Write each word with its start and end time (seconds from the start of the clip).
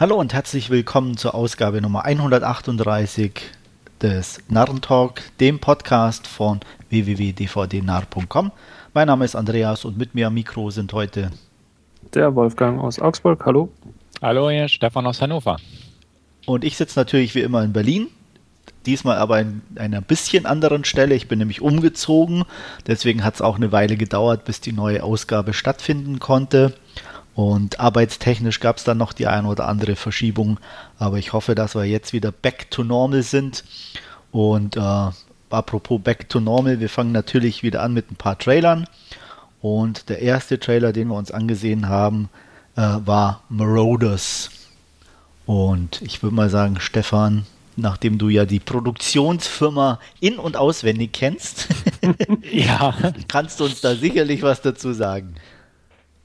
Hallo 0.00 0.18
und 0.18 0.32
herzlich 0.32 0.70
willkommen 0.70 1.18
zur 1.18 1.34
Ausgabe 1.34 1.82
Nummer 1.82 2.06
138 2.06 3.32
des 4.00 4.38
Narrentalk, 4.48 5.20
dem 5.40 5.58
Podcast 5.58 6.26
von 6.26 6.60
www.dvdnarr.com. 6.88 8.50
Mein 8.94 9.06
Name 9.08 9.26
ist 9.26 9.36
Andreas 9.36 9.84
und 9.84 9.98
mit 9.98 10.14
mir 10.14 10.28
am 10.28 10.32
Mikro 10.32 10.70
sind 10.70 10.94
heute 10.94 11.30
der 12.14 12.34
Wolfgang 12.34 12.80
aus 12.80 12.98
Augsburg. 12.98 13.44
Hallo. 13.44 13.68
Hallo, 14.22 14.48
hier 14.48 14.68
Stefan 14.68 15.06
aus 15.06 15.20
Hannover. 15.20 15.58
Und 16.46 16.64
ich 16.64 16.78
sitze 16.78 16.98
natürlich 16.98 17.34
wie 17.34 17.42
immer 17.42 17.62
in 17.62 17.74
Berlin. 17.74 18.06
Diesmal 18.86 19.18
aber 19.18 19.36
an 19.36 19.60
einer 19.76 20.00
bisschen 20.00 20.46
anderen 20.46 20.84
Stelle. 20.84 21.14
Ich 21.14 21.28
bin 21.28 21.40
nämlich 21.40 21.60
umgezogen. 21.60 22.44
Deswegen 22.86 23.22
hat 23.22 23.34
es 23.34 23.42
auch 23.42 23.56
eine 23.56 23.70
Weile 23.70 23.98
gedauert, 23.98 24.46
bis 24.46 24.62
die 24.62 24.72
neue 24.72 25.02
Ausgabe 25.02 25.52
stattfinden 25.52 26.20
konnte. 26.20 26.72
Und 27.40 27.80
arbeitstechnisch 27.80 28.60
gab 28.60 28.76
es 28.76 28.84
dann 28.84 28.98
noch 28.98 29.14
die 29.14 29.26
eine 29.26 29.48
oder 29.48 29.66
andere 29.66 29.96
Verschiebung. 29.96 30.60
Aber 30.98 31.16
ich 31.16 31.32
hoffe, 31.32 31.54
dass 31.54 31.74
wir 31.74 31.86
jetzt 31.86 32.12
wieder 32.12 32.32
back 32.32 32.70
to 32.70 32.84
normal 32.84 33.22
sind. 33.22 33.64
Und 34.30 34.76
äh, 34.76 35.10
apropos 35.48 36.02
back 36.02 36.28
to 36.28 36.38
normal, 36.38 36.80
wir 36.80 36.90
fangen 36.90 37.12
natürlich 37.12 37.62
wieder 37.62 37.82
an 37.82 37.94
mit 37.94 38.10
ein 38.10 38.16
paar 38.16 38.38
Trailern. 38.38 38.86
Und 39.62 40.10
der 40.10 40.20
erste 40.20 40.60
Trailer, 40.60 40.92
den 40.92 41.08
wir 41.08 41.14
uns 41.14 41.30
angesehen 41.30 41.88
haben, 41.88 42.28
äh, 42.76 42.82
war 42.82 43.42
Marauders. 43.48 44.50
Und 45.46 46.02
ich 46.02 46.22
würde 46.22 46.36
mal 46.36 46.50
sagen, 46.50 46.78
Stefan, 46.78 47.46
nachdem 47.74 48.18
du 48.18 48.28
ja 48.28 48.44
die 48.44 48.60
Produktionsfirma 48.60 49.98
in- 50.20 50.38
und 50.38 50.58
auswendig 50.58 51.12
kennst, 51.14 51.68
ja. 52.52 52.92
kannst 53.28 53.60
du 53.60 53.64
uns 53.64 53.80
da 53.80 53.94
sicherlich 53.94 54.42
was 54.42 54.60
dazu 54.60 54.92
sagen. 54.92 55.36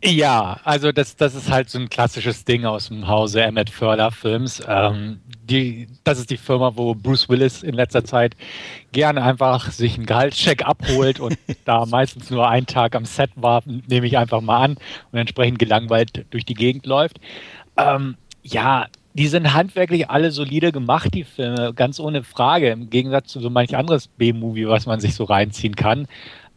Ja, 0.05 0.59
also 0.63 0.91
das, 0.91 1.15
das 1.15 1.33
ist 1.33 1.49
halt 1.49 1.69
so 1.69 1.79
ein 1.79 1.89
klassisches 1.89 2.45
Ding 2.45 2.63
aus 2.65 2.89
dem 2.89 3.07
Hause 3.07 3.41
Emmett 3.41 3.71
Förder 3.71 4.11
Films. 4.11 4.61
Ähm, 4.67 5.19
die, 5.43 5.87
das 6.03 6.19
ist 6.19 6.29
die 6.29 6.37
Firma, 6.37 6.73
wo 6.75 6.93
Bruce 6.93 7.27
Willis 7.27 7.63
in 7.63 7.73
letzter 7.73 8.03
Zeit 8.03 8.35
gerne 8.91 9.23
einfach 9.23 9.71
sich 9.71 9.95
einen 9.95 10.05
Gehaltscheck 10.05 10.63
abholt 10.63 11.19
und 11.19 11.39
da 11.65 11.87
meistens 11.87 12.29
nur 12.29 12.47
einen 12.47 12.67
Tag 12.67 12.95
am 12.95 13.05
Set 13.05 13.31
war, 13.35 13.63
nehme 13.65 14.05
ich 14.05 14.15
einfach 14.17 14.41
mal 14.41 14.63
an 14.63 14.77
und 15.11 15.19
entsprechend 15.19 15.57
gelangweilt 15.57 16.25
durch 16.29 16.45
die 16.45 16.53
Gegend 16.53 16.85
läuft. 16.85 17.19
Ähm, 17.75 18.15
ja, 18.43 18.85
die 19.15 19.27
sind 19.27 19.53
handwerklich 19.53 20.09
alle 20.09 20.29
solide 20.29 20.71
gemacht, 20.71 21.13
die 21.15 21.23
Filme, 21.23 21.73
ganz 21.73 21.99
ohne 21.99 22.23
Frage, 22.23 22.69
im 22.69 22.91
Gegensatz 22.91 23.31
zu 23.31 23.39
so 23.39 23.49
manch 23.49 23.75
anderes 23.75 24.07
B-Movie, 24.07 24.67
was 24.67 24.85
man 24.85 24.99
sich 24.99 25.15
so 25.15 25.23
reinziehen 25.23 25.75
kann. 25.75 26.07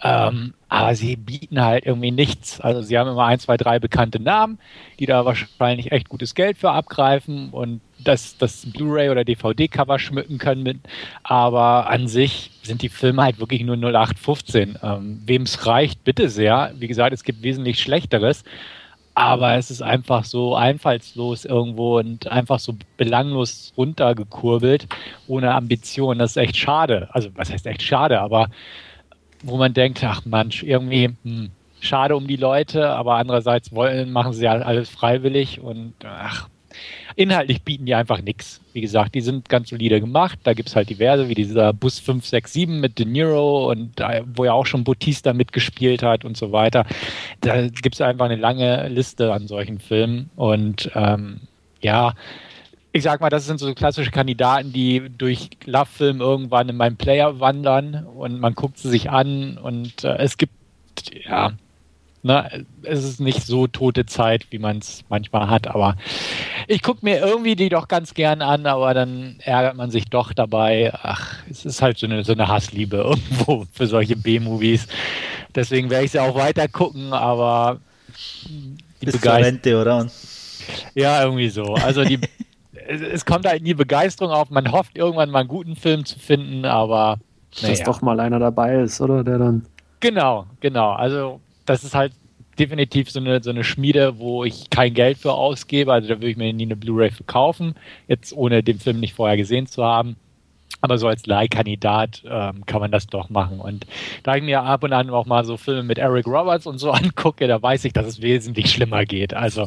Ähm, 0.03 0.55
aber 0.69 0.95
sie 0.95 1.17
bieten 1.17 1.63
halt 1.65 1.87
irgendwie 1.87 2.11
nichts. 2.11 2.61
Also 2.61 2.83
sie 2.83 2.99
haben 2.99 3.09
immer 3.09 3.25
ein, 3.25 3.41
zwei, 3.41 3.57
drei 3.57 3.79
bekannte 3.79 4.21
Namen, 4.21 4.59
die 4.99 5.07
da 5.07 5.25
wahrscheinlich 5.25 5.93
echt 5.93 6.09
gutes 6.09 6.35
Geld 6.35 6.59
für 6.59 6.71
abgreifen 6.71 7.51
und 7.51 7.81
das, 8.05 8.37
das 8.39 8.67
Blu-ray 8.71 9.11
oder 9.11 9.25
DVD-Cover 9.25 9.99
schmücken 9.99 10.39
können 10.39 10.63
mit. 10.63 10.79
Aber 11.25 11.89
an 11.89 12.07
sich 12.07 12.51
sind 12.63 12.83
die 12.83 12.91
Filme 12.91 13.23
halt 13.23 13.41
wirklich 13.41 13.63
nur 13.63 13.77
0815. 13.77 14.79
Ähm, 14.83 15.23
Wem 15.25 15.43
es 15.43 15.67
reicht, 15.67 16.05
bitte 16.05 16.29
sehr. 16.29 16.73
Wie 16.79 16.87
gesagt, 16.87 17.13
es 17.13 17.25
gibt 17.25 17.43
wesentlich 17.43 17.81
Schlechteres. 17.81 18.45
Aber 19.15 19.55
es 19.55 19.73
ist 19.73 19.83
einfach 19.83 20.23
so 20.23 20.55
einfallslos 20.55 21.45
irgendwo 21.45 21.99
und 21.99 22.29
einfach 22.29 22.61
so 22.61 22.77
belanglos 22.97 23.73
runtergekurbelt, 23.77 24.87
ohne 25.27 25.55
Ambition. 25.55 26.21
Das 26.21 26.33
ist 26.33 26.37
echt 26.37 26.57
schade. 26.57 27.09
Also, 27.11 27.31
was 27.35 27.51
heißt 27.51 27.67
echt 27.67 27.83
schade? 27.83 28.21
Aber 28.21 28.49
wo 29.43 29.57
man 29.57 29.75
denkt, 29.75 30.03
ach 30.05 30.25
Mensch, 30.25 30.63
irgendwie 30.63 31.11
hm, 31.23 31.51
schade 31.81 32.17
um 32.17 32.27
die 32.27 32.37
Leute, 32.37 32.91
aber 32.91 33.17
andererseits 33.17 33.73
wollen, 33.73 34.11
machen 34.13 34.33
sie 34.33 34.45
ja 34.45 34.53
alles 34.53 34.89
freiwillig 34.89 35.61
und 35.61 35.95
ach, 36.05 36.49
inhaltlich 37.17 37.63
bieten 37.63 37.87
die 37.87 37.95
einfach 37.95 38.21
nichts. 38.23 38.61
Wie 38.73 38.81
gesagt, 38.81 39.15
die 39.15 39.21
sind 39.21 39.49
ganz 39.49 39.71
solide 39.71 40.01
gemacht. 40.01 40.39
Da 40.45 40.53
gibt 40.55 40.69
es 40.69 40.77
halt 40.77 40.89
diverse, 40.89 41.29
wie 41.29 41.35
dieser 41.35 41.73
Bus 41.73 41.99
567 41.99 42.69
mit 42.69 42.99
De 42.99 43.07
Niro 43.07 43.71
und 43.71 44.01
wo 44.35 44.45
ja 44.45 44.53
auch 44.53 44.67
schon 44.67 44.85
Bautista 44.85 45.33
mitgespielt 45.33 46.03
hat 46.03 46.25
und 46.25 46.37
so 46.37 46.53
weiter. 46.53 46.87
Da 47.41 47.67
gibt 47.69 47.95
es 47.95 48.01
einfach 48.01 48.27
eine 48.27 48.37
lange 48.37 48.89
Liste 48.89 49.33
an 49.33 49.49
solchen 49.49 49.81
Filmen 49.81 50.31
und 50.37 50.91
ähm, 50.95 51.41
ja, 51.81 52.15
ich 52.93 53.03
sag 53.03 53.21
mal, 53.21 53.31
das 53.31 53.47
sind 53.47 53.61
so 53.61 53.73
klassische 53.75 54.11
Kandidaten, 54.11 54.73
die 54.73 55.11
durch 55.17 55.51
Love-Film 55.65 56.21
irgendwann 56.21 56.69
in 56.69 56.77
meinen 56.77 56.97
Player 56.97 57.39
wandern 57.41 58.07
und 58.07 58.41
man 58.41 58.55
guckt 58.55 58.79
sie 58.79 58.89
sich 58.89 59.11
an 59.11 59.59
und 59.59 60.05
äh, 60.05 60.17
es 60.17 60.39
gibt, 60.39 60.53
ja, 61.25 61.53
ne, 62.23 62.65
es 62.83 63.05
ist 63.05 63.21
nicht 63.21 63.43
so 63.43 63.67
tote 63.67 64.07
Zeit, 64.07 64.47
wie 64.51 64.59
man 64.59 64.79
es 64.79 65.05
manchmal 65.09 65.49
hat, 65.49 65.67
aber 65.69 65.97
ich 66.67 66.83
gucke 66.83 67.05
mir 67.05 67.19
irgendwie 67.19 67.57
die 67.57 67.69
doch 67.69 67.89
ganz 67.89 68.15
gern 68.15 68.43
an, 68.43 68.67
aber 68.67 68.95
dann 68.95 69.37
ärgert 69.41 69.77
man 69.77 69.91
sich 69.91 70.07
doch 70.07 70.33
dabei. 70.33 70.93
Ach, 70.95 71.37
es 71.51 71.65
ist 71.65 71.83
halt 71.83 71.99
so 71.99 72.07
eine, 72.07 72.25
so 72.25 72.33
eine 72.33 72.49
Hassliebe 72.49 72.97
irgendwo 73.31 73.67
für 73.73 73.87
solche 73.87 74.17
B-Movies. 74.17 74.87
Deswegen 75.55 75.91
werde 75.91 76.05
ich 76.05 76.13
sie 76.13 76.21
auch 76.21 76.35
weiter 76.35 76.69
gucken, 76.69 77.13
aber 77.13 77.81
die 79.01 79.07
Bis 79.07 79.21
zur 79.21 79.33
Rente, 79.33 79.81
oder? 79.81 80.09
Ja, 80.95 81.23
irgendwie 81.23 81.49
so. 81.49 81.75
Also 81.75 82.05
die 82.05 82.19
es, 82.89 83.25
kommt 83.25 83.47
halt 83.47 83.63
nie 83.63 83.75
Begeisterung 83.75 84.33
auf. 84.33 84.51
Man 84.51 84.73
hofft 84.73 84.97
irgendwann 84.97 85.31
mal 85.31 85.41
einen 85.41 85.49
guten 85.49 85.77
Film 85.77 86.05
zu 86.05 86.19
finden, 86.19 86.65
aber. 86.65 87.19
Naja. 87.63 87.75
Dass 87.75 87.83
doch 87.85 88.03
mal 88.03 88.19
einer 88.21 88.39
dabei 88.39 88.81
ist, 88.81 89.01
oder? 89.01 89.25
Der 89.25 89.39
dann. 89.39 89.67
Genau, 90.01 90.47
genau. 90.61 90.93
Also, 90.93 91.41
das 91.67 91.85
ist 91.85 91.95
halt 91.95 92.13
definitiv 92.59 93.11
so 93.11 93.21
eine, 93.21 93.43
so 93.43 93.51
eine 93.51 93.65
Schmiede, 93.65 94.19
wo 94.19 94.45
ich 94.45 94.71
kein 94.71 94.95
Geld 94.95 95.19
für 95.19 95.33
ausgebe. 95.33 95.93
Also, 95.93 96.09
da 96.09 96.17
würde 96.17 96.31
ich 96.31 96.37
mir 96.37 96.53
nie 96.53 96.65
eine 96.65 96.77
Blu-ray 96.77 97.11
verkaufen, 97.11 97.75
jetzt 98.07 98.33
ohne 98.33 98.63
den 98.63 98.79
Film 98.79 99.01
nicht 99.01 99.15
vorher 99.15 99.37
gesehen 99.37 99.67
zu 99.67 99.85
haben. 99.85 100.17
Aber 100.81 100.97
so 100.99 101.09
als 101.09 101.27
Leihkandidat 101.27 102.23
ähm, 102.25 102.65
kann 102.67 102.81
man 102.81 102.93
das 102.93 103.09
doch 103.09 103.31
machen. 103.31 103.59
Und 103.59 103.87
da 104.23 104.37
ich 104.37 104.43
mir 104.45 104.63
ab 104.63 104.85
und 104.85 104.93
an 104.93 105.11
auch 105.11 105.27
mal 105.27 105.45
so 105.45 105.57
Filme 105.57 105.83
mit 105.83 105.99
Eric 105.99 106.27
Roberts 106.27 106.67
und 106.67 106.79
so 106.79 106.91
angucke, 106.93 107.49
da 107.49 107.61
weiß 107.61 107.85
ich, 107.85 107.93
dass 107.93 108.07
es 108.07 108.23
wesentlich 108.23 108.71
schlimmer 108.71 109.05
geht. 109.05 109.35
Also 109.35 109.67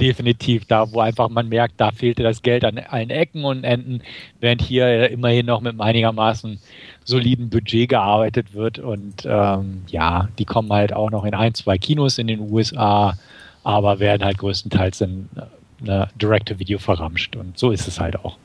definitiv 0.00 0.64
da, 0.64 0.90
wo 0.92 1.00
einfach 1.00 1.28
man 1.28 1.48
merkt, 1.48 1.80
da 1.80 1.92
fehlte 1.92 2.22
das 2.22 2.42
Geld 2.42 2.64
an 2.64 2.78
allen 2.78 3.10
Ecken 3.10 3.44
und 3.44 3.62
Enden, 3.62 4.02
während 4.40 4.62
hier 4.62 5.10
immerhin 5.10 5.46
noch 5.46 5.60
mit 5.60 5.70
einem 5.70 5.80
einigermaßen 5.80 6.58
soliden 7.04 7.48
Budget 7.48 7.88
gearbeitet 7.88 8.54
wird. 8.54 8.80
Und 8.80 9.24
ähm, 9.24 9.82
ja, 9.86 10.28
die 10.38 10.44
kommen 10.44 10.72
halt 10.72 10.92
auch 10.92 11.10
noch 11.10 11.24
in 11.24 11.34
ein, 11.34 11.54
zwei 11.54 11.78
Kinos 11.78 12.18
in 12.18 12.26
den 12.26 12.40
USA, 12.40 13.16
aber 13.62 14.00
werden 14.00 14.24
halt 14.24 14.38
größtenteils 14.38 15.00
in 15.02 15.28
äh, 15.86 16.06
Direct-to-Video 16.20 16.78
verramscht. 16.78 17.36
Und 17.36 17.58
so 17.58 17.70
ist 17.70 17.86
es 17.86 18.00
halt 18.00 18.18
auch. 18.24 18.36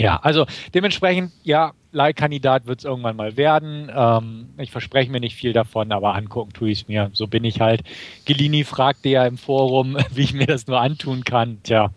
Ja, 0.00 0.16
also 0.16 0.46
dementsprechend, 0.74 1.30
ja, 1.42 1.72
Leihkandidat 1.92 2.66
wird 2.66 2.78
es 2.78 2.84
irgendwann 2.86 3.16
mal 3.16 3.36
werden. 3.36 3.90
Ähm, 3.94 4.48
ich 4.56 4.70
verspreche 4.70 5.10
mir 5.10 5.20
nicht 5.20 5.36
viel 5.36 5.52
davon, 5.52 5.92
aber 5.92 6.14
angucken 6.14 6.54
tue 6.54 6.70
ich 6.70 6.82
es 6.82 6.88
mir. 6.88 7.10
So 7.12 7.26
bin 7.26 7.44
ich 7.44 7.60
halt. 7.60 7.82
Gelini 8.24 8.64
fragte 8.64 9.10
ja 9.10 9.26
im 9.26 9.36
Forum, 9.36 9.98
wie 10.10 10.22
ich 10.22 10.32
mir 10.32 10.46
das 10.46 10.66
nur 10.66 10.80
antun 10.80 11.24
kann. 11.24 11.58
Tja, 11.64 11.90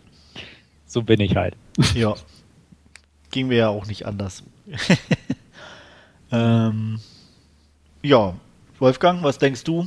so 0.86 1.02
bin 1.02 1.20
ich 1.20 1.36
halt. 1.36 1.56
Ja, 1.94 2.14
ging 3.30 3.48
mir 3.48 3.56
ja 3.56 3.68
auch 3.68 3.86
nicht 3.86 4.06
anders. 4.06 4.44
ähm, 6.30 7.00
ja, 8.02 8.34
Wolfgang, 8.78 9.22
was 9.22 9.38
denkst 9.38 9.64
du? 9.64 9.86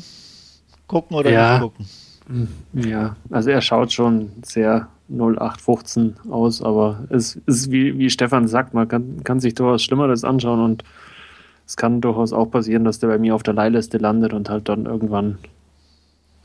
Gucken 0.88 1.16
oder 1.16 1.32
ja. 1.32 1.52
nicht 1.54 1.62
gucken? 1.62 1.88
Ja, 2.74 3.16
also 3.30 3.52
er 3.52 3.62
schaut 3.62 3.94
schon 3.94 4.32
sehr 4.44 4.90
0815 5.10 6.16
aus, 6.30 6.62
aber 6.62 7.06
es 7.10 7.36
ist 7.46 7.72
wie, 7.72 7.98
wie 7.98 8.10
Stefan 8.10 8.48
sagt, 8.48 8.74
man 8.74 8.88
kann, 8.88 9.24
kann 9.24 9.40
sich 9.40 9.56
durchaus 9.56 9.84
Schlimmeres 9.84 10.24
anschauen 10.24 10.60
und 10.60 10.84
es 11.66 11.76
kann 11.76 12.02
durchaus 12.02 12.34
auch 12.34 12.48
passieren, 12.48 12.84
dass 12.84 13.00
der 13.00 13.08
bei 13.08 13.18
mir 13.18 13.36
auf 13.36 13.44
der 13.44 13.54
Leihliste 13.54 13.98
landet 13.98 14.34
und 14.34 14.50
halt 14.50 14.70
dann 14.70 14.86
irgendwann 14.86 15.38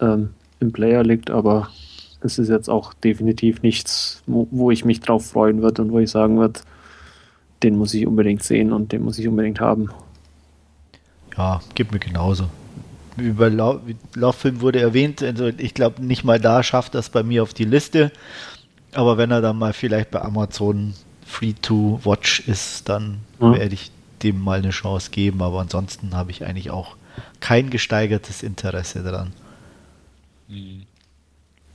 ähm, 0.00 0.30
im 0.60 0.72
Player 0.72 1.02
liegt, 1.02 1.30
aber 1.30 1.68
es 2.20 2.38
ist 2.38 2.48
jetzt 2.48 2.68
auch 2.68 2.94
definitiv 2.94 3.62
nichts, 3.62 4.22
wo, 4.26 4.70
ich 4.70 4.84
mich 4.84 5.00
drauf 5.00 5.26
freuen 5.26 5.62
würde 5.62 5.82
und 5.82 5.92
wo 5.92 5.98
ich 5.98 6.10
sagen 6.10 6.38
würde, 6.38 6.60
den 7.62 7.76
muss 7.76 7.94
ich 7.94 8.06
unbedingt 8.06 8.42
sehen 8.42 8.72
und 8.72 8.92
den 8.92 9.02
muss 9.02 9.18
ich 9.18 9.26
unbedingt 9.28 9.60
haben. 9.60 9.90
Ja, 11.36 11.60
geht 11.74 11.90
mir 11.92 11.98
genauso 11.98 12.48
über 13.16 13.50
Lau 13.50 13.80
Lauffilm 14.14 14.60
wurde 14.60 14.80
erwähnt. 14.80 15.22
Also 15.22 15.46
ich 15.46 15.74
glaube, 15.74 16.04
nicht 16.04 16.24
mal 16.24 16.40
da 16.40 16.62
schafft 16.62 16.94
das 16.94 17.10
bei 17.10 17.22
mir 17.22 17.42
auf 17.42 17.54
die 17.54 17.64
Liste. 17.64 18.12
Aber 18.94 19.16
wenn 19.18 19.30
er 19.30 19.40
dann 19.40 19.58
mal 19.58 19.72
vielleicht 19.72 20.10
bei 20.10 20.20
Amazon 20.20 20.94
Free 21.26 21.54
to 21.54 22.00
Watch 22.04 22.40
ist, 22.40 22.88
dann 22.88 23.20
mhm. 23.38 23.54
werde 23.54 23.74
ich 23.74 23.90
dem 24.22 24.40
mal 24.40 24.58
eine 24.58 24.70
Chance 24.70 25.10
geben. 25.10 25.42
Aber 25.42 25.60
ansonsten 25.60 26.14
habe 26.14 26.30
ich 26.30 26.44
eigentlich 26.44 26.70
auch 26.70 26.96
kein 27.40 27.70
gesteigertes 27.70 28.42
Interesse 28.42 29.02
daran. 29.02 29.32
Mhm. 30.48 30.82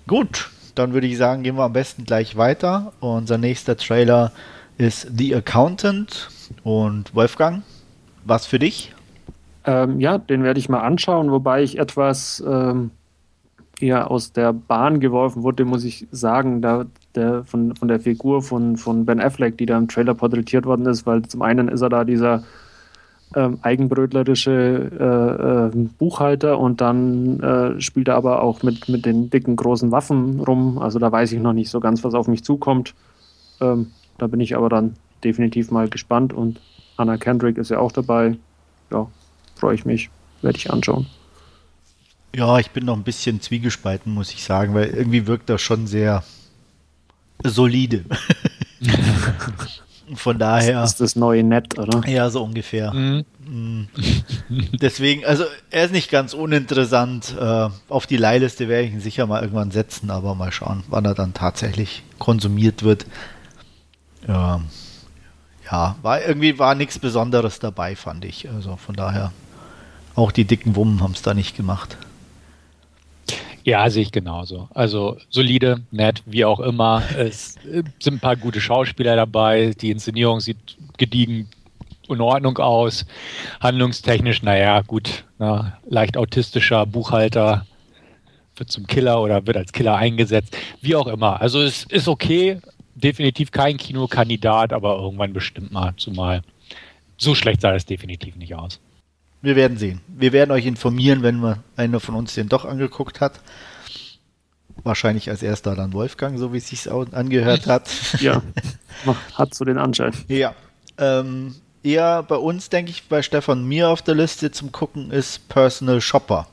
Gut, 0.08 0.50
dann 0.76 0.94
würde 0.94 1.08
ich 1.08 1.18
sagen, 1.18 1.44
gehen 1.44 1.58
wir 1.58 1.64
am 1.64 1.74
besten 1.74 2.06
gleich 2.06 2.38
weiter. 2.38 2.94
Unser 3.00 3.38
nächster 3.38 3.76
Trailer 3.76 4.32
ist 4.78 5.08
The 5.16 5.36
Accountant. 5.36 6.30
Und 6.64 7.14
Wolfgang, 7.14 7.64
was 8.24 8.46
für 8.46 8.60
dich? 8.60 8.94
Ähm, 9.68 10.00
ja, 10.00 10.18
den 10.18 10.44
werde 10.44 10.60
ich 10.60 10.70
mal 10.70 10.80
anschauen, 10.80 11.30
wobei 11.30 11.62
ich 11.62 11.78
etwas 11.78 12.42
ähm, 12.48 12.92
eher 13.82 14.10
aus 14.10 14.32
der 14.32 14.54
Bahn 14.54 15.02
geworfen 15.02 15.44
wurde, 15.44 15.66
muss 15.66 15.84
ich 15.84 16.08
sagen. 16.10 16.62
Da, 16.62 16.86
der, 17.16 17.44
von, 17.44 17.76
von 17.76 17.90
der 17.90 18.00
Figur 18.00 18.42
von, 18.42 18.78
von 18.78 19.06
Ben 19.06 19.20
Affleck, 19.20 19.58
die 19.58 19.66
da 19.66 19.78
im 19.78 19.90
Trailer 19.90 20.14
porträtiert 20.14 20.66
worden 20.66 20.86
ist, 20.86 21.06
weil 21.06 21.24
zum 21.24 21.42
einen 21.42 21.68
ist 21.68 21.82
er 21.82 21.90
da 21.90 22.06
dieser 22.06 22.46
ähm, 23.36 23.60
eigenbrötlerische 23.62 25.72
äh, 25.74 25.78
äh, 25.78 25.88
Buchhalter 25.98 26.60
und 26.60 26.80
dann 26.80 27.42
äh, 27.42 27.82
spielt 27.82 28.08
er 28.08 28.16
aber 28.16 28.42
auch 28.42 28.64
mit, 28.64 28.88
mit 28.88 29.06
den 29.06 29.30
dicken 29.30 29.58
großen 29.58 29.92
Waffen 29.92 30.40
rum. 30.40 30.80
Also 30.80 30.98
da 30.98 31.12
weiß 31.12 31.34
ich 31.34 31.42
noch 31.42 31.52
nicht 31.52 31.70
so 31.70 31.82
ganz, 31.82 32.06
was 32.06 32.14
auf 32.14 32.30
mich 32.30 32.46
zukommt. 32.46 32.96
Ähm, 33.60 33.88
da 34.18 34.28
bin 34.28 34.40
ich 34.40 34.56
aber 34.56 34.70
dann 34.70 34.94
definitiv 35.26 35.72
mal 35.72 35.90
gespannt 35.90 36.32
und 36.32 36.62
Anna 36.96 37.18
Kendrick 37.18 37.58
ist 37.58 37.70
ja 37.70 37.80
auch 37.80 37.92
dabei. 37.92 38.38
Ja, 38.92 39.08
freue 39.58 39.76
ich 39.76 39.86
mich, 39.86 40.10
werde 40.42 40.58
ich 40.58 40.72
anschauen. 40.72 41.08
Ja, 42.36 42.60
ich 42.60 42.72
bin 42.72 42.86
noch 42.86 42.96
ein 42.96 43.04
bisschen 43.04 43.42
zwiegespalten, 43.42 44.14
muss 44.14 44.32
ich 44.32 44.44
sagen, 44.44 44.74
weil 44.74 44.88
irgendwie 44.88 45.28
wirkt 45.28 45.50
das 45.50 45.62
schon 45.62 45.88
sehr 45.88 46.24
solide. 47.44 48.06
Von 50.16 50.40
daher. 50.40 50.82
Das 50.82 50.92
ist 50.92 51.02
das 51.02 51.16
neue 51.16 51.44
Nett, 51.44 51.78
oder? 51.78 52.08
Ja, 52.08 52.30
so 52.30 52.44
ungefähr. 52.44 52.94
Mhm. 52.94 53.26
Mm. 53.46 53.88
Deswegen, 54.82 55.26
also 55.26 55.44
er 55.70 55.86
ist 55.86 55.92
nicht 55.92 56.10
ganz 56.10 56.34
uninteressant. 56.34 57.36
Äh, 57.38 57.70
auf 57.90 58.08
die 58.08 58.18
Leihliste 58.18 58.68
werde 58.68 58.88
ich 58.88 58.94
ihn 58.94 59.02
sicher 59.02 59.26
mal 59.26 59.42
irgendwann 59.42 59.72
setzen, 59.72 60.10
aber 60.10 60.36
mal 60.36 60.52
schauen, 60.52 60.84
wann 60.88 61.06
er 61.06 61.14
dann 61.14 61.34
tatsächlich 61.34 62.04
konsumiert 62.20 62.84
wird. 62.84 63.06
Ähm, 64.28 64.66
ja, 65.70 65.96
war 66.02 66.22
irgendwie 66.22 66.58
war 66.58 66.76
nichts 66.76 67.00
Besonderes 67.00 67.60
dabei, 67.60 67.96
fand 67.96 68.24
ich. 68.24 68.50
Also 68.50 68.78
von 68.78 68.96
daher, 68.96 69.32
auch 70.18 70.32
die 70.32 70.46
dicken 70.46 70.76
Wummen 70.76 71.02
haben 71.02 71.14
es 71.14 71.22
da 71.22 71.34
nicht 71.34 71.56
gemacht. 71.56 71.96
Ja, 73.64 73.90
sehe 73.90 74.02
ich 74.02 74.12
genauso. 74.12 74.68
Also 74.74 75.18
solide, 75.30 75.82
nett, 75.92 76.24
wie 76.26 76.46
auch 76.46 76.60
immer. 76.60 77.04
Es 77.18 77.56
sind 78.00 78.16
ein 78.16 78.20
paar 78.20 78.36
gute 78.36 78.60
Schauspieler 78.60 79.16
dabei. 79.16 79.74
Die 79.80 79.92
Inszenierung 79.92 80.40
sieht 80.40 80.78
gediegen 80.98 81.50
in 82.10 82.22
Ordnung 82.22 82.58
aus. 82.58 83.06
Handlungstechnisch, 83.60 84.42
naja, 84.42 84.82
gut, 84.82 85.26
na, 85.38 85.78
leicht 85.88 86.18
autistischer 86.18 86.86
Buchhalter 86.86 87.66
wird 88.56 88.72
zum 88.72 88.88
Killer 88.88 89.22
oder 89.22 89.46
wird 89.46 89.58
als 89.58 89.72
Killer 89.72 89.98
eingesetzt. 89.98 90.58
Wie 90.82 90.96
auch 90.96 91.08
immer. 91.08 91.40
Also 91.42 91.62
es 91.62 91.84
ist 91.84 92.08
okay. 92.08 92.60
Definitiv 92.96 93.52
kein 93.52 93.78
Kinokandidat, 93.78 94.74
aber 94.74 94.98
irgendwann 94.98 95.34
bestimmt 95.34 95.72
mal. 95.72 95.94
Zumal 95.98 96.42
so 97.18 97.36
schlecht 97.36 97.62
sah 97.62 97.76
es 97.76 97.86
definitiv 97.86 98.36
nicht 98.38 98.56
aus. 98.56 98.80
Wir 99.42 99.56
werden 99.56 99.78
sehen. 99.78 100.02
Wir 100.08 100.34
werden 100.34 100.52
euch 100.52 100.66
informieren, 100.66 101.22
wenn 101.22 101.40
wir 101.40 101.64
einer 101.76 102.00
von 102.00 102.16
uns 102.16 102.34
den 102.34 102.50
doch 102.50 102.66
angeguckt 102.66 103.22
hat. 103.22 103.40
Wahrscheinlich 104.84 105.30
als 105.30 105.44
erster 105.44 105.76
dann 105.76 105.94
Wolfgang, 105.94 106.38
so 106.38 106.54
wie 106.54 106.58
es 106.58 106.68
sich 106.68 106.92
angehört 106.92 107.68
hat. 107.68 107.90
Ja, 108.20 108.42
hat 109.34 109.54
so 109.54 109.66
den 109.66 109.78
Anschein. 109.78 110.14
Ja. 110.28 110.56
Ähm, 110.98 111.56
eher 111.84 112.24
bei 112.24 112.36
uns, 112.36 112.70
denke 112.70 112.92
ich, 112.92 113.08
bei 113.08 113.22
Stefan 113.22 113.66
mir 113.66 113.90
auf 113.90 114.02
der 114.02 114.16
Liste 114.16 114.52
zum 114.52 114.72
Gucken 114.72 115.12
ist 115.12 115.48
Personal 115.50 116.02
Shopper. 116.02 116.48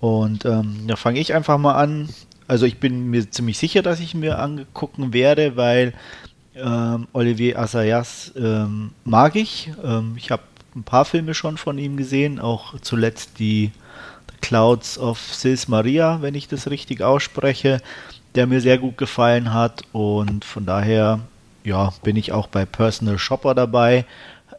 Und 0.00 0.44
ähm, 0.44 0.84
da 0.86 0.96
fange 0.96 1.20
ich 1.20 1.34
einfach 1.34 1.58
mal 1.58 1.74
an. 1.74 2.08
Also 2.48 2.66
ich 2.66 2.78
bin 2.78 3.10
mir 3.10 3.30
ziemlich 3.30 3.58
sicher, 3.58 3.82
dass 3.82 4.00
ich 4.00 4.14
mir 4.14 4.38
angucken 4.38 5.12
werde, 5.12 5.56
weil 5.56 5.94
ähm, 6.54 7.08
Olivier 7.12 7.58
Assayas 7.58 8.32
ähm, 8.36 8.92
mag 9.04 9.36
ich. 9.36 9.72
Ähm, 9.82 10.14
ich 10.16 10.30
habe 10.30 10.42
ein 10.76 10.84
paar 10.84 11.04
Filme 11.04 11.34
schon 11.34 11.56
von 11.56 11.78
ihm 11.78 11.96
gesehen, 11.96 12.38
auch 12.38 12.78
zuletzt 12.80 13.38
die 13.38 13.72
Clouds 14.42 14.98
of 14.98 15.18
Sis 15.18 15.68
Maria, 15.68 16.20
wenn 16.20 16.34
ich 16.34 16.46
das 16.46 16.70
richtig 16.70 17.02
ausspreche, 17.02 17.80
der 18.34 18.46
mir 18.46 18.60
sehr 18.60 18.78
gut 18.78 18.98
gefallen 18.98 19.52
hat 19.52 19.82
und 19.92 20.44
von 20.44 20.66
daher 20.66 21.20
ja, 21.64 21.92
bin 22.02 22.14
ich 22.14 22.30
auch 22.32 22.46
bei 22.46 22.64
Personal 22.64 23.18
Shopper 23.18 23.54
dabei. 23.54 24.04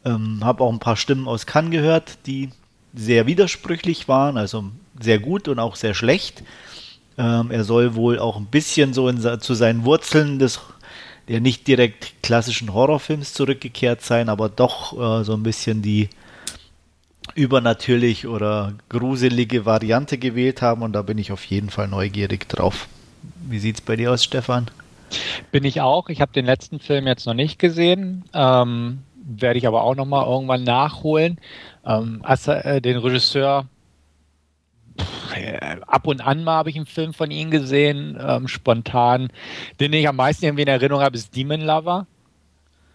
Ähm, 0.03 0.43
habe 0.43 0.63
auch 0.63 0.71
ein 0.71 0.79
paar 0.79 0.97
Stimmen 0.97 1.27
aus 1.27 1.45
Cannes 1.45 1.71
gehört, 1.71 2.17
die 2.25 2.49
sehr 2.93 3.27
widersprüchlich 3.27 4.07
waren, 4.07 4.37
also 4.37 4.65
sehr 4.99 5.19
gut 5.19 5.47
und 5.47 5.59
auch 5.59 5.75
sehr 5.75 5.93
schlecht. 5.93 6.43
Ähm, 7.17 7.49
er 7.51 7.63
soll 7.63 7.95
wohl 7.95 8.19
auch 8.19 8.37
ein 8.37 8.47
bisschen 8.47 8.93
so 8.93 9.07
in, 9.07 9.19
zu 9.39 9.53
seinen 9.53 9.85
Wurzeln 9.85 10.39
des 10.39 10.59
der 11.27 11.41
nicht 11.41 11.68
direkt 11.68 12.24
klassischen 12.24 12.74
Horrorfilms 12.74 13.33
zurückgekehrt 13.33 14.01
sein, 14.01 14.29
aber 14.29 14.50
doch 14.50 14.94
äh, 14.94 15.24
so 15.24 15.33
ein 15.33 15.44
bisschen 15.44 15.81
die 15.81 16.09
übernatürlich 17.35 18.27
oder 18.27 18.74
gruselige 18.89 19.65
Variante 19.65 20.18
gewählt 20.18 20.62
haben 20.62 20.81
und 20.81 20.94
da 20.94 21.01
bin 21.01 21.18
ich 21.18 21.31
auf 21.31 21.44
jeden 21.45 21.69
Fall 21.69 21.88
neugierig 21.88 22.47
drauf. 22.47 22.88
Wie 23.47 23.59
sieht 23.59 23.75
es 23.75 23.81
bei 23.81 23.95
dir 23.95 24.12
aus, 24.12 24.24
Stefan? 24.24 24.69
Bin 25.51 25.63
ich 25.63 25.81
auch. 25.81 26.09
Ich 26.09 26.21
habe 26.21 26.33
den 26.33 26.45
letzten 26.45 26.79
Film 26.79 27.07
jetzt 27.07 27.25
noch 27.25 27.33
nicht 27.33 27.59
gesehen. 27.59 28.25
Ähm, 28.33 29.00
werde 29.23 29.59
ich 29.59 29.68
aber 29.68 29.83
auch 29.83 29.95
noch 29.95 30.06
mal 30.06 30.25
irgendwann 30.25 30.63
nachholen. 30.63 31.39
Ähm, 31.85 32.21
äh, 32.25 32.81
den 32.81 32.97
Regisseur 32.97 33.68
ab 35.85 36.07
und 36.07 36.21
an 36.21 36.44
mal 36.44 36.55
habe 36.55 36.69
ich 36.69 36.75
einen 36.75 36.85
Film 36.85 37.13
von 37.13 37.31
ihm 37.31 37.51
gesehen, 37.51 38.17
ähm, 38.19 38.47
spontan. 38.47 39.29
Den 39.79 39.94
ich 39.94 40.07
am 40.07 40.15
meisten 40.15 40.45
irgendwie 40.45 40.63
in 40.63 40.67
Erinnerung 40.67 41.01
habe, 41.01 41.15
ist 41.15 41.35
Demon 41.35 41.61
Lover, 41.61 42.07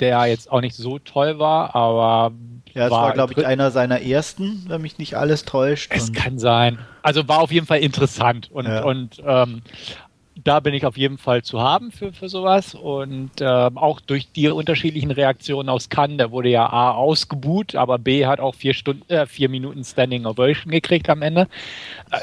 der 0.00 0.26
jetzt 0.26 0.50
auch 0.50 0.60
nicht 0.60 0.76
so 0.76 0.99
toll 0.99 1.38
war, 1.38 1.75
aber. 1.75 2.32
Ja, 2.75 2.87
es 2.87 2.90
war, 2.90 3.02
war 3.02 3.12
glaube 3.12 3.34
ich, 3.37 3.46
einer 3.46 3.70
seiner 3.70 4.00
ersten, 4.00 4.64
wenn 4.69 4.81
mich 4.81 4.96
nicht 4.99 5.16
alles 5.16 5.44
täuscht. 5.44 5.93
Es 5.94 6.12
kann 6.12 6.38
sein. 6.38 6.78
Also 7.02 7.28
war 7.28 7.40
auf 7.40 7.52
jeden 7.52 7.66
Fall 7.66 7.81
interessant 7.81 8.50
und, 8.50 8.66
ja. 8.66 8.82
und 8.82 9.22
ähm, 9.26 9.60
da 10.34 10.61
bin 10.61 10.75
ich 10.75 10.87
auf 10.87 10.96
jeden 10.96 11.19
Fall 11.19 11.43
zu 11.43 11.61
haben 11.61 11.93
für, 11.93 12.12
für 12.12 12.29
sowas. 12.29 12.75
Und 12.75 13.40
äh, 13.40 13.44
auch 13.44 14.00
durch 14.00 14.31
die 14.32 14.49
unterschiedlichen 14.49 15.11
Reaktionen 15.11 15.69
aus 15.69 15.88
Cannes, 15.88 16.19
der 16.19 16.31
wurde 16.31 16.49
ja 16.49 16.67
A 16.67 16.93
ausgebuht, 16.93 17.75
aber 17.75 17.99
B 17.99 18.26
hat 18.26 18.40
auch 18.40 18.55
vier, 18.55 18.75
Stunden, 18.75 19.08
äh, 19.11 19.26
vier 19.26 19.49
Minuten 19.49 19.84
Standing 19.84 20.26
Ovation 20.26 20.70
gekriegt 20.70 21.08
am 21.11 21.23
Ende. 21.23 21.49
Äh, 22.11 22.19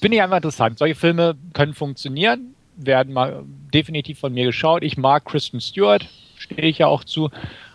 Finde 0.00 0.16
ich 0.16 0.22
einfach 0.22 0.36
interessant. 0.36 0.78
Solche 0.78 0.96
Filme 0.96 1.36
können 1.54 1.72
funktionieren, 1.72 2.54
werden 2.76 3.12
mal 3.14 3.42
definitiv 3.72 4.18
von 4.18 4.34
mir 4.34 4.44
geschaut. 4.44 4.82
Ich 4.82 4.98
mag 4.98 5.24
Kristen 5.24 5.60
Stewart, 5.60 6.06
stehe 6.36 6.68
ich 6.68 6.78
ja 6.78 6.88
auch 6.88 7.04
zu. 7.04 7.30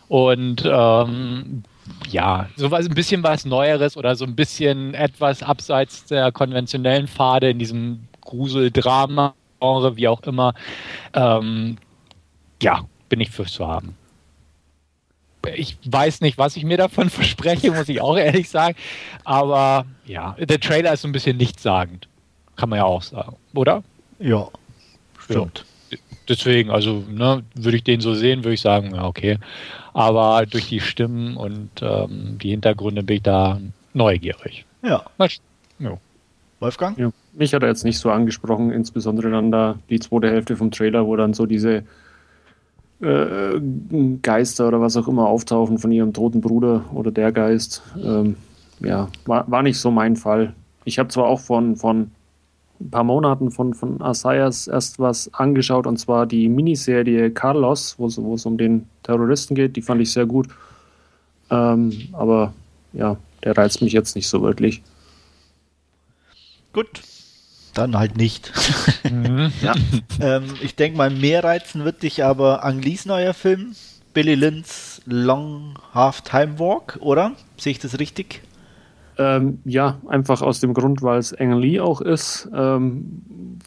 Und 0.09 0.63
ähm, 0.65 1.63
ja, 2.09 2.47
sowas 2.55 2.87
ein 2.87 2.93
bisschen 2.93 3.23
was 3.23 3.45
Neueres 3.45 3.97
oder 3.97 4.15
so 4.15 4.25
ein 4.25 4.35
bisschen 4.35 4.93
etwas 4.93 5.41
abseits 5.41 6.05
der 6.05 6.31
konventionellen 6.31 7.07
Pfade 7.07 7.49
in 7.49 7.57
diesem 7.57 8.01
Gruseldrama 8.21 9.33
Genre, 9.59 9.95
wie 9.95 10.07
auch 10.07 10.21
immer, 10.23 10.53
ähm, 11.13 11.77
ja, 12.61 12.81
bin 13.09 13.19
ich 13.19 13.31
fürs 13.31 13.53
zu 13.53 13.67
haben. 13.67 13.95
Ich 15.55 15.77
weiß 15.85 16.21
nicht, 16.21 16.37
was 16.37 16.57
ich 16.57 16.63
mir 16.63 16.77
davon 16.77 17.09
verspreche, 17.09 17.71
muss 17.71 17.89
ich 17.89 18.01
auch 18.01 18.17
ehrlich 18.17 18.49
sagen. 18.49 18.75
Aber 19.23 19.85
ja, 20.05 20.35
der 20.39 20.59
Trailer 20.59 20.93
ist 20.93 21.01
so 21.01 21.07
ein 21.07 21.13
bisschen 21.13 21.37
nichtssagend. 21.37 22.07
Kann 22.55 22.69
man 22.69 22.77
ja 22.77 22.85
auch 22.85 23.01
sagen, 23.01 23.37
oder? 23.53 23.83
Ja, 24.19 24.49
stimmt. 25.17 25.65
Ja. 25.91 25.97
Deswegen, 26.27 26.69
also 26.69 27.03
ne, 27.09 27.43
würde 27.55 27.77
ich 27.77 27.83
den 27.83 28.01
so 28.01 28.13
sehen, 28.13 28.43
würde 28.43 28.53
ich 28.53 28.61
sagen, 28.61 28.93
ja, 28.93 29.05
okay. 29.05 29.39
Aber 29.93 30.45
durch 30.45 30.67
die 30.67 30.81
Stimmen 30.81 31.37
und 31.37 31.69
ähm, 31.81 32.37
die 32.37 32.51
Hintergründe 32.51 33.01
bin 33.01 33.17
ich 33.17 33.23
da 33.23 33.59
neugierig. 33.93 34.65
Ja. 34.83 35.03
Mal, 35.17 35.29
ja. 35.79 35.97
Wolfgang? 36.59 36.97
Ja, 36.97 37.11
mich 37.33 37.53
hat 37.53 37.63
er 37.63 37.69
jetzt 37.69 37.85
nicht 37.85 37.99
so 37.99 38.11
angesprochen, 38.11 38.71
insbesondere 38.71 39.31
dann 39.31 39.51
da 39.51 39.79
die 39.89 39.99
zweite 39.99 40.29
Hälfte 40.29 40.57
vom 40.57 40.71
Trailer, 40.71 41.05
wo 41.05 41.15
dann 41.15 41.33
so 41.33 41.45
diese 41.45 41.83
äh, 43.01 43.59
Geister 44.21 44.67
oder 44.67 44.81
was 44.81 44.97
auch 44.97 45.07
immer 45.07 45.27
auftauchen 45.27 45.77
von 45.77 45.91
ihrem 45.91 46.13
toten 46.13 46.41
Bruder 46.41 46.83
oder 46.93 47.11
der 47.11 47.31
Geist. 47.31 47.81
Ähm, 48.03 48.35
ja, 48.81 49.07
war, 49.25 49.49
war 49.49 49.63
nicht 49.63 49.79
so 49.79 49.91
mein 49.91 50.15
Fall. 50.15 50.53
Ich 50.85 50.99
habe 50.99 51.09
zwar 51.09 51.25
auch 51.25 51.39
von, 51.39 51.75
von 51.75 52.11
ein 52.81 52.89
paar 52.89 53.03
Monaten 53.03 53.51
von, 53.51 53.73
von 53.73 54.01
Asayas 54.01 54.67
erst 54.67 54.99
was 54.99 55.33
angeschaut, 55.33 55.85
und 55.85 55.97
zwar 55.97 56.25
die 56.25 56.47
Miniserie 56.47 57.29
Carlos, 57.31 57.95
wo 57.97 58.05
es 58.07 58.45
um 58.45 58.57
den 58.57 58.87
Terroristen 59.03 59.55
geht. 59.55 59.75
Die 59.75 59.81
fand 59.81 60.01
ich 60.01 60.11
sehr 60.11 60.25
gut. 60.25 60.47
Ähm, 61.49 61.91
aber 62.13 62.53
ja, 62.93 63.17
der 63.43 63.57
reizt 63.57 63.81
mich 63.81 63.93
jetzt 63.93 64.15
nicht 64.15 64.27
so 64.27 64.41
wirklich. 64.41 64.81
Gut, 66.73 67.01
dann 67.73 67.97
halt 67.97 68.17
nicht. 68.17 68.51
Mhm. 69.09 69.51
ja. 69.61 69.73
ähm, 70.19 70.45
ich 70.61 70.75
denke 70.75 70.97
mal, 70.97 71.09
mehr 71.09 71.43
reizen 71.43 71.85
wird 71.85 72.03
dich 72.03 72.23
aber 72.23 72.63
Anglis 72.63 73.05
neuer 73.05 73.33
Film, 73.33 73.75
Billy 74.13 74.35
Lynn's 74.35 75.01
Long 75.05 75.75
Half 75.93 76.21
Time 76.21 76.59
Walk, 76.59 76.97
oder? 77.01 77.33
Sehe 77.57 77.71
ich 77.71 77.79
das 77.79 77.99
richtig? 77.99 78.41
Ähm, 79.17 79.59
ja, 79.65 79.99
einfach 80.07 80.41
aus 80.41 80.59
dem 80.59 80.73
Grund, 80.73 81.01
weil 81.01 81.19
es 81.19 81.33
Ang 81.33 81.57
Lee 81.59 81.79
auch 81.79 82.01
ist. 82.01 82.49
Ähm, 82.53 83.59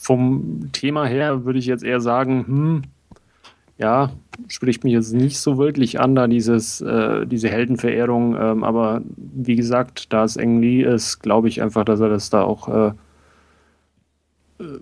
vom 0.00 0.70
Thema 0.72 1.06
her 1.06 1.44
würde 1.44 1.58
ich 1.58 1.66
jetzt 1.66 1.84
eher 1.84 2.00
sagen, 2.00 2.46
hm, 2.46 2.82
ja, 3.78 4.12
spricht 4.48 4.84
mich 4.84 4.92
jetzt 4.92 5.12
nicht 5.12 5.38
so 5.38 5.58
wirklich 5.58 6.00
an, 6.00 6.14
da 6.14 6.26
dieses, 6.26 6.80
äh, 6.80 7.26
diese 7.26 7.48
Heldenverehrung. 7.48 8.36
Ähm, 8.36 8.64
aber 8.64 9.02
wie 9.16 9.56
gesagt, 9.56 10.12
da 10.12 10.24
es 10.24 10.36
Eng 10.36 10.60
Lee 10.60 10.82
ist, 10.82 11.20
glaube 11.20 11.48
ich 11.48 11.60
einfach, 11.62 11.84
dass 11.84 12.00
er 12.00 12.08
das 12.08 12.30
da 12.30 12.42
auch 12.42 12.68
äh, 12.68 12.92
äh 14.62 14.78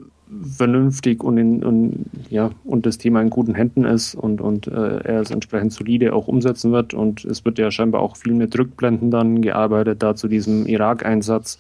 vernünftig 0.57 1.23
und, 1.23 1.37
in, 1.37 1.63
und, 1.63 2.07
ja, 2.31 2.51
und 2.65 2.87
das 2.87 2.99
Thema 2.99 3.21
in 3.21 3.31
guten 3.31 3.55
Händen 3.55 3.85
ist 3.85 4.15
und, 4.15 4.41
und 4.41 4.67
äh, 4.67 4.99
er 5.01 5.21
es 5.21 5.31
entsprechend 5.31 5.73
solide 5.73 6.15
auch 6.15 6.29
umsetzen 6.29 6.73
wird. 6.73 6.95
Und 6.95 7.25
es 7.25 7.45
wird 7.45 7.59
ja 7.59 7.71
scheinbar 7.71 8.01
auch 8.01 8.17
viel 8.17 8.33
mit 8.33 8.59
Rückblenden 8.59 9.11
dann 9.11 9.43
gearbeitet, 9.43 10.03
da 10.03 10.15
zu 10.15 10.29
diesem 10.29 10.67
Irak-Einsatz. 10.67 11.59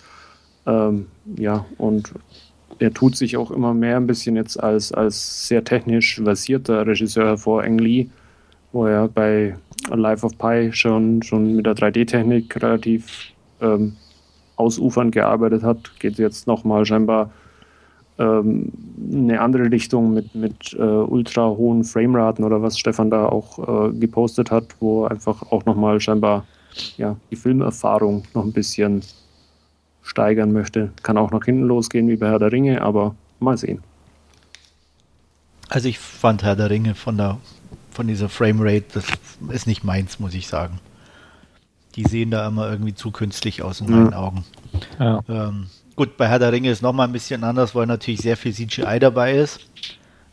Ähm, 0.64 1.06
ja, 1.36 1.66
und 1.76 2.14
er 2.82 2.92
tut 2.92 3.16
sich 3.16 3.36
auch 3.36 3.52
immer 3.52 3.74
mehr 3.74 3.96
ein 3.96 4.08
bisschen 4.08 4.34
jetzt 4.34 4.60
als, 4.60 4.92
als 4.92 5.46
sehr 5.46 5.62
technisch 5.62 6.20
versierter 6.22 6.84
Regisseur 6.84 7.26
hervor, 7.26 7.62
Eng 7.62 7.78
Lee, 7.78 8.08
wo 8.72 8.86
er 8.86 9.06
bei 9.06 9.54
Life 9.88 10.26
of 10.26 10.36
Pi 10.36 10.72
schon, 10.72 11.22
schon 11.22 11.54
mit 11.54 11.66
der 11.66 11.74
3D-Technik 11.74 12.60
relativ 12.60 13.32
ähm, 13.60 13.96
ausufernd 14.56 15.12
gearbeitet 15.12 15.62
hat, 15.62 15.92
geht 16.00 16.18
jetzt 16.18 16.48
nochmal 16.48 16.84
scheinbar 16.84 17.30
ähm, 18.18 18.72
eine 19.12 19.40
andere 19.40 19.70
Richtung 19.70 20.12
mit, 20.12 20.34
mit 20.34 20.74
äh, 20.74 20.82
ultra 20.82 21.48
hohen 21.50 21.84
Frameraten 21.84 22.44
oder 22.44 22.62
was 22.62 22.78
Stefan 22.78 23.10
da 23.10 23.26
auch 23.26 23.90
äh, 23.90 23.92
gepostet 23.92 24.50
hat, 24.50 24.74
wo 24.80 25.04
einfach 25.04 25.52
auch 25.52 25.64
nochmal 25.66 26.00
scheinbar 26.00 26.44
ja, 26.96 27.16
die 27.30 27.36
Filmerfahrung 27.36 28.24
noch 28.34 28.44
ein 28.44 28.52
bisschen 28.52 29.02
steigern 30.02 30.52
möchte. 30.52 30.90
Kann 31.02 31.18
auch 31.18 31.30
nach 31.30 31.44
hinten 31.44 31.62
losgehen 31.62 32.08
wie 32.08 32.16
bei 32.16 32.28
Herr 32.28 32.38
der 32.38 32.52
Ringe, 32.52 32.82
aber 32.82 33.14
mal 33.40 33.56
sehen. 33.56 33.82
Also 35.68 35.88
ich 35.88 35.98
fand 35.98 36.42
Herr 36.42 36.56
der 36.56 36.70
Ringe 36.70 36.94
von 36.94 37.16
der 37.16 37.38
von 37.92 38.06
dieser 38.06 38.28
Framerate, 38.28 38.84
das 38.94 39.04
ist 39.50 39.66
nicht 39.66 39.84
meins, 39.84 40.18
muss 40.18 40.34
ich 40.34 40.48
sagen. 40.48 40.80
Die 41.94 42.04
sehen 42.04 42.30
da 42.30 42.46
immer 42.48 42.70
irgendwie 42.70 42.94
zu 42.94 43.10
künstlich 43.10 43.62
aus 43.62 43.80
in 43.80 43.90
meinen 43.90 44.14
Augen. 44.14 44.44
Ja. 44.98 45.20
Ähm, 45.28 45.66
gut, 45.94 46.16
bei 46.16 46.26
Herr 46.26 46.38
der 46.38 46.52
Ringe 46.52 46.70
ist 46.70 46.80
nochmal 46.80 47.06
ein 47.06 47.12
bisschen 47.12 47.44
anders, 47.44 47.74
weil 47.74 47.86
natürlich 47.86 48.20
sehr 48.20 48.38
viel 48.38 48.54
CGI 48.54 48.98
dabei 48.98 49.34
ist. 49.34 49.60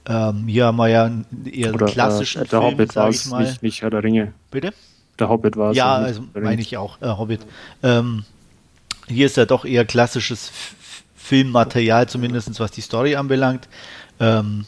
Ähm, 0.06 0.48
hier 0.48 0.68
haben 0.68 0.78
wir 0.78 0.88
ja 0.88 1.06
einen 1.06 1.26
eher 1.46 1.74
Oder, 1.74 1.88
klassischen 1.88 2.44
äh, 2.44 2.46
der 2.46 2.62
Film, 2.62 2.72
Hobbit 2.72 2.96
war 2.96 3.10
es 3.10 3.32
nicht, 3.32 3.62
nicht 3.62 3.82
Herr 3.82 3.90
der 3.90 4.04
Ringe. 4.04 4.34
Bitte? 4.52 4.74
Der 5.20 5.28
Hobbit 5.28 5.58
war 5.58 5.72
es. 5.72 5.78
Ja, 5.78 5.96
also 5.96 6.24
meine 6.34 6.62
ich 6.62 6.78
auch, 6.78 7.02
äh, 7.02 7.08
Hobbit. 7.08 7.42
Ähm, 7.84 8.24
hier 9.10 9.26
ist 9.26 9.38
ja 9.38 9.46
doch 9.46 9.66
eher 9.66 9.86
klassisches 9.86 10.52
Filmmaterial, 11.16 12.08
zumindest 12.08 12.60
was 12.60 12.72
die 12.72 12.82
Story 12.82 13.16
anbelangt. 13.16 13.68
Ähm, 14.20 14.66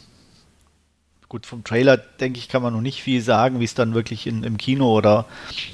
gut, 1.29 1.45
vom 1.45 1.63
Trailer, 1.63 1.97
denke 1.97 2.39
ich, 2.39 2.49
kann 2.49 2.61
man 2.61 2.73
noch 2.73 2.81
nicht 2.81 3.01
viel 3.01 3.21
sagen, 3.21 3.59
wie 3.59 3.65
es 3.65 3.73
dann 3.73 3.93
wirklich 3.93 4.27
in, 4.27 4.43
im 4.43 4.57
Kino 4.57 4.95
oder 4.95 5.25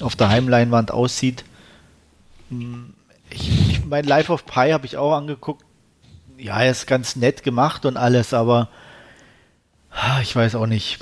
auf 0.01 0.15
der 0.15 0.29
Heimleinwand 0.29 0.91
aussieht. 0.91 1.43
Hm, 2.49 2.93
ich, 3.29 3.69
ich 3.69 3.85
mein 3.85 4.05
Life 4.05 4.31
of 4.31 4.45
Pi 4.45 4.71
habe 4.71 4.85
ich 4.85 4.97
auch 4.97 5.13
angeguckt. 5.15 5.65
Ja, 6.37 6.61
er 6.61 6.71
ist 6.71 6.85
ganz 6.85 7.15
nett 7.15 7.43
gemacht 7.43 7.85
und 7.85 7.97
alles, 7.97 8.33
aber 8.33 8.69
ich 10.21 10.35
weiß 10.35 10.55
auch 10.55 10.67
nicht. 10.67 10.99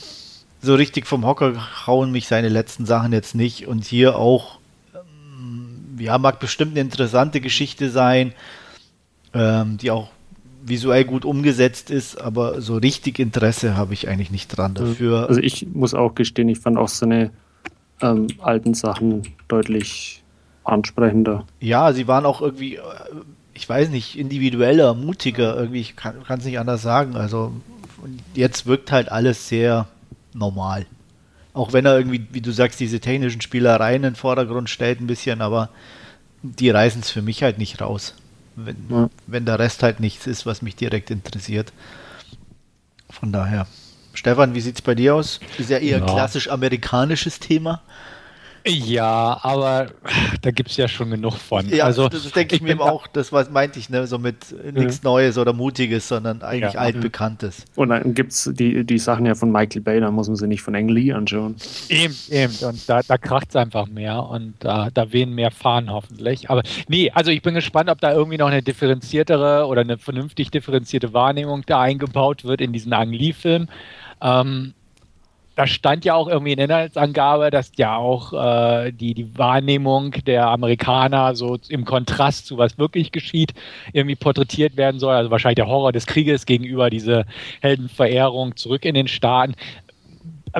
So 0.61 0.75
richtig 0.75 1.05
vom 1.05 1.25
Hocker 1.25 1.85
hauen 1.85 2.11
mich 2.11 2.27
seine 2.27 2.49
letzten 2.49 2.85
Sachen 2.85 3.13
jetzt 3.13 3.35
nicht. 3.35 3.67
Und 3.67 3.85
hier 3.85 4.17
auch, 4.17 4.59
ja, 5.97 6.17
mag 6.17 6.39
bestimmt 6.39 6.71
eine 6.71 6.81
interessante 6.81 7.41
Geschichte 7.41 7.89
sein, 7.89 8.33
ähm, 9.33 9.77
die 9.77 9.91
auch 9.91 10.09
visuell 10.63 11.05
gut 11.05 11.25
umgesetzt 11.25 11.91
ist, 11.91 12.19
aber 12.19 12.61
so 12.61 12.77
richtig 12.77 13.19
Interesse 13.19 13.77
habe 13.77 13.93
ich 13.93 14.07
eigentlich 14.07 14.31
nicht 14.31 14.47
dran 14.47 14.73
dafür. 14.73 15.29
Also 15.29 15.39
ich 15.41 15.67
muss 15.73 15.93
auch 15.93 16.15
gestehen, 16.15 16.49
ich 16.49 16.59
fand 16.59 16.77
auch 16.77 16.87
seine 16.87 17.31
ähm, 18.01 18.27
alten 18.39 18.73
Sachen 18.73 19.21
deutlich 19.47 20.23
ansprechender. 20.63 21.45
Ja, 21.59 21.93
sie 21.93 22.07
waren 22.07 22.25
auch 22.25 22.41
irgendwie, 22.41 22.75
äh, 22.75 22.81
ich 23.53 23.69
weiß 23.69 23.89
nicht, 23.89 24.17
individueller, 24.17 24.95
mutiger, 24.95 25.55
irgendwie, 25.55 25.81
ich 25.81 25.95
kann 25.95 26.15
es 26.27 26.45
nicht 26.45 26.59
anders 26.59 26.81
sagen. 26.81 27.15
Also 27.15 27.53
jetzt 28.33 28.65
wirkt 28.65 28.91
halt 28.91 29.11
alles 29.11 29.47
sehr 29.47 29.87
normal. 30.33 30.87
Auch 31.55 31.73
wenn 31.73 31.87
er 31.87 31.97
irgendwie, 31.97 32.27
wie 32.31 32.41
du 32.41 32.51
sagst, 32.51 32.79
diese 32.79 32.99
technischen 32.99 33.41
Spielereien 33.41 34.03
in 34.03 34.13
den 34.13 34.15
Vordergrund 34.15 34.69
stellt 34.69 35.01
ein 35.01 35.07
bisschen, 35.07 35.41
aber 35.41 35.69
die 36.43 36.69
reißen 36.69 37.01
es 37.01 37.09
für 37.09 37.23
mich 37.23 37.41
halt 37.41 37.57
nicht 37.57 37.81
raus 37.81 38.13
wenn, 38.55 38.77
ja. 38.89 39.09
wenn 39.27 39.45
der 39.45 39.59
Rest 39.59 39.83
halt 39.83 39.99
nichts 39.99 40.27
ist, 40.27 40.45
was 40.45 40.61
mich 40.61 40.75
direkt 40.75 41.11
interessiert. 41.11 41.73
Von 43.09 43.31
daher. 43.31 43.67
Stefan, 44.13 44.55
wie 44.55 44.61
sieht 44.61 44.75
es 44.75 44.81
bei 44.81 44.95
dir 44.95 45.15
aus? 45.15 45.39
Ist 45.57 45.69
ja 45.69 45.77
eher 45.77 45.99
ja. 45.99 46.05
klassisch 46.05 46.49
amerikanisches 46.49 47.39
Thema. 47.39 47.81
Ja, 48.67 49.39
aber 49.43 49.87
da 50.41 50.49
gibt 50.49 50.71
es 50.71 50.77
ja 50.77 50.87
schon 50.87 51.11
genug 51.11 51.35
von. 51.35 51.69
Ja, 51.69 51.85
also, 51.85 52.09
das 52.09 52.31
denke 52.31 52.55
ich, 52.55 52.61
ich 52.61 52.67
mir 52.67 52.81
auch, 52.81 53.05
das 53.05 53.31
was 53.31 53.51
meinte 53.51 53.77
ich, 53.77 53.91
ne? 53.91 54.07
so 54.07 54.17
mit 54.17 54.55
nichts 54.73 55.01
ja. 55.03 55.09
Neues 55.09 55.37
oder 55.37 55.53
Mutiges, 55.53 56.07
sondern 56.07 56.41
eigentlich 56.41 56.73
ja. 56.73 56.79
altbekanntes. 56.79 57.65
Und 57.75 57.89
dann 57.89 58.15
gibt 58.15 58.31
es 58.31 58.49
die, 58.53 58.83
die 58.83 58.97
Sachen 58.97 59.27
ja 59.27 59.35
von 59.35 59.51
Michael 59.51 59.81
Bay, 59.81 59.99
da 59.99 60.09
muss 60.09 60.27
man 60.27 60.35
sie 60.35 60.47
nicht 60.47 60.63
von 60.63 60.75
Ang 60.75 60.89
Lee 60.89 61.13
anschauen. 61.13 61.55
Eben, 61.89 62.15
eben. 62.29 62.53
Und 62.65 62.89
da, 62.89 63.01
da 63.01 63.17
kracht 63.17 63.49
es 63.49 63.55
einfach 63.55 63.87
mehr 63.87 64.23
und 64.23 64.55
da, 64.59 64.89
da 64.91 65.11
wehen 65.11 65.33
mehr 65.33 65.51
Fahnen 65.51 65.91
hoffentlich. 65.91 66.49
Aber 66.49 66.63
nee, 66.87 67.11
also 67.11 67.29
ich 67.29 67.43
bin 67.43 67.53
gespannt, 67.53 67.89
ob 67.89 68.01
da 68.01 68.13
irgendwie 68.13 68.37
noch 68.37 68.47
eine 68.47 68.63
differenziertere 68.63 69.67
oder 69.67 69.81
eine 69.81 69.99
vernünftig 69.99 70.49
differenzierte 70.49 71.13
Wahrnehmung 71.13 71.63
da 71.67 71.81
eingebaut 71.81 72.43
wird 72.43 72.61
in 72.61 72.73
diesen 72.73 72.93
Ang 72.93 73.11
Lee-Film. 73.11 73.67
Ähm, 74.21 74.73
da 75.55 75.67
stand 75.67 76.03
ja 76.03 76.15
auch 76.15 76.27
irgendwie 76.27 76.51
in 76.51 76.57
der 76.57 76.65
Inhaltsangabe, 76.65 77.49
dass 77.49 77.71
ja 77.77 77.95
auch 77.95 78.33
äh, 78.33 78.91
die, 78.91 79.13
die 79.13 79.37
Wahrnehmung 79.37 80.11
der 80.25 80.47
Amerikaner 80.47 81.33
so 81.33 81.57
im 81.69 81.85
Kontrast 81.85 82.45
zu 82.45 82.57
was 82.57 82.77
wirklich 82.77 83.13
geschieht, 83.13 83.53
irgendwie 83.93 84.17
porträtiert 84.17 84.75
werden 84.75 84.99
soll. 84.99 85.15
Also 85.15 85.31
wahrscheinlich 85.31 85.55
der 85.55 85.67
Horror 85.67 85.93
des 85.93 86.07
Krieges 86.07 86.45
gegenüber 86.45 86.89
diese 86.89 87.25
Heldenverehrung 87.61 88.57
zurück 88.57 88.83
in 88.83 88.95
den 88.95 89.07
Staaten. 89.07 89.55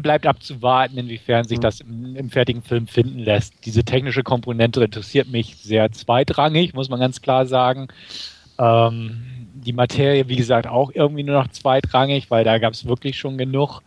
Bleibt 0.02 0.28
abzuwarten, 0.28 0.98
inwiefern 0.98 1.46
sich 1.46 1.60
das 1.60 1.82
im, 1.82 2.16
im 2.16 2.30
fertigen 2.30 2.62
Film 2.62 2.88
finden 2.88 3.20
lässt. 3.20 3.54
Diese 3.66 3.84
technische 3.84 4.24
Komponente 4.24 4.84
interessiert 4.84 5.30
mich 5.30 5.58
sehr 5.58 5.92
zweitrangig, 5.92 6.74
muss 6.74 6.90
man 6.90 7.00
ganz 7.00 7.22
klar 7.22 7.46
sagen. 7.46 7.88
Ähm, 8.60 9.22
die 9.54 9.74
Materie, 9.74 10.28
wie 10.30 10.36
gesagt, 10.36 10.68
auch 10.68 10.92
irgendwie 10.94 11.24
nur 11.24 11.36
noch 11.36 11.50
zweitrangig, 11.50 12.30
weil 12.30 12.44
da 12.44 12.60
gab 12.60 12.74
es 12.74 12.86
wirklich 12.86 13.18
schon 13.18 13.38
genug. 13.38 13.82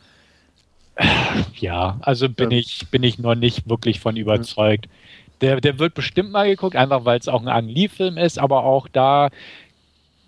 Ja, 1.60 1.98
also 2.00 2.28
bin 2.28 2.50
ja. 2.50 2.58
ich 2.58 2.86
bin 2.90 3.02
ich 3.02 3.18
noch 3.18 3.34
nicht 3.34 3.68
wirklich 3.68 4.00
von 4.00 4.16
überzeugt. 4.16 4.88
Der, 5.40 5.60
der 5.60 5.78
wird 5.78 5.94
bestimmt 5.94 6.32
mal 6.32 6.48
geguckt, 6.48 6.74
einfach 6.74 7.04
weil 7.04 7.18
es 7.18 7.28
auch 7.28 7.40
ein 7.40 7.48
Ang 7.48 7.68
Lee-Film 7.68 8.18
ist, 8.18 8.38
aber 8.38 8.64
auch 8.64 8.88
da 8.88 9.30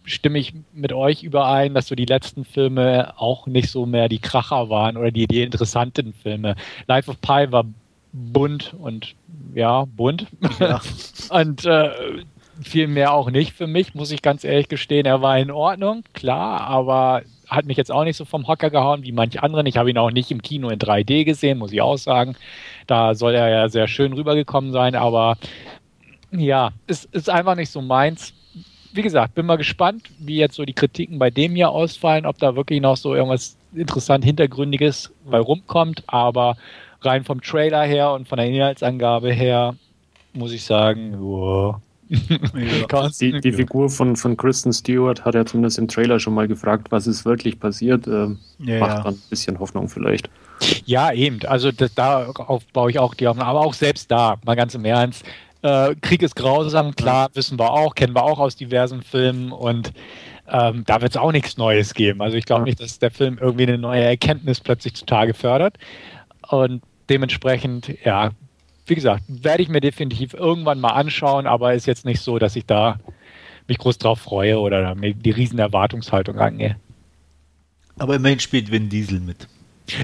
stimme 0.04 0.38
ich 0.38 0.54
mit 0.72 0.92
euch 0.92 1.22
überein, 1.22 1.74
dass 1.74 1.88
so 1.88 1.94
die 1.94 2.04
letzten 2.04 2.44
Filme 2.44 3.14
auch 3.16 3.46
nicht 3.46 3.70
so 3.70 3.86
mehr 3.86 4.08
die 4.08 4.18
Kracher 4.18 4.70
waren 4.70 4.96
oder 4.96 5.10
die, 5.10 5.26
die 5.26 5.42
interessanten 5.42 6.12
Filme. 6.12 6.56
Life 6.86 7.10
of 7.10 7.20
Pi 7.20 7.50
war 7.50 7.64
bunt 8.12 8.74
und 8.78 9.14
ja, 9.54 9.84
bunt. 9.84 10.26
Ja. 10.58 10.80
und 11.30 11.64
äh, 11.64 11.90
viel 12.62 12.88
mehr 12.88 13.12
auch 13.12 13.30
nicht 13.30 13.52
für 13.52 13.66
mich, 13.66 13.94
muss 13.94 14.10
ich 14.10 14.22
ganz 14.22 14.44
ehrlich 14.44 14.68
gestehen. 14.68 15.06
Er 15.06 15.22
war 15.22 15.38
in 15.38 15.50
Ordnung, 15.50 16.04
klar, 16.12 16.62
aber 16.62 17.22
hat 17.50 17.66
mich 17.66 17.76
jetzt 17.76 17.90
auch 17.90 18.04
nicht 18.04 18.16
so 18.16 18.25
vom 18.25 18.47
Hocker 18.47 18.71
gehauen 18.71 19.02
wie 19.02 19.12
manche 19.12 19.42
anderen. 19.42 19.66
Ich 19.66 19.76
habe 19.76 19.90
ihn 19.90 19.99
auch 19.99 20.11
nicht 20.11 20.30
im 20.30 20.40
Kino 20.40 20.69
in 20.69 20.78
3D 20.78 21.25
gesehen, 21.25 21.59
muss 21.59 21.73
ich 21.73 21.83
auch 21.83 21.99
sagen. 21.99 22.37
Da 22.87 23.14
soll 23.14 23.35
er 23.35 23.49
ja 23.49 23.69
sehr 23.69 23.88
schön 23.88 24.12
rübergekommen 24.12 24.73
sein, 24.73 24.95
aber 24.95 25.37
ja, 26.30 26.71
es 26.87 27.04
ist 27.07 27.28
einfach 27.28 27.57
nicht 27.57 27.71
so 27.71 27.83
meins. 27.83 28.33
Wie 28.92 29.02
gesagt, 29.02 29.35
bin 29.35 29.47
mal 29.47 29.57
gespannt, 29.57 30.04
wie 30.19 30.37
jetzt 30.37 30.57
so 30.57 30.64
die 30.64 30.73
Kritiken 30.73 31.19
bei 31.19 31.30
dem 31.30 31.54
hier 31.54 31.71
ausfallen, 31.71 32.26
ob 32.26 32.38
da 32.38 32.57
wirklich 32.57 32.80
noch 32.80 32.97
so 32.97 33.14
irgendwas 33.14 33.57
interessant 33.75 34.25
Hintergründiges 34.25 35.12
bei 35.25 35.38
rumkommt, 35.38 36.02
aber 36.07 36.57
rein 37.02 37.25
vom 37.25 37.40
Trailer 37.40 37.83
her 37.83 38.12
und 38.12 38.28
von 38.28 38.38
der 38.38 38.47
Inhaltsangabe 38.47 39.33
her 39.33 39.75
muss 40.33 40.52
ich 40.52 40.64
sagen, 40.64 41.14
wow, 41.19 41.76
die, 43.21 43.40
die, 43.40 43.52
Figur 43.52 43.88
von, 43.88 44.17
von 44.17 44.37
Kristen 44.37 44.73
Stewart 44.73 45.25
hat 45.25 45.37
ja 45.37 45.47
zumindest 45.47 45.79
im 45.79 45.87
Trailer 45.87 46.19
schon 46.19 46.35
mal 46.35 46.49
gefragt, 46.49 46.88
was 46.90 47.07
ist 47.07 47.25
wirklich 47.25 47.61
passiert. 47.61 48.07
Äh, 48.09 48.29
ja, 48.59 48.81
macht 48.81 49.07
dann 49.07 49.14
ein 49.14 49.23
bisschen 49.31 49.59
Hoffnung 49.61 49.88
vielleicht. 49.88 50.29
Ja, 50.85 51.12
eben. 51.12 51.38
Also 51.47 51.71
das, 51.71 51.95
darauf 51.95 52.64
baue 52.73 52.90
ich 52.90 52.99
auch 52.99 53.14
die 53.14 53.29
Hoffnung. 53.29 53.47
Aber 53.47 53.61
auch 53.61 53.75
selbst 53.75 54.11
da, 54.11 54.38
mal 54.45 54.57
ganz 54.57 54.75
im 54.75 54.85
Ernst. 54.85 55.25
Äh, 55.62 55.95
Krieg 56.00 56.23
ist 56.23 56.35
grausam, 56.35 56.97
klar, 56.97 57.29
wissen 57.35 57.59
wir 57.59 57.71
auch, 57.71 57.95
kennen 57.95 58.14
wir 58.14 58.25
auch 58.25 58.38
aus 58.38 58.57
diversen 58.57 59.02
Filmen 59.02 59.52
und 59.52 59.93
ähm, 60.49 60.85
da 60.87 61.00
wird 61.00 61.12
es 61.12 61.17
auch 61.17 61.33
nichts 61.33 61.59
Neues 61.59 61.95
geben. 61.95 62.23
Also 62.23 62.37
ich 62.37 62.45
glaube 62.45 62.64
nicht, 62.64 62.81
dass 62.81 62.99
der 62.99 63.11
Film 63.11 63.38
irgendwie 63.40 63.64
eine 63.64 63.79
neue 63.79 64.02
Erkenntnis 64.02 64.61
plötzlich 64.61 64.95
zutage 64.95 65.35
fördert. 65.35 65.79
Und 66.49 66.83
dementsprechend, 67.09 67.95
ja, 68.05 68.31
wie 68.90 68.94
gesagt, 68.94 69.25
werde 69.28 69.62
ich 69.62 69.68
mir 69.68 69.80
definitiv 69.80 70.35
irgendwann 70.35 70.80
mal 70.80 70.90
anschauen, 70.90 71.47
aber 71.47 71.75
ist 71.75 71.87
jetzt 71.87 72.04
nicht 72.04 72.20
so, 72.20 72.38
dass 72.38 72.56
ich 72.56 72.66
da 72.66 72.99
mich 73.66 73.78
groß 73.78 73.99
drauf 73.99 74.20
freue 74.20 74.59
oder 74.59 74.94
mir 74.94 75.14
die 75.14 75.30
riesen 75.30 75.59
Erwartungshaltung 75.59 76.38
angehe. 76.38 76.76
Aber 77.99 78.16
immerhin 78.16 78.40
spielt 78.40 78.70
Vin 78.70 78.88
Diesel 78.88 79.20
mit. 79.20 79.49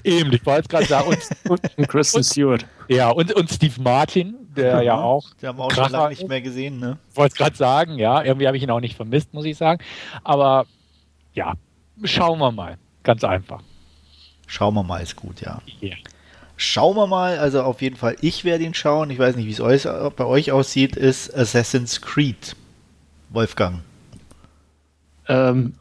Eben, 0.05 0.33
ich 0.33 0.45
wollte 0.45 0.69
gerade 0.69 0.87
sagen. 0.87 1.09
Und, 1.09 1.69
und 1.76 1.88
Kristen 1.88 2.23
Stewart. 2.25 2.66
Ja, 2.88 3.11
und, 3.11 3.33
und 3.33 3.50
Steve 3.50 3.81
Martin, 3.81 4.35
der 4.57 4.76
ja, 4.76 4.83
ja 4.83 4.95
auch. 4.97 5.35
Der 5.40 5.50
haben 5.50 5.59
wir 5.59 5.64
auch 5.64 5.71
schon 5.71 5.90
lange 5.90 6.09
nicht 6.11 6.28
mehr 6.28 6.40
gesehen, 6.40 6.78
ne? 6.78 6.99
Ich 7.11 7.16
wollte 7.16 7.33
es 7.33 7.38
gerade 7.38 7.57
sagen, 7.57 7.99
ja. 7.99 8.23
Irgendwie 8.23 8.47
habe 8.47 8.57
ich 8.57 8.62
ihn 8.62 8.71
auch 8.71 8.81
nicht 8.81 8.97
vermisst, 8.97 9.33
muss 9.33 9.45
ich 9.45 9.57
sagen. 9.57 9.83
Aber 10.25 10.66
ja, 11.35 11.55
Schauen 12.05 12.38
wir 12.38 12.52
mal. 12.52 12.76
Ganz 13.02 13.25
einfach. 13.25 13.62
Schauen 14.47 14.75
wir 14.75 14.83
mal, 14.83 15.02
ist 15.02 15.16
gut, 15.16 15.40
ja. 15.40 15.61
Yeah. 15.83 15.97
Schauen 16.57 16.97
wir 16.97 17.07
mal, 17.07 17.39
also 17.39 17.63
auf 17.63 17.83
jeden 17.83 17.97
Fall, 17.97 18.17
ich 18.23 18.45
werde 18.45 18.65
ihn 18.65 18.73
schauen. 18.73 19.11
Ich 19.11 19.19
weiß 19.19 19.37
nicht, 19.37 19.47
wie 19.47 19.63
es 19.63 19.89
bei 20.17 20.25
euch 20.25 20.53
aussieht, 20.53 20.97
ist 20.97 21.35
Assassin's 21.37 22.01
Creed. 22.01 22.57
Wolfgang. 23.31 23.81
Ähm, 25.29 25.75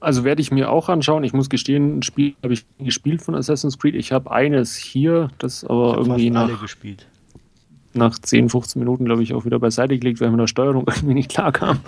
also 0.00 0.24
werde 0.24 0.40
ich 0.40 0.50
mir 0.50 0.70
auch 0.70 0.88
anschauen. 0.88 1.24
Ich 1.24 1.32
muss 1.32 1.48
gestehen, 1.48 1.98
ein 1.98 2.02
Spiel 2.02 2.34
habe 2.42 2.52
ich 2.52 2.64
gespielt 2.78 3.22
von 3.22 3.34
Assassin's 3.34 3.78
Creed. 3.78 3.94
Ich 3.94 4.12
habe 4.12 4.30
eines 4.30 4.76
hier, 4.76 5.30
das 5.38 5.64
aber 5.64 5.96
irgendwie 5.98 6.30
nach, 6.30 6.50
nach 7.94 8.18
10, 8.18 8.48
15 8.48 8.80
Minuten, 8.80 9.04
glaube 9.04 9.22
ich, 9.22 9.34
auch 9.34 9.44
wieder 9.44 9.58
beiseite 9.58 9.98
gelegt, 9.98 10.20
weil 10.20 10.30
mir 10.30 10.36
der 10.36 10.46
Steuerung 10.46 10.84
irgendwie 10.88 11.14
nicht 11.14 11.30
klar 11.30 11.52
kam. 11.52 11.80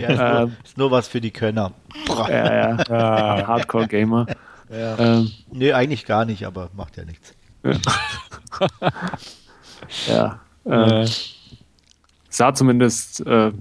Ja, 0.00 0.08
ist, 0.08 0.18
nur, 0.18 0.40
ähm, 0.40 0.56
ist 0.64 0.78
nur 0.78 0.90
was 0.90 1.08
für 1.08 1.20
die 1.20 1.30
Könner. 1.30 1.72
Ja, 2.08 2.76
ja. 2.76 2.88
Hardcore-Gamer. 3.46 4.26
Ja. 4.70 4.98
Ähm, 4.98 5.30
nee, 5.52 5.72
eigentlich 5.72 6.06
gar 6.06 6.24
nicht, 6.24 6.46
aber 6.46 6.70
macht 6.74 6.96
ja 6.96 7.04
nichts. 7.04 7.34
ja. 10.06 10.40
Äh, 10.64 11.06
sah 12.28 12.54
zumindest 12.54 13.26
äh, 13.26 13.52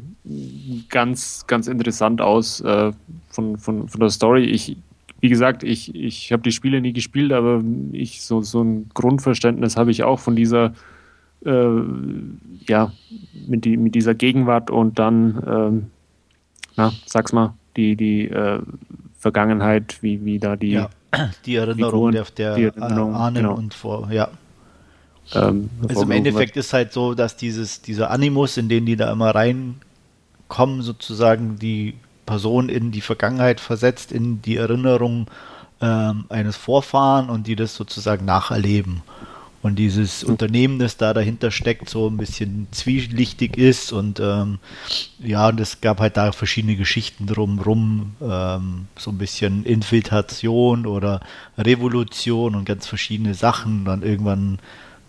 ganz, 0.90 1.46
ganz 1.48 1.68
interessant 1.68 2.22
aus 2.22 2.62
äh, 2.62 2.92
von, 3.30 3.58
von, 3.58 3.88
von 3.88 4.00
der 4.00 4.10
Story. 4.10 4.46
Ich, 4.46 4.78
wie 5.20 5.30
gesagt, 5.30 5.64
ich, 5.64 5.94
ich 5.96 6.32
habe 6.32 6.44
die 6.44 6.52
Spiele 6.52 6.82
nie 6.82 6.94
gespielt, 6.94 7.34
aber 7.34 7.64
ich 7.92 8.22
so, 8.22 8.42
so 8.42 8.64
ein 8.64 8.90
Grundverständnis 8.94 9.78
habe 9.78 9.92
ich 9.92 10.04
auch 10.04 10.20
von 10.20 10.36
dieser, 10.36 10.74
äh, 11.46 11.70
ja, 12.68 12.92
mit, 13.48 13.66
die, 13.66 13.78
mit 13.78 13.96
dieser 13.96 14.16
Gegenwart 14.16 14.72
und 14.72 15.00
dann, 15.00 15.44
ähm, 15.48 15.86
na, 16.76 16.94
sag's 17.06 17.34
mal, 17.34 17.54
die, 17.76 17.96
die 17.96 18.28
äh, 18.28 18.60
Vergangenheit, 19.18 20.02
wie, 20.02 20.24
wie 20.26 20.40
da 20.40 20.56
die, 20.56 20.72
ja, 20.72 20.90
die 21.46 21.56
Erinnerung 21.56 22.12
Figuren, 22.12 22.14
der, 22.14 22.56
der 22.56 22.56
die 22.56 22.80
Erinnerung, 22.80 23.16
Ahnen 23.16 23.44
genau. 23.44 23.56
und 23.56 23.74
vor, 23.74 24.12
ja. 24.12 24.30
Ähm, 25.34 25.70
also 25.88 26.04
im 26.04 26.12
Endeffekt 26.12 26.58
ist 26.58 26.74
halt 26.74 26.92
so, 26.94 27.14
dass 27.14 27.38
dieses, 27.38 27.82
dieser 27.82 28.12
Animus, 28.12 28.58
in 28.58 28.70
den 28.70 28.86
die 28.86 28.96
da 28.96 29.12
immer 29.12 29.34
reinkommen, 29.34 30.82
sozusagen 30.82 31.58
die 31.60 31.96
Person 32.26 32.70
in 32.70 32.92
die 32.92 33.02
Vergangenheit 33.02 33.60
versetzt, 33.60 34.12
in 34.12 34.42
die 34.42 34.58
Erinnerung 34.58 35.28
ähm, 35.82 36.26
eines 36.30 36.56
Vorfahren 36.56 37.30
und 37.30 37.48
die 37.48 37.56
das 37.56 37.76
sozusagen 37.76 38.26
nacherleben. 38.26 39.02
Und 39.64 39.78
dieses 39.80 40.26
Unternehmen, 40.26 40.78
das 40.78 40.98
da 40.98 41.14
dahinter 41.14 41.50
steckt, 41.50 41.90
so 41.90 42.10
ein 42.10 42.18
bisschen 42.18 42.68
zwielichtig 42.72 43.58
ist 43.58 43.94
und 43.94 44.20
ähm, 44.20 44.60
ja, 45.20 45.48
und 45.48 45.60
es 45.62 45.80
gab 45.80 46.02
halt 46.02 46.18
da 46.18 46.34
verschiedene 46.34 46.76
Geschichten 46.76 47.28
drumrum, 47.28 48.12
ähm, 48.22 48.88
so 48.98 49.12
ein 49.12 49.18
bisschen 49.18 49.64
Infiltration 49.64 50.86
oder 50.86 51.22
Revolution 51.58 52.56
und 52.56 52.66
ganz 52.66 52.88
verschiedene 52.88 53.36
Sachen. 53.36 53.86
Dann 53.86 54.04
irgendwann 54.04 54.60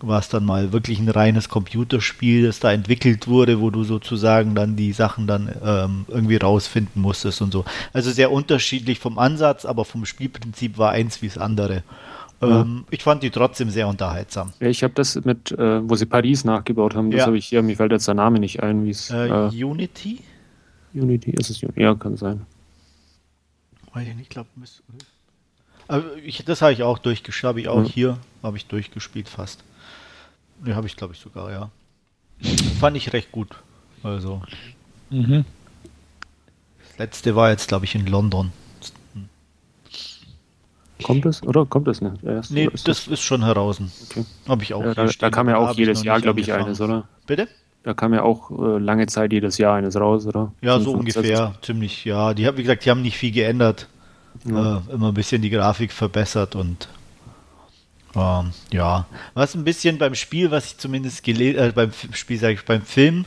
war 0.00 0.20
es 0.20 0.28
dann 0.28 0.44
mal 0.44 0.72
wirklich 0.72 1.00
ein 1.00 1.08
reines 1.08 1.48
Computerspiel, 1.48 2.46
das 2.46 2.60
da 2.60 2.72
entwickelt 2.72 3.26
wurde, 3.26 3.60
wo 3.60 3.70
du 3.70 3.82
sozusagen 3.82 4.54
dann 4.54 4.76
die 4.76 4.92
Sachen 4.92 5.26
dann 5.26 5.52
ähm, 5.64 6.04
irgendwie 6.06 6.36
rausfinden 6.36 7.02
musstest 7.02 7.42
und 7.42 7.52
so. 7.52 7.64
Also 7.92 8.12
sehr 8.12 8.30
unterschiedlich 8.30 9.00
vom 9.00 9.18
Ansatz, 9.18 9.64
aber 9.64 9.84
vom 9.84 10.04
Spielprinzip 10.04 10.78
war 10.78 10.92
eins 10.92 11.22
wie 11.22 11.28
das 11.28 11.38
andere. 11.38 11.82
Ähm, 12.50 12.84
ich 12.90 13.02
fand 13.02 13.22
die 13.22 13.30
trotzdem 13.30 13.70
sehr 13.70 13.88
unterhaltsam. 13.88 14.52
Ja, 14.60 14.68
ich 14.68 14.82
habe 14.82 14.94
das 14.94 15.22
mit, 15.24 15.52
äh, 15.52 15.88
wo 15.88 15.94
sie 15.96 16.06
Paris 16.06 16.44
nachgebaut 16.44 16.94
haben, 16.94 17.10
das 17.10 17.20
ja. 17.20 17.26
habe 17.26 17.38
ich 17.38 17.46
hier, 17.46 17.62
mir 17.62 17.76
fällt 17.76 17.92
jetzt 17.92 18.06
der 18.06 18.14
Name 18.14 18.38
nicht 18.40 18.62
ein, 18.62 18.84
wie 18.84 18.90
es. 18.90 19.10
Äh, 19.10 19.28
äh, 19.28 19.64
Unity? 19.64 20.20
Unity, 20.92 21.32
ist 21.32 21.50
es 21.50 21.62
Unity? 21.62 21.82
Ja, 21.82 21.94
kann 21.94 22.16
sein. 22.16 22.46
Weiß 23.92 24.08
ich 24.08 24.14
nicht, 24.14 24.30
glaube 24.30 24.48
ich. 26.24 26.44
Das 26.44 26.62
habe 26.62 26.72
ich 26.72 26.82
auch 26.82 26.98
durchgespielt, 26.98 27.48
habe 27.48 27.60
ich 27.60 27.68
auch 27.68 27.84
ja. 27.84 27.90
hier, 27.90 28.18
habe 28.42 28.56
ich 28.56 28.66
durchgespielt 28.66 29.28
fast. 29.28 29.62
Ne, 30.64 30.74
habe 30.74 30.86
ich 30.86 30.96
glaube 30.96 31.14
ich 31.14 31.20
sogar, 31.20 31.50
ja. 31.50 31.70
Fand 32.80 32.96
ich 32.96 33.12
recht 33.12 33.32
gut. 33.32 33.50
Also. 34.02 34.42
Mhm. 35.10 35.44
Das 36.78 36.98
letzte 36.98 37.36
war 37.36 37.50
jetzt, 37.50 37.68
glaube 37.68 37.84
ich, 37.84 37.94
in 37.94 38.06
London. 38.06 38.52
Kommt 41.02 41.26
es 41.26 41.42
oder 41.42 41.66
kommt 41.66 41.88
es 41.88 42.00
nicht? 42.00 42.22
Erst, 42.22 42.52
nee, 42.52 42.66
ist 42.72 42.86
das, 42.86 43.04
das, 43.04 43.08
ist 43.14 43.20
schon 43.20 43.44
heraus. 43.44 43.80
Okay. 44.10 44.24
Habe 44.48 44.62
ich 44.62 44.74
auch. 44.74 44.82
Ja, 44.82 44.94
da, 44.94 45.06
da, 45.06 45.30
kam 45.30 45.48
ja 45.48 45.56
auch 45.56 45.74
jedes 45.74 46.04
Jahr, 46.04 46.20
glaube 46.20 46.40
ich, 46.40 46.52
eines, 46.52 46.80
oder? 46.80 47.08
Bitte? 47.26 47.48
Da 47.82 47.94
kam 47.94 48.14
ja 48.14 48.22
auch 48.22 48.50
äh, 48.50 48.78
lange 48.78 49.06
Zeit 49.06 49.32
jedes 49.32 49.58
Jahr 49.58 49.74
eines 49.74 49.96
raus, 49.96 50.26
oder? 50.26 50.52
Ja, 50.62 50.78
so 50.80 50.92
ungefähr, 50.92 51.54
ziemlich, 51.62 52.04
ja. 52.04 52.32
Die 52.32 52.46
haben, 52.46 52.56
wie 52.56 52.62
gesagt, 52.62 52.84
die 52.84 52.90
haben 52.90 53.02
nicht 53.02 53.18
viel 53.18 53.32
geändert. 53.32 53.88
Ja. 54.44 54.78
Äh, 54.88 54.94
immer 54.94 55.08
ein 55.08 55.14
bisschen 55.14 55.42
die 55.42 55.50
Grafik 55.50 55.92
verbessert 55.92 56.54
und 56.54 56.88
ähm, 58.16 58.52
ja, 58.72 59.06
was 59.34 59.54
ein 59.54 59.64
bisschen 59.64 59.98
beim 59.98 60.14
Spiel, 60.14 60.50
was 60.50 60.66
ich 60.66 60.78
zumindest 60.78 61.24
gelesen, 61.24 61.58
äh, 61.58 61.72
beim 61.74 61.90
Spiel, 62.12 62.38
sage 62.38 62.54
ich, 62.54 62.64
beim 62.64 62.82
Film, 62.82 63.24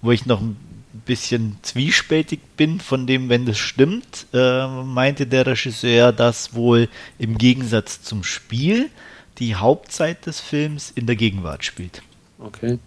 wo 0.00 0.12
ich 0.12 0.26
noch 0.26 0.40
ein 0.40 0.56
bisschen 0.92 1.58
zwiespältig 1.62 2.40
bin 2.56 2.80
von 2.80 3.06
dem, 3.06 3.28
wenn 3.28 3.46
das 3.46 3.58
stimmt, 3.58 4.26
äh, 4.32 4.66
meinte 4.66 5.26
der 5.26 5.46
Regisseur, 5.46 6.12
dass 6.12 6.54
wohl 6.54 6.88
im 7.18 7.38
Gegensatz 7.38 8.02
zum 8.02 8.24
Spiel 8.24 8.90
die 9.38 9.54
Hauptzeit 9.54 10.26
des 10.26 10.40
Films 10.40 10.90
in 10.90 11.06
der 11.06 11.16
Gegenwart 11.16 11.64
spielt. 11.64 12.02
Okay. 12.38 12.78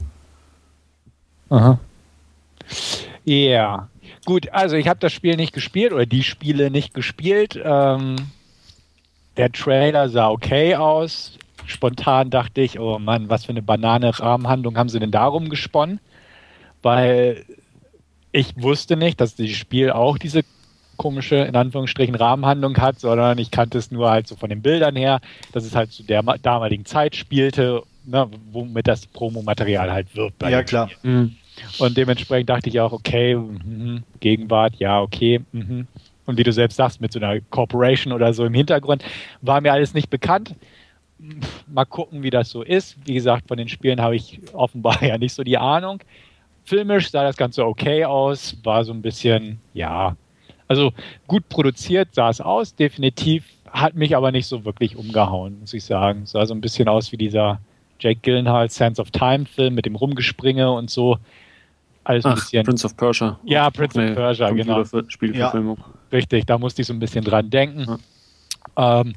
Aha. 1.49 1.79
Ja. 3.25 3.35
Yeah. 3.35 3.89
Gut, 4.25 4.49
also 4.49 4.75
ich 4.75 4.87
habe 4.87 4.99
das 4.99 5.13
Spiel 5.13 5.35
nicht 5.35 5.53
gespielt 5.53 5.93
oder 5.93 6.05
die 6.05 6.23
Spiele 6.23 6.69
nicht 6.69 6.93
gespielt. 6.93 7.59
Ähm, 7.63 8.15
der 9.37 9.51
Trailer 9.51 10.09
sah 10.09 10.29
okay 10.29 10.75
aus 10.75 11.37
spontan 11.71 12.29
dachte 12.29 12.61
ich, 12.61 12.79
oh 12.79 12.99
Mann, 12.99 13.29
was 13.29 13.45
für 13.45 13.51
eine 13.51 13.61
banane 13.61 14.17
Rahmenhandlung 14.17 14.77
haben 14.77 14.89
sie 14.89 14.99
denn 14.99 15.11
darum 15.11 15.49
gesponnen? 15.49 15.99
Weil 16.81 17.45
ich 18.31 18.53
wusste 18.55 18.95
nicht, 18.97 19.19
dass 19.21 19.35
das 19.35 19.49
Spiel 19.49 19.91
auch 19.91 20.17
diese 20.17 20.41
komische, 20.97 21.37
in 21.37 21.55
Anführungsstrichen, 21.55 22.15
Rahmenhandlung 22.15 22.77
hat, 22.77 22.99
sondern 22.99 23.37
ich 23.37 23.51
kannte 23.51 23.77
es 23.77 23.91
nur 23.91 24.09
halt 24.09 24.27
so 24.27 24.35
von 24.35 24.49
den 24.49 24.61
Bildern 24.61 24.95
her, 24.95 25.19
dass 25.51 25.65
es 25.65 25.75
halt 25.75 25.91
zu 25.91 26.03
der 26.03 26.21
damaligen 26.21 26.85
Zeit 26.85 27.15
spielte, 27.15 27.81
ne, 28.05 28.29
womit 28.51 28.87
das 28.87 29.07
Promomaterial 29.07 29.91
halt 29.91 30.15
wirbt. 30.15 30.43
Ja, 30.43 30.63
klar. 30.63 30.89
Mhm. 31.01 31.35
Und 31.79 31.97
dementsprechend 31.97 32.49
dachte 32.49 32.69
ich 32.69 32.79
auch, 32.79 32.91
okay, 32.91 33.35
mh, 33.35 34.01
Gegenwart, 34.19 34.75
ja, 34.77 35.01
okay. 35.01 35.41
Mh. 35.51 35.85
Und 36.25 36.37
wie 36.37 36.43
du 36.43 36.53
selbst 36.53 36.75
sagst, 36.75 37.01
mit 37.01 37.11
so 37.11 37.19
einer 37.19 37.41
Corporation 37.49 38.13
oder 38.13 38.33
so 38.33 38.45
im 38.45 38.53
Hintergrund, 38.53 39.03
war 39.41 39.59
mir 39.59 39.73
alles 39.73 39.93
nicht 39.93 40.09
bekannt 40.09 40.55
mal 41.67 41.85
gucken, 41.85 42.23
wie 42.23 42.29
das 42.29 42.49
so 42.49 42.63
ist. 42.63 42.97
Wie 43.05 43.13
gesagt, 43.13 43.47
von 43.47 43.57
den 43.57 43.69
Spielen 43.69 44.01
habe 44.01 44.15
ich 44.15 44.39
offenbar 44.53 45.03
ja 45.03 45.17
nicht 45.17 45.33
so 45.33 45.43
die 45.43 45.57
Ahnung. 45.57 45.99
Filmisch 46.63 47.12
sah 47.12 47.24
das 47.24 47.38
Ganze 47.38 47.65
okay 47.65 48.06
aus, 48.06 48.56
war 48.63 48.84
so 48.84 48.93
ein 48.93 49.02
bisschen, 49.02 49.60
ja, 49.74 50.15
also 50.67 50.93
gut 51.28 51.50
produziert 51.50 52.10
sah 52.13 52.30
es 52.30 52.39
aus, 52.39 52.76
definitiv, 52.76 53.43
hat 53.69 53.95
mich 53.95 54.15
aber 54.15 54.32
nicht 54.32 54.47
so 54.47 54.63
wirklich 54.63 54.95
umgehauen, 54.95 55.60
muss 55.60 55.74
ich 55.74 55.84
sagen. 55.84 56.26
Sah 56.26 56.45
so 56.45 56.54
ein 56.54 56.62
bisschen 56.62 56.88
aus 56.88 57.12
wie 57.12 57.17
dieser 57.17 57.60
Jake 58.00 58.19
Gyllenhaal 58.21 58.69
Sense 58.69 59.02
of 59.02 59.12
Time 59.12 59.45
Film 59.45 59.76
mit 59.76 59.86
dem 59.86 59.95
Rumgespringe 59.95 60.71
und 60.71 60.89
so. 60.89 61.17
Alles 62.04 62.26
ein 62.26 62.32
Ach, 62.32 62.36
bisschen. 62.36 62.65
Prince 62.65 62.86
of 62.86 62.97
Persia. 62.97 63.39
Ja, 63.43 63.69
Prince 63.69 64.00
of 64.00 64.15
Persia, 64.15 64.50
genau. 64.52 64.84
Spielverfilmung. 65.08 65.78
Ja, 65.78 65.86
richtig, 66.12 66.45
da 66.45 66.58
musste 66.58 66.82
ich 66.82 66.88
so 66.88 66.93
ein 66.93 67.00
bisschen 67.00 67.24
dran 67.24 67.50
denken. 67.50 67.97
Ja. 68.78 69.02
Ähm, 69.02 69.13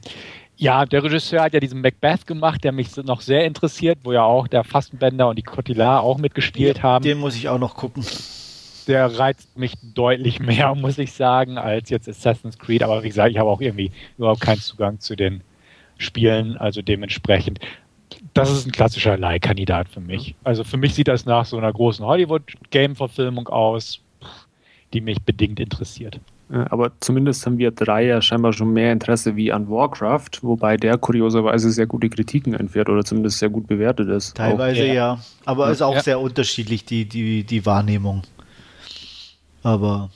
ja, 0.57 0.87
der 0.87 1.03
Regisseur 1.03 1.43
hat 1.43 1.55
ja 1.55 1.61
diesen 1.61 1.81
Macbeth 1.81 2.27
gemacht, 2.27 2.63
der 2.65 2.73
mich 2.73 2.97
noch 2.97 3.21
sehr 3.21 3.45
interessiert, 3.45 3.99
wo 4.05 4.13
ja 4.13 4.23
auch 4.23 4.47
der 4.47 4.65
Fastenbender 4.65 5.29
und 5.29 5.37
die 5.37 5.43
Cotillard 5.43 6.03
auch 6.03 6.19
mitgespielt 6.19 6.79
ja, 6.79 6.83
haben. 6.83 7.03
Den 7.03 7.19
muss 7.19 7.37
ich 7.37 7.49
auch 7.49 7.59
noch 7.59 7.75
gucken. 7.75 8.05
Der 8.87 9.19
reizt 9.19 9.57
mich 9.59 9.75
deutlich 9.83 10.41
mehr, 10.41 10.75
muss 10.77 10.99
ich 10.99 11.13
sagen, 11.13 11.59
als 11.59 11.91
jetzt 11.91 12.09
Assassin's 12.09 12.59
Creed. 12.59 12.83
Aber 12.83 13.03
wie 13.03 13.09
gesagt, 13.09 13.31
ich 13.31 13.39
habe 13.39 13.51
auch 13.51 13.61
irgendwie 13.61 13.91
überhaupt 14.17 14.41
keinen 14.41 14.61
Zugang 14.61 15.01
zu 15.01 15.17
den 15.17 15.43
Spielen, 15.99 16.57
also 16.57 16.83
dementsprechend. 16.83 17.61
Das 18.33 18.51
ist 18.51 18.67
ein 18.67 18.73
klassischer 18.73 19.17
Leihkandidat 19.17 19.89
für 19.89 20.01
mich. 20.01 20.35
Also 20.45 20.65
für 20.65 20.77
mich 20.77 20.95
sieht 20.95 21.09
das 21.09 21.25
nach 21.25 21.45
so 21.45 21.57
einer 21.57 21.73
großen 21.73 22.05
Hollywood-Game-Verfilmung 22.05 23.49
aus, 23.49 24.01
die 24.93 25.01
mich 25.01 25.21
bedingt 25.23 25.61
interessiert. 25.61 26.21
Aber 26.51 26.93
zumindest 27.01 27.47
haben 27.47 27.59
wir 27.59 27.71
drei 27.71 28.05
ja 28.07 28.21
scheinbar 28.21 28.53
schon 28.53 28.73
mehr 28.73 28.93
Interesse 28.93 29.35
wie 29.35 29.51
an 29.51 29.69
Warcraft, 29.69 30.43
wobei 30.43 30.77
der 30.77 30.99
kurioserweise 30.99 31.71
sehr 31.71 31.87
gute 31.87 32.11
Kritiken 32.11 32.55
entfährt 32.55 32.89
oder 32.89 33.03
zumindest 33.05 33.39
sehr 33.39 33.49
gut 33.49 33.67
bewertet 33.67 34.09
ist. 34.09 34.37
Teilweise 34.37 34.83
auch, 34.83 34.87
ja. 34.87 34.95
ja. 34.95 35.19
aber 35.47 35.67
ja. 35.67 35.73
ist 35.73 35.83
auch 35.83 35.95
ja. 35.95 36.03
sehr 36.03 36.21
unterschiedlich, 36.21 36.85
die, 36.85 37.07
die, 37.07 37.45
die 37.45 37.65
Wahrnehmung. 37.65 38.23
Aber. 39.63 40.11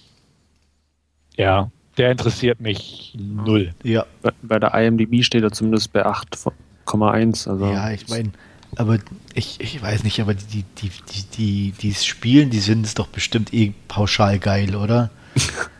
Ja, 1.36 1.70
der 1.96 2.12
interessiert 2.12 2.60
mich 2.60 3.16
null. 3.18 3.74
Ja. 3.82 4.04
Bei, 4.22 4.32
bei 4.42 4.58
der 4.58 4.74
IMDb 4.74 5.24
steht 5.24 5.42
er 5.42 5.50
zumindest 5.50 5.92
bei 5.92 6.04
8,1. 6.06 7.48
Also 7.48 7.66
ja, 7.66 7.90
ich 7.90 8.08
meine, 8.08 8.32
aber 8.76 8.98
ich, 9.34 9.60
ich 9.60 9.80
weiß 9.82 10.04
nicht, 10.04 10.20
aber 10.20 10.34
die, 10.34 10.64
die, 10.76 10.90
die, 10.90 11.22
die, 11.36 11.72
die 11.72 11.94
Spielen, 11.94 12.50
die 12.50 12.60
sind 12.60 12.84
es 12.84 12.94
doch 12.94 13.08
bestimmt 13.08 13.54
eh 13.54 13.72
pauschal 13.88 14.38
geil, 14.38 14.76
oder? 14.76 15.10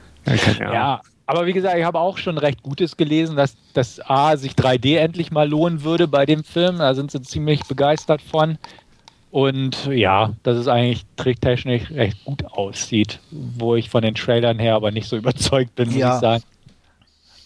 Ja, 0.73 1.01
Aber 1.27 1.45
wie 1.47 1.53
gesagt, 1.53 1.77
ich 1.79 1.85
habe 1.85 1.99
auch 2.01 2.17
schon 2.19 2.39
recht 2.39 2.63
Gutes 2.63 2.97
gelesen, 2.97 3.37
dass 3.37 3.55
das 3.75 4.01
A 4.09 4.37
sich 4.37 4.53
3D 4.53 4.97
endlich 4.97 5.31
mal 5.31 5.49
lohnen 5.49 5.85
würde 5.85 6.09
bei 6.09 6.25
dem 6.25 6.43
Film. 6.43 6.79
Da 6.79 6.95
sind 6.95 7.11
sie 7.11 7.21
ziemlich 7.21 7.65
begeistert 7.65 8.23
von. 8.23 8.57
Und 9.31 9.87
ja, 9.93 10.33
dass 10.43 10.57
es 10.57 10.69
eigentlich 10.69 11.05
tricktechnisch 11.17 11.91
recht 11.91 12.25
gut 12.25 12.45
aussieht, 12.47 13.21
wo 13.31 13.75
ich 13.77 13.91
von 13.91 14.01
den 14.01 14.15
Trailern 14.15 14.59
her 14.59 14.75
aber 14.75 14.91
nicht 14.91 15.07
so 15.07 15.17
überzeugt 15.17 15.75
bin, 15.75 15.89
muss 15.89 15.97
Ja. 15.99 16.15
ich 16.15 16.21
sagen. 16.21 16.43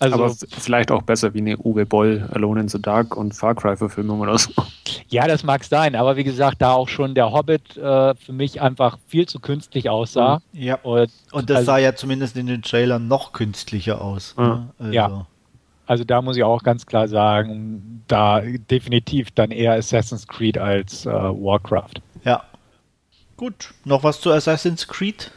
Also, 0.03 0.25
aber 0.25 0.35
vielleicht 0.59 0.91
auch 0.91 1.03
besser 1.03 1.33
wie 1.35 1.39
eine 1.39 1.57
Uwe 1.59 1.87
Boll 1.87 2.29
Alone 2.33 2.61
in 2.63 2.69
the 2.69 2.81
Dark 2.81 3.17
und 3.17 3.35
Far 3.35 3.55
Cry 3.55 3.77
Verfilmung 3.77 4.21
oder 4.21 4.37
so. 4.39 4.51
ja, 5.09 5.27
das 5.27 5.45
mag 5.45 5.65
sein, 5.65 5.95
aber 5.95 6.17
wie 6.17 6.25
gesagt, 6.25 6.61
da 6.61 6.73
auch 6.73 6.89
schon 6.89 7.15
der 7.15 7.33
Hobbit 7.33 7.77
äh, 7.77 8.15
für 8.15 8.33
mich 8.33 8.61
einfach 8.61 8.99
viel 9.07 9.27
zu 9.27 9.41
künstlich 9.41 9.89
aussah. 9.89 10.41
Ja. 10.53 10.77
Und, 10.83 11.11
Und 11.33 11.51
das 11.51 11.59
also, 11.59 11.67
sah 11.67 11.79
ja 11.79 11.95
zumindest 11.95 12.37
in 12.37 12.47
den 12.47 12.63
Trailern 12.63 13.09
noch 13.09 13.33
künstlicher 13.33 14.01
aus. 14.01 14.35
Ja. 14.37 14.45
Ne? 14.45 14.69
Also, 14.79 14.93
Ja. 14.93 15.27
also 15.87 16.05
da 16.05 16.23
muss 16.23 16.37
ich 16.37 16.45
auch 16.45 16.63
ganz 16.63 16.87
klar 16.87 17.09
sagen, 17.09 18.03
da 18.09 18.41
definitiv 18.41 19.31
dann 19.31 19.51
eher 19.51 19.75
Assassin's 19.75 20.27
Creed 20.27 20.59
als 20.59 21.07
äh, 21.07 21.11
Warcraft. 21.11 21.95
ja. 22.25 22.43
Gut, 23.37 23.73
noch 23.85 24.05
was 24.05 24.21
zu 24.21 24.31
Assassin's 24.31 24.87
Creed? 24.87 25.33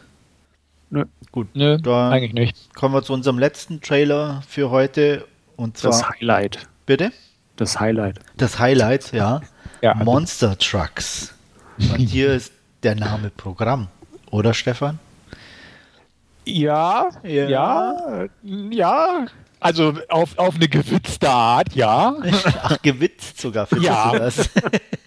Nö. 0.90 1.06
Gut, 1.32 1.48
Nö, 1.56 1.78
Da- 1.82 2.10
eigentlich 2.10 2.34
nicht. 2.34 2.76
kommen 2.76 2.94
wir 2.94 3.04
zu 3.04 3.14
unserem 3.14 3.38
letzten 3.40 3.82
Trailer 3.82 4.42
für 4.48 4.70
heute. 4.70 5.26
Und 5.58 5.78
zwar, 5.78 5.92
Das 5.92 6.10
Highlight. 6.10 6.68
bitte? 6.86 7.12
Das 7.56 7.80
Highlight. 7.80 8.20
Das 8.38 8.60
Highlight, 8.60 9.12
ja. 9.14 9.42
Ja, 9.82 9.92
also- 9.94 10.04
Monster 10.06 10.58
Trucks. 10.58 11.34
Und 11.78 11.98
hier 11.98 12.34
ist 12.34 12.54
der 12.84 12.96
Name 12.96 13.30
Programm. 13.30 13.88
Oder 14.32 14.54
Stefan? 14.54 15.00
Ja, 16.46 17.10
Ja. 17.24 17.50
ja, 17.50 18.26
ja. 18.70 19.26
Also 19.60 19.94
auf, 20.10 20.38
auf 20.38 20.56
eine 20.56 20.68
gewitzte 20.68 21.30
Art, 21.30 21.74
ja. 21.76 22.16
Ach, 22.64 22.78
gewitzt 22.82 23.40
sogar, 23.42 23.66
findest 23.66 23.90
Ja. 23.90 24.12
du 24.12 24.20
das? 24.20 24.50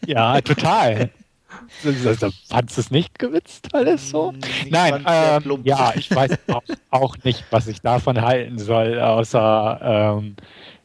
Ja, 0.07 0.41
total. 0.41 1.11
Fandst 2.49 2.77
du 2.77 2.81
es 2.81 2.91
nicht 2.91 3.19
gewitzt 3.19 3.75
alles 3.75 4.11
so? 4.11 4.35
Ich 4.65 4.71
Nein, 4.71 5.05
ähm, 5.07 5.61
ja, 5.65 5.93
ich 5.97 6.15
weiß 6.15 6.39
auch, 6.49 6.63
auch 6.91 7.17
nicht, 7.25 7.45
was 7.51 7.67
ich 7.69 7.81
davon 7.81 8.21
halten 8.21 8.59
soll, 8.59 9.01
außer, 9.01 10.19
ähm, 10.19 10.37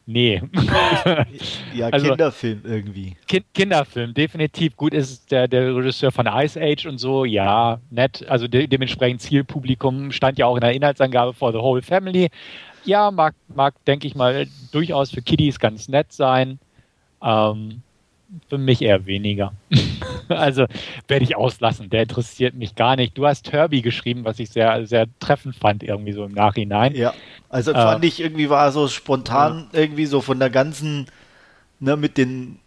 nee. 0.06 0.42
Ja, 1.74 1.88
Also- 1.88 2.08
Kinderfilm 2.08 2.60
irgendwie. 2.64 3.16
kind 3.26 3.44
Kinderfilm, 3.52 4.14
definitiv. 4.14 4.76
Gut 4.76 4.94
ist 4.94 5.30
der, 5.30 5.48
der 5.48 5.74
Regisseur 5.74 6.12
von 6.12 6.26
Ice 6.26 6.58
Age 6.60 6.86
und 6.86 6.98
so, 6.98 7.24
ja, 7.24 7.80
nett. 7.90 8.24
Also 8.28 8.48
de 8.48 8.66
dementsprechend 8.66 9.20
Zielpublikum 9.20 10.12
stand 10.12 10.38
ja 10.38 10.46
auch 10.46 10.54
in 10.54 10.60
der 10.62 10.72
Inhaltsangabe 10.72 11.34
for 11.34 11.52
the 11.52 11.58
whole 11.58 11.82
family. 11.82 12.30
Ja, 12.84 13.10
mag, 13.10 13.34
mag 13.54 13.74
denke 13.86 14.06
ich 14.06 14.14
mal, 14.14 14.46
durchaus 14.72 15.10
für 15.10 15.22
Kiddies 15.22 15.58
ganz 15.58 15.88
nett 15.88 16.12
sein. 16.12 16.58
Ähm, 17.22 17.82
für 18.48 18.58
mich 18.58 18.82
eher 18.82 19.06
weniger. 19.06 19.52
also 20.28 20.66
werde 21.08 21.24
ich 21.24 21.36
auslassen. 21.36 21.90
Der 21.90 22.02
interessiert 22.02 22.54
mich 22.54 22.74
gar 22.74 22.96
nicht. 22.96 23.16
Du 23.18 23.26
hast 23.26 23.52
Herbie 23.52 23.82
geschrieben, 23.82 24.24
was 24.24 24.38
ich 24.38 24.50
sehr, 24.50 24.86
sehr 24.86 25.06
treffend 25.20 25.56
fand, 25.56 25.82
irgendwie 25.82 26.12
so 26.12 26.24
im 26.24 26.32
Nachhinein. 26.32 26.94
Ja, 26.94 27.14
also 27.48 27.72
Äh. 27.72 27.74
fand 27.74 28.04
ich 28.04 28.20
irgendwie 28.20 28.50
war 28.50 28.70
so 28.72 28.88
spontan 28.88 29.68
irgendwie 29.72 30.06
so 30.06 30.20
von 30.20 30.38
der 30.38 30.50
ganzen, 30.50 31.06
ne, 31.80 31.96
mit 31.96 32.18
den, 32.18 32.58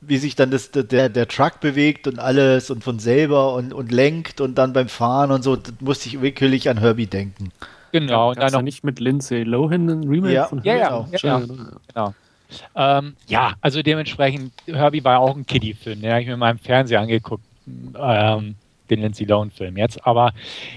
wie 0.00 0.16
sich 0.18 0.36
dann 0.36 0.50
das, 0.50 0.70
der, 0.70 1.08
der 1.08 1.28
Truck 1.28 1.60
bewegt 1.60 2.06
und 2.06 2.18
alles 2.18 2.70
und 2.70 2.84
von 2.84 2.98
selber 2.98 3.54
und, 3.54 3.72
und 3.72 3.90
lenkt 3.92 4.40
und 4.40 4.56
dann 4.56 4.72
beim 4.72 4.88
Fahren 4.88 5.30
und 5.32 5.42
so, 5.42 5.56
das 5.56 5.74
musste 5.80 6.08
ich 6.08 6.20
wirklich 6.20 6.68
an 6.68 6.78
Herbie 6.78 7.06
denken. 7.06 7.50
Genau, 7.90 8.30
und 8.30 8.38
dann 8.38 8.50
da 8.52 8.58
noch 8.58 8.62
nicht 8.62 8.84
mit 8.84 9.00
Lindsay 9.00 9.44
Lohan 9.44 9.88
ein 9.88 10.08
Remake 10.08 10.34
Ja. 10.34 10.44
von 10.46 10.62
Ja, 10.62 10.74
ja, 10.76 10.88
Genau. 10.88 11.08
ja, 11.10 11.18
ja. 11.40 11.46
Genau. 11.94 12.14
Ähm, 12.74 13.14
ja, 13.26 13.54
also 13.60 13.82
dementsprechend, 13.82 14.52
Herbie 14.66 15.04
war 15.04 15.12
ja 15.14 15.18
auch 15.18 15.36
ein 15.36 15.46
Kiddie-Film, 15.46 16.00
den 16.00 16.10
habe 16.10 16.22
ich 16.22 16.26
mir 16.28 16.36
mal 16.36 16.50
im 16.50 16.58
Fernsehen 16.58 17.00
angeguckt, 17.00 17.44
ähm, 17.98 18.54
den 18.90 19.00
Lindsay 19.02 19.24
Lohan-Film 19.26 19.76
jetzt. 19.76 20.04
Aber 20.06 20.32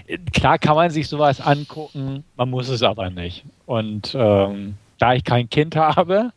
äh, 0.08 0.18
klar 0.34 0.60
kann 0.60 0.76
man 0.76 0.90
sich 0.92 1.08
sowas 1.08 1.40
angucken, 1.40 2.24
man 2.36 2.50
muss 2.50 2.68
es 2.70 2.84
aber 2.84 3.10
nicht. 3.10 3.44
Und 3.66 4.14
ähm, 4.20 4.76
da 4.98 5.14
ich 5.14 5.24
kein 5.24 5.50
Kind 5.50 5.76
habe, 5.76 6.32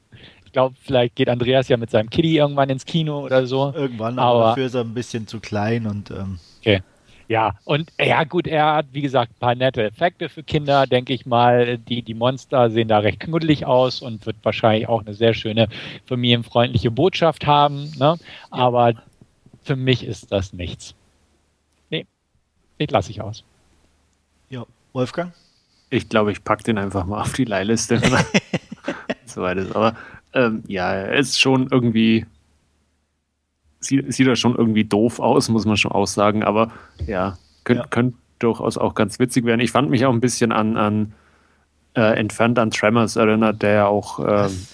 ich 0.46 0.52
glaube, 0.52 0.76
vielleicht 0.84 1.16
geht 1.16 1.28
Andreas 1.28 1.66
ja 1.68 1.76
mit 1.76 1.90
seinem 1.90 2.10
Kiddie 2.10 2.36
irgendwann 2.36 2.70
ins 2.70 2.84
Kino 2.84 3.24
oder 3.24 3.44
so. 3.46 3.72
Irgendwann, 3.74 4.18
aber, 4.18 4.38
Aber- 4.40 4.48
dafür 4.50 4.66
ist 4.66 4.74
er 4.74 4.82
ein 4.82 4.94
bisschen 4.94 5.26
zu 5.26 5.40
klein 5.40 5.86
und 5.86 6.10
ähm, 6.12 6.38
Okay. 6.60 6.80
Ja, 7.28 7.54
und 7.64 7.90
ja 7.98 8.24
gut, 8.24 8.46
er 8.46 8.74
hat, 8.74 8.86
wie 8.92 9.00
gesagt, 9.00 9.32
ein 9.32 9.38
paar 9.40 9.54
nette 9.54 9.82
Effekte 9.82 10.28
für 10.28 10.42
Kinder, 10.42 10.86
denke 10.86 11.14
ich 11.14 11.24
mal. 11.26 11.78
Die, 11.78 12.02
die 12.02 12.14
Monster 12.14 12.70
sehen 12.70 12.88
da 12.88 12.98
recht 12.98 13.20
knuddelig 13.20 13.64
aus 13.64 14.02
und 14.02 14.26
wird 14.26 14.36
wahrscheinlich 14.42 14.88
auch 14.88 15.00
eine 15.00 15.14
sehr 15.14 15.32
schöne 15.34 15.68
familienfreundliche 16.06 16.90
Botschaft 16.90 17.46
haben. 17.46 17.90
Ne? 17.98 18.16
Aber 18.50 18.92
für 19.62 19.76
mich 19.76 20.04
ist 20.04 20.30
das 20.32 20.52
nichts. 20.52 20.94
Nee, 21.90 22.06
den 22.78 22.88
lasse 22.88 23.10
ich 23.10 23.22
aus. 23.22 23.44
ja, 24.50 24.64
Wolfgang? 24.92 25.32
Ich 25.90 26.08
glaube, 26.08 26.32
ich 26.32 26.44
packe 26.44 26.64
den 26.64 26.78
einfach 26.78 27.06
mal 27.06 27.22
auf 27.22 27.32
die 27.32 27.44
Leihliste. 27.44 28.02
wenn 28.02 28.12
er 28.12 28.24
so 29.26 29.42
weit 29.42 29.58
ist. 29.58 29.74
Aber 29.74 29.96
ähm, 30.34 30.62
ja, 30.66 30.92
er 30.92 31.14
ist 31.14 31.40
schon 31.40 31.68
irgendwie. 31.70 32.26
Sieht, 33.84 34.12
sieht 34.12 34.26
er 34.26 34.36
schon 34.36 34.54
irgendwie 34.56 34.84
doof 34.84 35.20
aus, 35.20 35.48
muss 35.48 35.64
man 35.66 35.76
schon 35.76 35.92
aussagen. 35.92 36.42
Aber 36.42 36.70
ja, 37.06 37.36
könnte 37.64 37.82
Ja. 37.82 37.88
könnt 37.88 38.14
durchaus 38.38 38.76
auch 38.78 38.94
ganz 38.94 39.18
witzig 39.18 39.44
werden. 39.44 39.60
Ich 39.60 39.70
fand 39.70 39.90
mich 39.90 40.04
auch 40.04 40.12
ein 40.12 40.20
bisschen 40.20 40.52
an, 40.52 40.76
an 40.76 41.12
äh, 41.94 42.18
entfernt 42.18 42.58
an 42.58 42.70
Tremors 42.70 43.16
erinnert, 43.16 43.62
der 43.62 43.72
ja 43.72 43.86
auch. 43.86 44.18
Ähm? 44.18 44.66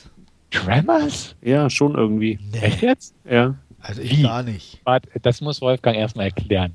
Tremors? 0.51 1.37
ja, 1.43 1.71
schon 1.71 1.95
irgendwie. 1.95 2.39
Echt 2.53 2.83
jetzt? 2.83 3.15
Ja. 3.29 3.55
Also 3.81 4.03
ich 4.03 4.19
Wie? 4.19 4.23
gar 4.23 4.43
nicht. 4.43 4.81
Warte, 4.85 5.09
das 5.23 5.41
muss 5.41 5.61
Wolfgang 5.61 5.97
erstmal 5.97 6.27
erklären. 6.27 6.75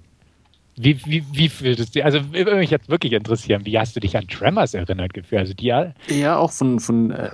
Wie, 0.77 0.99
wie, 1.05 1.23
wie 1.33 1.49
fühlt 1.49 1.79
es 1.79 1.91
dir? 1.91 2.05
Also 2.05 2.33
würde 2.33 2.55
mich 2.55 2.69
jetzt 2.69 2.89
wirklich 2.89 3.13
interessieren, 3.13 3.65
wie 3.65 3.77
hast 3.77 3.95
du 3.95 3.99
dich 3.99 4.17
an 4.17 4.27
Tremors 4.27 4.73
erinnert 4.73 5.13
gefühlt? 5.13 5.39
Also 5.39 5.53
die, 5.53 5.67
Ja, 6.09 6.37
auch 6.37 6.51
von, 6.51 6.79
von 6.79 7.11
äh, 7.11 7.29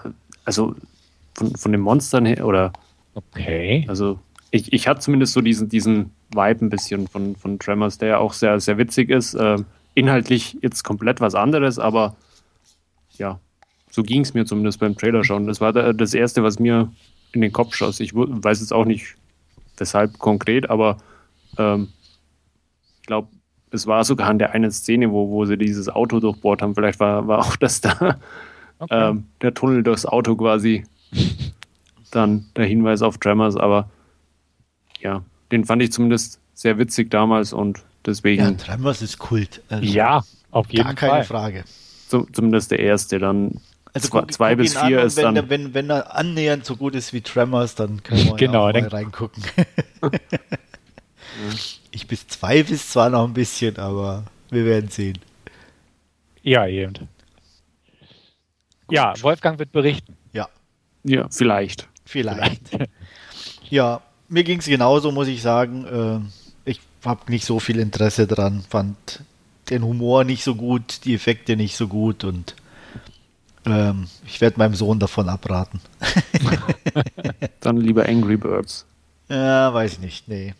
also 0.45 0.75
von, 1.35 1.55
von 1.55 1.71
den 1.71 1.81
Monstern 1.81 2.25
her, 2.25 2.45
oder 2.45 2.73
okay. 3.13 3.85
Also 3.87 4.19
ich, 4.51 4.73
ich 4.73 4.87
hatte 4.87 4.99
zumindest 4.99 5.33
so 5.33 5.41
diesen, 5.41 5.69
diesen 5.69 6.11
Vibe 6.33 6.65
ein 6.65 6.69
bisschen 6.69 7.07
von, 7.07 7.35
von 7.35 7.57
Tremors, 7.57 7.97
der 7.97 8.09
ja 8.09 8.17
auch 8.17 8.33
sehr, 8.33 8.59
sehr 8.59 8.77
witzig 8.77 9.09
ist. 9.09 9.33
Ähm, 9.33 9.65
inhaltlich 9.95 10.57
jetzt 10.61 10.83
komplett 10.83 11.21
was 11.21 11.35
anderes, 11.35 11.79
aber 11.79 12.15
ja, 13.17 13.39
so 13.89 14.03
ging 14.03 14.21
es 14.21 14.33
mir 14.33 14.45
zumindest 14.45 14.79
beim 14.79 14.95
Trailer 14.95 15.23
schauen. 15.23 15.47
Das 15.47 15.61
war 15.61 15.73
da, 15.73 15.93
das 15.93 16.13
Erste, 16.13 16.43
was 16.43 16.59
mir 16.59 16.91
in 17.33 17.41
den 17.41 17.51
Kopf 17.51 17.75
schoss. 17.75 17.99
Ich 17.99 18.13
weiß 18.13 18.59
jetzt 18.59 18.73
auch 18.73 18.85
nicht, 18.85 19.15
weshalb 19.77 20.19
konkret, 20.19 20.69
aber 20.69 20.97
ähm, 21.57 21.89
ich 23.01 23.07
glaube, 23.07 23.29
es 23.71 23.87
war 23.87 24.03
sogar 24.03 24.29
an 24.29 24.39
der 24.39 24.51
einen 24.51 24.71
Szene, 24.71 25.11
wo, 25.11 25.29
wo 25.29 25.45
sie 25.45 25.57
dieses 25.57 25.87
Auto 25.87 26.19
durchbohrt 26.19 26.61
haben. 26.61 26.75
Vielleicht 26.75 26.99
war, 26.99 27.27
war 27.27 27.39
auch 27.39 27.55
das 27.55 27.79
da, 27.81 28.19
okay. 28.79 29.09
ähm, 29.09 29.25
der 29.41 29.53
Tunnel 29.53 29.83
durchs 29.83 30.05
Auto 30.05 30.35
quasi 30.35 30.83
dann 32.11 32.45
der 32.57 32.65
Hinweis 32.65 33.01
auf 33.01 33.17
Tremors, 33.17 33.55
aber 33.55 33.89
ja, 35.01 35.23
den 35.51 35.65
fand 35.65 35.81
ich 35.81 35.91
zumindest 35.91 36.39
sehr 36.53 36.77
witzig 36.77 37.09
damals 37.11 37.53
und 37.53 37.77
Ja, 37.79 37.83
deswegen 38.05 38.57
Tremors 38.57 39.01
ist 39.01 39.17
Kult. 39.19 39.61
Also 39.69 39.83
ja, 39.85 40.23
auf 40.51 40.69
jeden 40.71 40.83
gar 40.85 40.93
keine 40.95 41.11
Fall. 41.13 41.23
Frage. 41.25 41.63
zu, 42.07 42.27
zumindest 42.31 42.71
der 42.71 42.79
erste. 42.79 43.19
Dann 43.19 43.59
Also 43.93 44.07
zwei, 44.09 44.19
guck- 44.21 44.31
zwei 44.33 44.49
guck 44.55 44.57
bis 44.63 44.75
an 44.75 44.87
vier 44.87 44.99
und 45.01 45.07
ist 45.07 45.17
wenn, 45.17 45.23
dann. 45.23 45.35
der- 45.35 45.49
wenn, 45.49 45.73
wenn 45.73 45.89
er 45.89 46.15
annähernd 46.15 46.65
so 46.65 46.75
gut 46.75 46.95
ist 46.95 47.13
wie 47.13 47.21
Tremors, 47.21 47.75
dann 47.75 48.01
können 48.03 48.25
wir 48.25 48.35
Genau, 48.37 48.69
ja 48.69 48.75
auch 48.75 48.81
mal 48.81 48.87
reingucken. 48.89 49.43
ich 51.91 52.07
bis 52.07 52.27
zwei 52.27 52.57
ist 52.57 52.91
zwar 52.91 53.09
noch 53.09 53.25
ein 53.27 53.33
bisschen, 53.33 53.77
aber 53.77 54.25
wir 54.49 54.65
werden 54.65 54.89
sehen. 54.89 55.17
Ja, 56.43 56.67
eben. 56.67 57.07
Ja, 58.89 59.13
Wolfgang 59.21 59.57
wird 59.59 59.71
berichten. 59.71 60.17
Ja, 60.33 60.49
Ja, 61.03 61.27
vielleicht. 61.31 61.87
vielleicht. 62.05 62.61
ja, 63.69 64.01
mir 64.31 64.43
ging 64.43 64.59
es 64.59 64.65
genauso, 64.65 65.11
muss 65.11 65.27
ich 65.27 65.41
sagen. 65.41 65.85
Äh, 66.65 66.69
ich 66.69 66.79
habe 67.05 67.29
nicht 67.31 67.45
so 67.45 67.59
viel 67.59 67.79
Interesse 67.79 68.27
dran, 68.27 68.63
fand 68.67 69.23
den 69.69 69.83
Humor 69.83 70.23
nicht 70.23 70.43
so 70.43 70.55
gut, 70.55 71.05
die 71.05 71.13
Effekte 71.13 71.55
nicht 71.55 71.75
so 71.75 71.87
gut 71.87 72.23
und 72.23 72.55
ähm, 73.65 74.07
ich 74.25 74.41
werde 74.41 74.57
meinem 74.57 74.73
Sohn 74.73 74.99
davon 74.99 75.29
abraten. 75.29 75.81
Dann 77.59 77.77
lieber 77.77 78.07
Angry 78.07 78.37
Birds. 78.37 78.85
Ja, 79.29 79.73
weiß 79.73 79.99
nicht, 79.99 80.27
nee. 80.27 80.55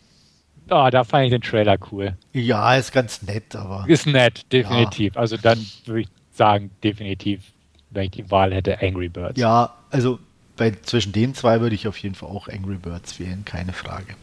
Ah, 0.70 0.92
da 0.92 1.04
fand 1.04 1.26
ich 1.26 1.32
den 1.32 1.42
Trailer 1.42 1.78
cool. 1.92 2.16
Ja, 2.32 2.76
ist 2.76 2.92
ganz 2.94 3.22
nett, 3.24 3.56
aber 3.56 3.86
Ist 3.88 4.06
nett, 4.06 4.46
definitiv. 4.52 5.18
Also 5.18 5.36
dann 5.36 5.60
würde 5.86 6.02
ich 6.02 6.08
sagen, 6.32 6.72
definitiv, 6.84 7.42
wenn 7.90 8.06
ich 8.06 8.12
die 8.12 8.32
Wahl 8.32 8.54
hätte, 8.54 8.82
Angry 8.82 9.10
Birds. 9.10 9.40
ja, 9.40 9.74
also 9.90 10.20
bei, 10.62 10.78
zwischen 10.84 11.12
den 11.12 11.34
zwei 11.34 11.60
würde 11.60 11.74
ich 11.74 11.88
auf 11.88 11.98
jeden 11.98 12.14
Fall 12.14 12.30
auch 12.30 12.48
Angry 12.48 12.76
Birds 12.76 13.20
wählen, 13.20 13.44
keine 13.46 13.74
Frage. 13.74 14.14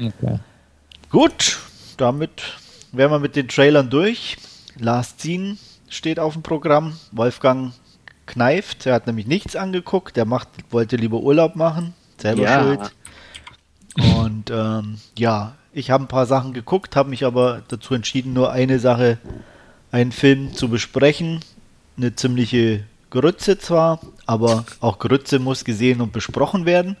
Okay. 0.00 0.40
Gut, 1.10 1.60
damit 1.96 2.58
wären 2.90 3.12
wir 3.12 3.20
mit 3.20 3.36
den 3.36 3.46
Trailern 3.46 3.88
durch. 3.88 4.36
Last 4.80 5.20
Scene 5.20 5.58
steht 5.88 6.18
auf 6.18 6.32
dem 6.32 6.42
Programm. 6.42 6.98
Wolfgang 7.12 7.72
kneift, 8.26 8.86
er 8.86 8.94
hat 8.94 9.06
nämlich 9.06 9.28
nichts 9.28 9.54
angeguckt, 9.54 10.16
der 10.16 10.24
macht, 10.24 10.48
wollte 10.70 10.96
lieber 10.96 11.20
Urlaub 11.20 11.54
machen, 11.54 11.94
selber 12.18 12.42
Ja. 12.42 12.62
schuld. 12.64 12.92
Und 14.18 14.50
ähm, 14.50 14.98
ja, 15.16 15.54
ich 15.72 15.92
habe 15.92 16.02
ein 16.02 16.08
paar 16.08 16.26
Sachen 16.26 16.52
geguckt, 16.52 16.96
habe 16.96 17.10
mich 17.10 17.24
aber 17.24 17.62
dazu 17.68 17.94
entschieden, 17.94 18.32
nur 18.32 18.50
eine 18.50 18.80
Sache, 18.80 19.18
einen 19.92 20.10
Film 20.10 20.52
zu 20.52 20.68
besprechen. 20.68 21.38
Eine 21.96 22.16
ziemliche 22.16 22.84
Grütze 23.10 23.58
zwar, 23.58 24.00
aber 24.26 24.64
auch 24.80 24.98
Grütze 24.98 25.38
muss 25.38 25.64
gesehen 25.64 26.00
und 26.00 26.12
besprochen 26.12 26.64
werden. 26.64 26.96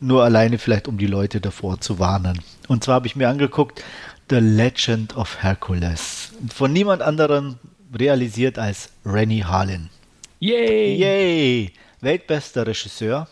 Nur 0.00 0.24
alleine 0.24 0.58
vielleicht, 0.58 0.88
um 0.88 0.98
die 0.98 1.06
Leute 1.06 1.40
davor 1.40 1.80
zu 1.80 1.98
warnen. 1.98 2.40
Und 2.68 2.84
zwar 2.84 2.96
habe 2.96 3.06
ich 3.06 3.16
mir 3.16 3.28
angeguckt 3.28 3.82
The 4.28 4.36
Legend 4.36 5.16
of 5.16 5.42
Hercules. 5.42 6.32
Von 6.52 6.72
niemand 6.72 7.02
anderem 7.02 7.56
realisiert 7.94 8.58
als 8.58 8.90
Rennie 9.06 9.44
Harlin. 9.44 9.88
Yay! 10.40 10.96
Yay! 10.96 11.72
Weltbester 12.00 12.66
Regisseur. 12.66 13.28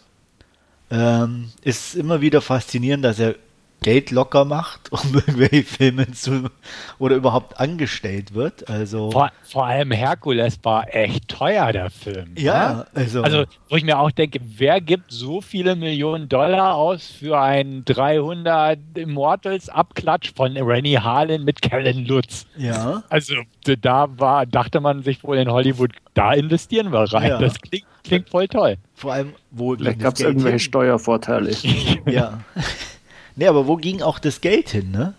Ähm, 0.91 1.51
ist 1.63 1.95
immer 1.95 2.21
wieder 2.21 2.41
faszinierend, 2.41 3.05
dass 3.05 3.19
er 3.19 3.35
Geld 3.83 4.11
locker 4.11 4.45
macht, 4.45 4.91
um 4.93 5.01
irgendwelche 5.15 5.65
Filme 5.65 6.11
zu 6.13 6.49
oder 6.99 7.17
überhaupt 7.17 7.59
angestellt 7.61 8.35
wird. 8.35 8.69
Also 8.69 9.11
Vor, 9.11 9.31
vor 9.43 9.67
allem 9.67 9.91
Herkules 9.91 10.59
war 10.63 10.95
echt 10.95 11.29
teuer, 11.29 11.73
der 11.73 11.91
Film. 11.91 12.35
ja, 12.39 12.73
ne? 12.73 12.87
also, 12.95 13.23
Also, 13.23 13.45
wo 13.69 13.77
ich 13.77 13.85
mir 13.85 13.99
auch 13.99 14.11
denke, 14.11 14.41
wer 14.43 14.81
gibt 14.81 15.11
so 15.13 15.41
viele 15.41 15.77
Millionen 15.77 16.29
Dollar 16.29 16.75
aus 16.77 17.07
für 17.07 17.39
einen 17.41 17.85
300 17.85 18.79
Immortals 18.95 19.69
Abklatsch 19.69 20.33
von 20.35 20.57
Rennie 20.57 20.99
Harlin 20.99 21.45
mit 21.45 21.61
Kellen 21.63 22.07
Lutz? 22.07 22.47
ja. 22.57 23.03
Also, 23.09 23.35
da 23.81 24.09
war, 24.19 24.47
dachte 24.47 24.81
man 24.81 25.03
sich 25.03 25.23
wohl 25.25 25.39
in 25.39 25.51
Hollywood, 25.51 25.93
da 26.15 26.33
investieren 26.33 26.93
wir 26.93 27.01
rein. 27.13 27.29
Ja. 27.29 27.39
Das 27.39 27.61
klingt, 27.61 27.87
klingt 28.05 28.29
voll 28.29 28.49
toll. 28.49 28.77
Vor 28.95 29.13
allem, 29.13 29.35
wo 29.51 29.77
gab 29.77 30.15
es 30.15 30.21
irgendwelche 30.21 30.51
hin? 30.51 30.59
Steuervorteile. 30.61 31.53
Ja. 32.07 32.41
Nee, 33.37 33.47
aber 33.47 33.67
wo 33.67 33.77
ging 33.77 34.03
auch 34.03 34.19
das 34.19 34.41
Geld 34.41 34.71
hin, 34.71 34.91
ne? 34.91 35.15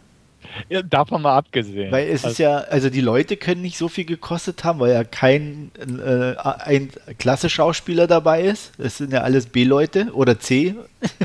Ja, 0.69 0.81
davon 0.81 1.21
mal 1.21 1.35
abgesehen. 1.35 1.91
Weil 1.91 2.09
es 2.09 2.23
ist 2.23 2.37
ja, 2.37 2.57
also 2.57 2.89
die 2.89 3.01
Leute 3.01 3.37
können 3.37 3.61
nicht 3.61 3.77
so 3.77 3.87
viel 3.87 4.05
gekostet 4.05 4.63
haben, 4.63 4.79
weil 4.79 4.93
ja 4.93 5.03
kein 5.03 5.71
äh, 5.79 6.35
ein 6.37 6.89
klasse 7.17 7.49
Schauspieler 7.49 8.07
dabei 8.07 8.43
ist. 8.43 8.71
Das 8.77 8.97
sind 8.97 9.13
ja 9.13 9.21
alles 9.21 9.47
B-Leute 9.47 10.11
oder 10.13 10.39
C 10.39 10.75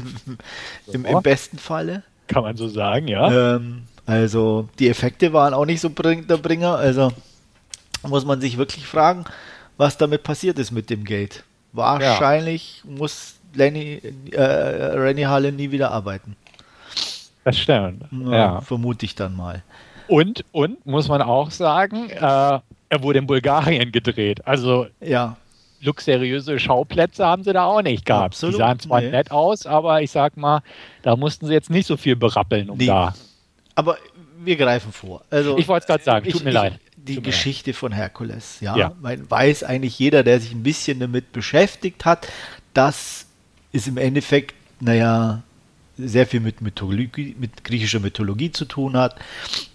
im, 0.92 1.05
im 1.05 1.22
besten 1.22 1.59
Falle. 1.59 2.05
kann 2.27 2.42
man 2.42 2.57
so 2.57 2.68
sagen, 2.68 3.09
ja. 3.09 3.57
Ähm, 3.57 3.83
also 4.07 4.68
die 4.79 4.88
Effekte 4.88 5.33
waren 5.33 5.53
auch 5.53 5.66
nicht 5.66 5.81
so 5.81 5.90
bring, 5.90 6.27
der 6.27 6.38
Bringer. 6.38 6.77
Also 6.77 7.12
muss 8.07 8.24
man 8.24 8.40
sich 8.40 8.57
wirklich 8.57 8.87
fragen, 8.87 9.24
was 9.77 9.98
damit 9.98 10.22
passiert 10.22 10.59
ist 10.59 10.70
mit 10.70 10.90
dem 10.90 11.05
Geld. 11.05 11.44
Wahrscheinlich 11.72 12.83
muss 12.85 13.35
Lenny, 13.55 14.01
äh, 14.31 14.42
Rennie 14.42 15.27
Harlan 15.27 15.57
nie 15.57 15.70
wieder 15.70 15.90
arbeiten. 15.90 16.37
Das 17.48 17.58
stimmt. 17.58 18.02
Ja, 18.12 18.32
Ja. 18.32 18.61
Vermute 18.61 19.04
ich 19.06 19.14
dann 19.14 19.34
mal. 19.37 19.62
Und, 20.06 20.44
und, 20.52 20.84
muss 20.87 21.08
man 21.08 21.20
auch 21.22 21.50
sagen, 21.50 22.08
äh, 22.11 22.18
er 22.20 22.62
wurde 23.02 23.18
in 23.18 23.26
Bulgarien 23.26 23.92
gedreht. 23.92 24.46
Also 24.46 24.87
Ja, 25.00 25.37
luxuriöse 25.80 26.58
Schauplätze 26.58 27.24
haben 27.26 27.44
sie 27.44 27.52
da 27.52 27.64
auch 27.64 27.82
nicht 27.82 28.04
gehabt. 28.06 28.24
Absolut, 28.34 28.54
die 28.54 28.58
sahen 28.58 28.78
zwar 28.80 29.00
nee. 29.00 29.11
nett 29.11 29.30
aus, 29.30 29.66
aber 29.66 30.02
ich 30.02 30.11
sag 30.11 30.37
mal, 30.37 30.62
da 31.02 31.14
mussten 31.16 31.46
sie 31.46 31.52
jetzt 31.52 31.70
nicht 31.70 31.87
so 31.87 31.96
viel 31.96 32.16
berappeln, 32.16 32.70
um 32.70 32.78
Nee. 32.78 32.87
da. 32.87 33.14
aber 33.74 33.96
wir 34.40 34.56
greifen 34.56 34.92
vor. 34.92 35.22
Also 35.30 35.56
Ich 35.58 35.68
wollte 35.68 35.82
es 35.84 35.87
gerade 35.88 36.04
sagen, 36.04 36.24
tut 36.26 36.37
ich- 36.37 36.44
mir 36.44 36.50
ich, 36.50 36.54
leid. 36.54 36.80
Die 36.96 37.14
Tut 37.16 37.24
Geschichte 37.24 37.72
von 37.74 37.92
Herkules, 37.92 38.61
ja, 38.61 38.76
Ja. 38.76 38.92
Man 39.00 39.30
weiß 39.30 39.62
eigentlich 39.64 39.98
jeder, 39.98 40.22
der 40.22 40.40
sich 40.40 40.52
ein 40.52 40.62
bisschen 40.62 41.00
damit 41.00 41.32
beschäftigt 41.32 42.04
hat, 42.04 42.28
dass 42.74 43.26
es 43.72 43.87
im 43.87 43.96
Endeffekt, 43.96 44.54
naja, 44.80 45.42
sehr 45.98 46.26
viel 46.26 46.40
mit 46.40 46.61
Mythologie, 46.61 47.34
mit 47.38 47.64
griechischer 47.64 48.00
Mythologie 48.00 48.52
zu 48.52 48.64
tun 48.64 48.96
hat. 48.96 49.16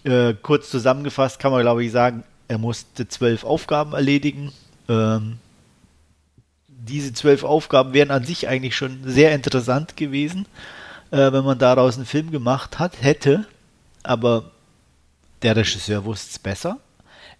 Äh, 0.04 0.34
kurz 0.42 0.70
zusammengefasst 0.70 1.40
kann 1.40 1.52
man, 1.52 1.62
glaube 1.62 1.84
ich, 1.84 1.92
sagen, 1.92 2.24
er 2.48 2.58
musste 2.58 3.08
zwölf 3.08 3.44
Aufgaben 3.44 3.94
erledigen. 3.94 4.52
Ähm, 4.88 5.38
diese 6.68 7.14
zwölf 7.14 7.44
Aufgaben 7.44 7.94
wären 7.94 8.12
an 8.12 8.26
sich 8.26 8.48
eigentlich 8.48 8.76
schon 8.76 9.00
sehr 9.06 9.34
interessant 9.34 9.96
gewesen, 9.96 10.46
äh, 11.12 11.32
wenn 11.32 11.44
man 11.44 11.60
daraus 11.60 11.96
einen 11.96 12.06
Film 12.06 12.32
gemacht 12.32 12.80
hat, 12.80 13.02
hätte. 13.02 13.46
Aber 14.04 14.52
der 15.42 15.56
Regisseur 15.56 16.06
wusste 16.06 16.32
es 16.32 16.40
besser. 16.40 16.80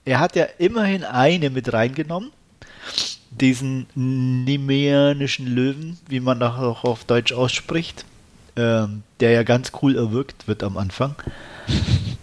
Er 0.06 0.20
hat 0.20 0.36
ja 0.36 0.46
immerhin 0.58 1.04
eine 1.04 1.50
mit 1.50 1.72
reingenommen. 1.72 2.32
Diesen 3.32 3.88
nemeanischen 3.96 5.48
Löwen, 5.48 5.98
wie 6.08 6.20
man 6.20 6.40
das 6.40 6.58
auch 6.58 6.84
auf 6.84 7.06
Deutsch 7.06 7.32
ausspricht. 7.32 8.06
Ähm, 8.56 9.04
der 9.20 9.32
ja 9.32 9.44
ganz 9.44 9.72
cool 9.82 9.96
erwürgt 9.98 10.48
wird 10.48 10.64
am 10.64 10.78
Anfang. 10.78 11.16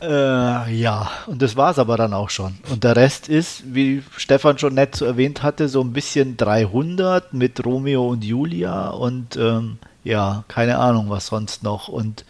Äh, 0.03 0.75
ja, 0.75 1.11
und 1.27 1.43
das 1.43 1.57
war 1.57 1.73
es 1.73 1.79
aber 1.79 1.99
dann 1.99 2.15
auch 2.15 2.31
schon. 2.31 2.57
Und 2.71 2.85
der 2.85 2.97
Rest 2.97 3.29
ist, 3.29 3.75
wie 3.75 4.03
Stefan 4.17 4.57
schon 4.57 4.73
nett 4.73 4.97
so 4.97 5.05
erwähnt 5.05 5.43
hatte, 5.43 5.69
so 5.69 5.83
ein 5.83 5.93
bisschen 5.93 6.39
300 6.39 7.35
mit 7.35 7.63
Romeo 7.67 8.09
und 8.09 8.25
Julia 8.25 8.89
und 8.89 9.37
ähm, 9.37 9.77
ja, 10.03 10.45
keine 10.49 10.79
Ahnung, 10.79 11.11
was 11.11 11.27
sonst 11.27 11.63
noch. 11.65 11.89
Und 11.89 12.25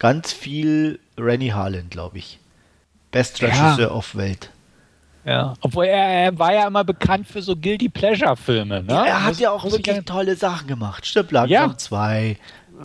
ganz 0.00 0.32
viel 0.32 0.98
Rennie 1.16 1.52
Harlan, 1.52 1.90
glaube 1.90 2.18
ich. 2.18 2.40
Best 3.12 3.38
Ja. 3.40 3.48
Regisseur 3.50 3.92
auf 3.92 4.16
Welt. 4.16 4.50
Ja. 5.24 5.54
Obwohl 5.60 5.84
er, 5.84 6.24
er 6.24 6.38
war 6.40 6.52
ja 6.52 6.66
immer 6.66 6.82
bekannt 6.82 7.28
für 7.28 7.40
so 7.42 7.54
Guilty 7.54 7.88
Pleasure-Filme. 7.88 8.82
Ne? 8.82 8.92
Ja, 8.92 9.04
er 9.04 9.24
hat 9.24 9.38
ja 9.38 9.52
auch 9.52 9.62
wirklich 9.62 9.86
ja- 9.86 10.02
tolle 10.02 10.34
Sachen 10.34 10.66
gemacht. 10.66 11.06
Stirb 11.06 11.30
langsam 11.30 11.70
Ja. 11.70 11.76
2, 11.78 12.36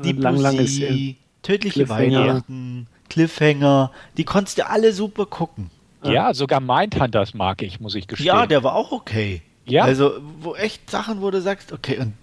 die 0.04 0.14
Lang, 0.14 0.38
lang 0.38 0.58
ist 0.58 0.80
Lucy, 0.80 1.18
Tödliche 1.44 1.86
Cliffhanger. 1.86 2.20
Weihnachten, 2.28 2.88
Cliffhanger, 3.10 3.92
die 4.18 4.24
konntest 4.24 4.58
du 4.58 4.68
alle 4.68 4.94
super 4.94 5.26
gucken. 5.26 5.70
Ja, 6.04 6.34
sogar 6.34 6.60
Mindhunters 6.60 7.34
mag 7.34 7.62
ich, 7.62 7.80
muss 7.80 7.96
ich 7.96 8.08
gestehen. 8.08 8.28
Ja, 8.28 8.46
der 8.46 8.64
war 8.64 8.76
auch 8.76 8.92
okay. 8.92 9.42
Ja. 9.66 9.84
Also, 9.84 10.14
wo 10.40 10.56
echt 10.56 10.90
Sachen, 10.90 11.22
wo 11.22 11.30
du 11.32 11.42
sagst, 11.42 11.74
okay, 11.74 11.98
und, 11.98 12.14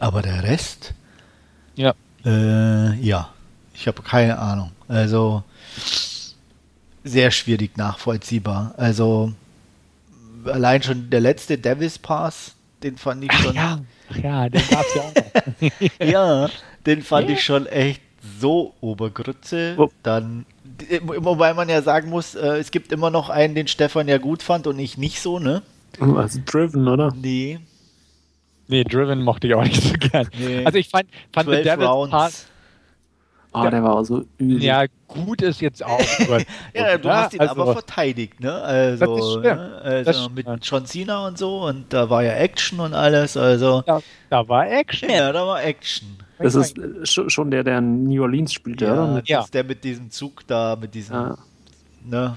aber 0.00 0.20
der 0.20 0.42
Rest? 0.42 0.92
Ja. 1.74 1.94
Äh, 2.24 2.94
ja, 3.00 3.30
ich 3.72 3.86
habe 3.86 4.02
keine 4.02 4.38
Ahnung. 4.38 4.72
Also, 4.88 5.42
sehr 7.04 7.30
schwierig 7.30 7.78
nachvollziehbar. 7.78 8.74
Also, 8.76 9.32
allein 10.44 10.82
schon 10.82 11.08
der 11.08 11.20
letzte 11.20 11.56
Davis 11.56 11.98
Pass, 11.98 12.54
den 12.82 12.98
fand 12.98 13.24
ich 13.24 13.30
Ach 13.32 13.42
schon. 13.42 13.54
ja, 13.54 13.80
Ach 14.10 14.16
ja, 14.16 14.48
den 14.48 14.62
gab's 14.68 14.94
ja 14.94 15.02
auch 15.02 15.14
noch. 15.14 15.70
Ja, 16.06 16.48
den 16.86 17.02
fand 17.02 17.28
Ja. 17.28 17.34
ich 17.34 17.44
schon 17.44 17.66
echt 17.66 18.02
so 18.40 18.74
Obergrütze. 18.80 19.74
Wo- 19.76 19.90
Dann, 20.02 20.46
wobei 21.04 21.54
man 21.54 21.68
ja 21.68 21.82
sagen 21.82 22.10
muss, 22.10 22.34
äh, 22.34 22.58
es 22.58 22.70
gibt 22.70 22.92
immer 22.92 23.10
noch 23.10 23.28
einen, 23.30 23.54
den 23.54 23.66
Stefan 23.68 24.08
ja 24.08 24.18
gut 24.18 24.42
fand 24.42 24.66
und 24.66 24.78
ich 24.78 24.98
nicht 24.98 25.20
so, 25.20 25.38
ne? 25.38 25.62
Also 26.00 26.40
Driven, 26.44 26.86
oder? 26.88 27.12
Nee. 27.14 27.58
Nee, 28.68 28.84
Driven 28.84 29.22
mochte 29.22 29.48
ich 29.48 29.54
auch 29.54 29.64
nicht 29.64 29.82
so 29.82 29.94
gern. 29.94 30.28
Nee. 30.38 30.64
Also 30.64 30.78
ich 30.78 30.88
fand, 30.88 31.08
fand 31.32 31.48
The 31.48 31.54
12 31.62 31.64
Devil's 31.64 31.88
Rounds. 31.90 32.10
Part, 32.10 32.32
Ah, 33.52 33.68
der 33.68 33.82
war 33.82 33.96
auch 33.96 34.04
so 34.04 34.24
übel. 34.38 34.62
ja, 34.62 34.84
gut 35.08 35.42
ist 35.42 35.60
jetzt 35.60 35.84
auch. 35.84 35.98
gut. 36.18 36.46
Ja, 36.72 36.96
du 36.96 37.08
hast 37.10 37.34
ihn 37.34 37.40
also, 37.40 37.60
aber 37.60 37.72
verteidigt, 37.72 38.38
ne? 38.38 38.52
Also, 38.52 39.16
Das 39.16 39.28
stimmt. 39.30 39.44
ne? 39.44 39.80
also 39.82 40.12
Das 40.12 40.30
mit. 40.30 40.46
John 40.64 40.86
Cena 40.86 41.26
und 41.26 41.36
so 41.36 41.62
und 41.64 41.92
da 41.92 42.08
war 42.08 42.22
ja 42.22 42.34
Action 42.34 42.78
und 42.78 42.94
alles, 42.94 43.36
also. 43.36 43.82
da, 43.84 44.00
da 44.30 44.48
war 44.48 44.70
Action. 44.70 45.10
Ja, 45.10 45.32
da 45.32 45.44
war 45.48 45.64
Action. 45.64 46.16
Das 46.42 46.54
ist 46.54 46.78
äh, 46.78 46.82
scho- 47.04 47.28
schon 47.30 47.50
der, 47.50 47.62
der 47.64 47.78
in 47.78 48.04
New 48.04 48.22
Orleans 48.22 48.52
spielte, 48.52 48.86
Ja, 48.86 48.92
oder? 48.92 49.20
das 49.20 49.28
Ja. 49.28 49.40
ist 49.42 49.52
der 49.54 49.64
mit 49.64 49.84
diesem 49.84 50.10
Zug 50.10 50.46
da, 50.46 50.76
mit 50.80 50.94
diesem, 50.94 51.14
Ja. 51.14 51.38
ne? 52.04 52.36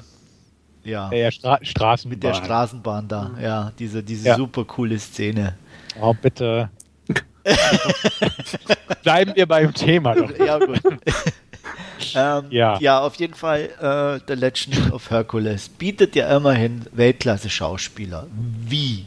Ja. 0.84 1.10
Der 1.10 1.32
Stra 1.32 1.60
Straßenbahn. 1.62 2.16
Mit 2.16 2.24
der 2.24 2.34
Straßenbahn 2.34 3.08
da, 3.08 3.32
ja, 3.42 3.72
diese, 3.80 4.04
diese 4.04 4.28
Ja. 4.30 4.36
super 4.36 4.66
coole 4.66 5.00
Szene. 5.00 5.56
Oh, 6.02 6.14
bitte. 6.14 6.70
Bleiben 9.04 9.34
wir 9.36 9.46
beim 9.46 9.74
Thema 9.74 10.16
doch. 10.16 10.38
ja, 10.38 10.58
gut. 10.60 10.82
ähm, 12.16 12.46
ja. 12.50 12.78
Ja. 12.80 13.02
auf 13.02 13.16
jeden 13.16 13.34
Fall, 13.34 13.70
äh, 13.80 14.20
The 14.28 14.34
Legend 14.40 14.92
of 14.92 15.10
Hercules 15.10 15.70
bietet 15.70 16.16
ja 16.16 16.36
immerhin 16.36 16.86
Weltklasse-Schauspieler. 16.92 18.28
Wie 18.66 19.06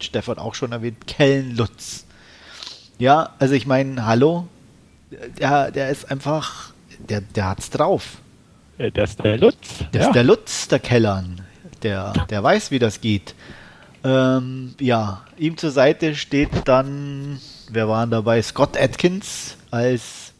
Stefan 0.00 0.38
auch 0.38 0.54
schon 0.54 0.72
erwähnt, 0.72 1.06
Kellen 1.06 1.56
Lutz. 1.56 2.06
Ja, 2.98 3.30
also 3.38 3.54
ich 3.54 3.66
meine, 3.66 4.06
hallo, 4.06 4.46
der, 5.38 5.70
der 5.70 5.90
ist 5.90 6.10
einfach, 6.10 6.72
der, 6.98 7.20
der 7.20 7.48
hat's 7.48 7.70
drauf. 7.70 8.18
Äh, 8.78 8.90
Das 8.90 9.10
ist 9.10 9.24
der 9.24 9.38
Lutz. 9.38 9.56
Das 9.92 10.02
ja. 10.02 10.06
ist 10.08 10.14
der 10.14 10.24
Lutz, 10.24 10.68
der 10.68 10.78
Kellern. 10.78 11.40
Der, 11.82 12.12
der 12.30 12.42
weiß, 12.42 12.70
wie 12.70 12.78
das 12.78 13.00
geht. 13.00 13.34
Ähm, 14.04 14.74
ja, 14.80 15.22
ihm 15.38 15.56
zur 15.56 15.70
Seite 15.70 16.14
steht 16.14 16.50
dann, 16.66 17.40
wer 17.70 17.88
waren 17.88 18.10
dabei? 18.10 18.40
Scott 18.42 18.76
Atkins 18.76 19.56
als, 19.70 20.32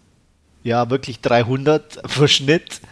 ja, 0.62 0.90
wirklich 0.90 1.20
300 1.20 2.02
Verschnitt. 2.06 2.80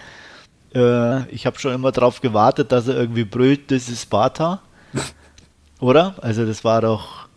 Äh, 0.75 1.29
ich 1.29 1.45
habe 1.45 1.59
schon 1.59 1.75
immer 1.75 1.93
darauf 1.93 2.23
gewartet, 2.23 2.73
dass 2.73 2.89
er 2.89 2.97
irgendwie 2.97 3.25
brüllt, 3.25 3.71
das 3.71 3.91
ist 3.91 4.05
Sparta. 4.05 4.63
Oder? 5.81 6.15
Also 6.23 6.47
das 6.47 6.65
war 6.65 6.81
doch 6.81 7.29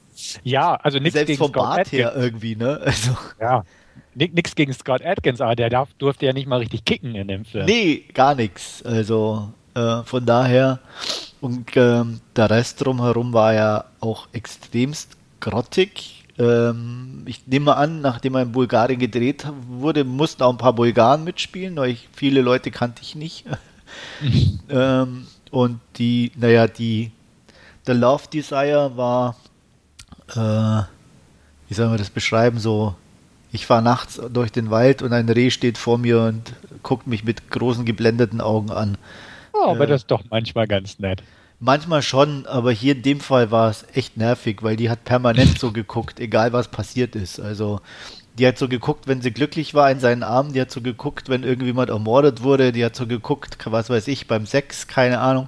Ja, 0.43 0.75
also 0.75 0.99
nichts 0.99 1.13
selbst 1.13 1.27
gegen 1.27 1.37
vom 1.37 1.49
Scott 1.49 1.63
Bart 1.63 1.91
her 1.91 2.09
Atkins. 2.09 2.25
irgendwie, 2.25 2.55
ne? 2.55 2.79
Also, 2.83 3.17
Ja. 3.39 3.63
Nichts 4.17 4.55
gegen 4.55 4.71
Scott 4.73 5.05
Atkins, 5.05 5.41
aber 5.41 5.55
der 5.55 5.69
darf, 5.69 5.89
durfte 5.97 6.25
ja 6.25 6.31
nicht 6.33 6.47
mal 6.47 6.59
richtig 6.59 6.85
kicken 6.85 7.15
in 7.15 7.27
dem 7.27 7.43
Film. 7.43 7.65
nee, 7.65 8.05
gar 8.13 8.33
nichts. 8.33 8.81
Also 8.83 9.51
äh, 9.73 10.03
von 10.03 10.25
daher 10.25 10.79
und 11.41 11.75
ähm, 11.75 12.21
der 12.35 12.49
Rest 12.49 12.83
drumherum 12.83 13.33
war 13.33 13.53
ja 13.53 13.85
auch 13.99 14.27
extremst 14.31 15.17
grottig. 15.39 16.23
Ähm, 16.37 17.23
ich 17.25 17.45
nehme 17.47 17.75
an, 17.75 18.01
nachdem 18.01 18.35
er 18.35 18.41
in 18.41 18.51
Bulgarien 18.51 18.99
gedreht 18.99 19.45
wurde, 19.69 20.03
mussten 20.03 20.43
auch 20.43 20.51
ein 20.51 20.57
paar 20.57 20.73
Bulgaren 20.73 21.23
mitspielen, 21.23 21.75
weil 21.77 21.91
ich, 21.91 22.09
viele 22.13 22.41
Leute 22.41 22.71
kannte 22.71 23.01
ich 23.03 23.15
nicht. 23.15 23.45
ähm, 24.69 25.27
und 25.51 25.79
die, 25.97 26.31
naja, 26.35 26.67
die, 26.67 27.11
der 27.85 27.95
Love 27.95 28.23
Desire 28.33 28.91
war, 28.95 29.35
äh, 30.29 30.83
wie 31.67 31.73
soll 31.73 31.87
man 31.87 31.97
das 31.97 32.09
beschreiben, 32.09 32.59
so, 32.59 32.95
ich 33.51 33.65
fahre 33.65 33.81
nachts 33.81 34.19
durch 34.31 34.51
den 34.51 34.69
Wald 34.69 35.01
und 35.01 35.13
ein 35.13 35.29
Reh 35.29 35.49
steht 35.49 35.77
vor 35.77 35.97
mir 35.97 36.21
und 36.21 36.53
guckt 36.83 37.07
mich 37.07 37.23
mit 37.23 37.49
großen 37.49 37.85
geblendeten 37.85 38.41
Augen 38.41 38.71
an. 38.71 38.97
Oh, 39.53 39.69
aber 39.69 39.81
Ja. 39.81 39.85
das 39.87 40.01
ist 40.01 40.11
doch 40.11 40.23
manchmal 40.29 40.67
ganz 40.67 40.99
nett. 40.99 41.23
Manchmal 41.59 42.01
schon, 42.01 42.45
aber 42.47 42.71
hier 42.71 42.95
in 42.95 43.01
dem 43.01 43.19
Fall 43.21 43.49
war 43.49 43.69
es 43.69 43.85
echt 43.93 44.17
nervig, 44.17 44.61
weil 44.61 44.75
die 44.75 44.89
hat 44.89 45.05
permanent 45.05 45.57
so 45.57 45.71
geguckt, 45.73 46.19
egal 46.19 46.51
was 46.53 46.67
passiert 46.67 47.15
ist. 47.15 47.39
Also 47.39 47.79
die 48.37 48.45
hat 48.45 48.57
so 48.57 48.67
geguckt, 48.67 49.07
wenn 49.07 49.21
sie 49.21 49.31
glücklich 49.31 49.73
war 49.73 49.89
in 49.89 50.01
seinen 50.01 50.21
Armen, 50.23 50.51
die 50.51 50.59
hat 50.59 50.69
so 50.69 50.81
geguckt, 50.81 51.29
wenn 51.29 51.43
irgendjemand 51.43 51.89
ermordet 51.89 52.43
wurde, 52.43 52.73
die 52.73 52.83
hat 52.83 52.95
so 52.95 53.07
geguckt, 53.07 53.57
was 53.65 53.89
weiß 53.89 54.09
ich, 54.09 54.27
beim 54.27 54.45
Sex, 54.45 54.87
keine 54.87 55.19
Ahnung. 55.19 55.47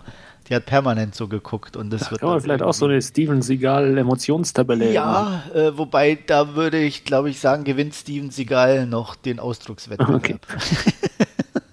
Die 0.49 0.55
hat 0.55 0.65
permanent 0.65 1.13
so 1.13 1.27
geguckt 1.27 1.75
und 1.75 1.89
das 1.89 2.09
wird 2.09 2.21
Kann 2.21 2.29
man 2.29 2.41
vielleicht 2.41 2.61
auch 2.61 2.73
so 2.73 2.85
eine 2.85 3.01
Steven 3.01 3.41
Seagal 3.41 3.97
Emotionstabelle 3.97 4.93
Ja, 4.93 5.43
äh, 5.53 5.77
wobei 5.77 6.15
da 6.15 6.55
würde 6.55 6.79
ich, 6.79 7.03
glaube 7.03 7.29
ich, 7.29 7.39
sagen, 7.39 7.65
gewinnt 7.65 7.93
Steven 7.93 8.31
Seagal 8.31 8.85
noch 8.85 9.15
den 9.15 9.39
Ausdruckswettbewerb. 9.39 10.15
Okay. 10.15 10.37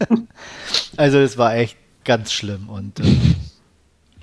also 0.97 1.19
es 1.19 1.39
war 1.39 1.55
echt 1.55 1.77
ganz 2.05 2.33
schlimm 2.33 2.69
und 2.69 2.99
äh, 2.99 3.05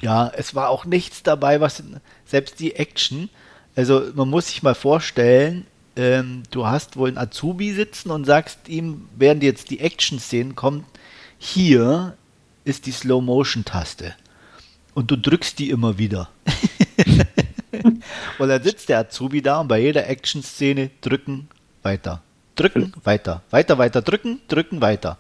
ja, 0.02 0.32
es 0.36 0.54
war 0.54 0.70
auch 0.70 0.86
nichts 0.86 1.24
dabei, 1.24 1.62
was 1.62 1.82
selbst 2.26 2.60
die 2.60 2.76
Action, 2.76 3.30
also 3.76 4.04
man 4.16 4.30
muss 4.30 4.48
sich 4.48 4.64
mal 4.64 4.76
vorstellen, 4.76 5.66
ähm, 5.96 6.44
du 6.52 6.68
hast 6.68 6.98
wohl 6.98 7.10
einen 7.10 7.18
Azubi 7.18 7.72
sitzen 7.74 8.12
und 8.12 8.26
sagst 8.26 8.68
ihm, 8.68 9.08
während 9.16 9.44
jetzt 9.44 9.70
die 9.70 9.80
Action-Szenen 9.80 10.56
kommt, 10.56 10.86
hier 11.38 12.16
ist 12.66 12.86
die 12.86 12.92
Slow-Motion-Taste 12.92 14.14
und 14.94 15.12
du 15.12 15.16
drückst 15.16 15.60
die 15.60 15.70
immer 15.70 15.98
wieder. 15.98 16.30
und 18.40 18.48
dann 18.48 18.64
sitzt 18.64 18.90
der 18.90 19.00
Azubi 19.00 19.42
da 19.42 19.62
und 19.62 19.68
bei 19.68 19.80
jeder 19.80 20.08
Action-Szene 20.08 20.92
drücken, 21.02 21.48
weiter, 21.84 22.22
drücken, 22.56 22.94
weiter, 23.04 23.42
weiter, 23.50 23.78
weiter, 23.78 24.02
drücken, 24.02 24.42
drücken, 24.48 24.82
weiter. 24.82 25.18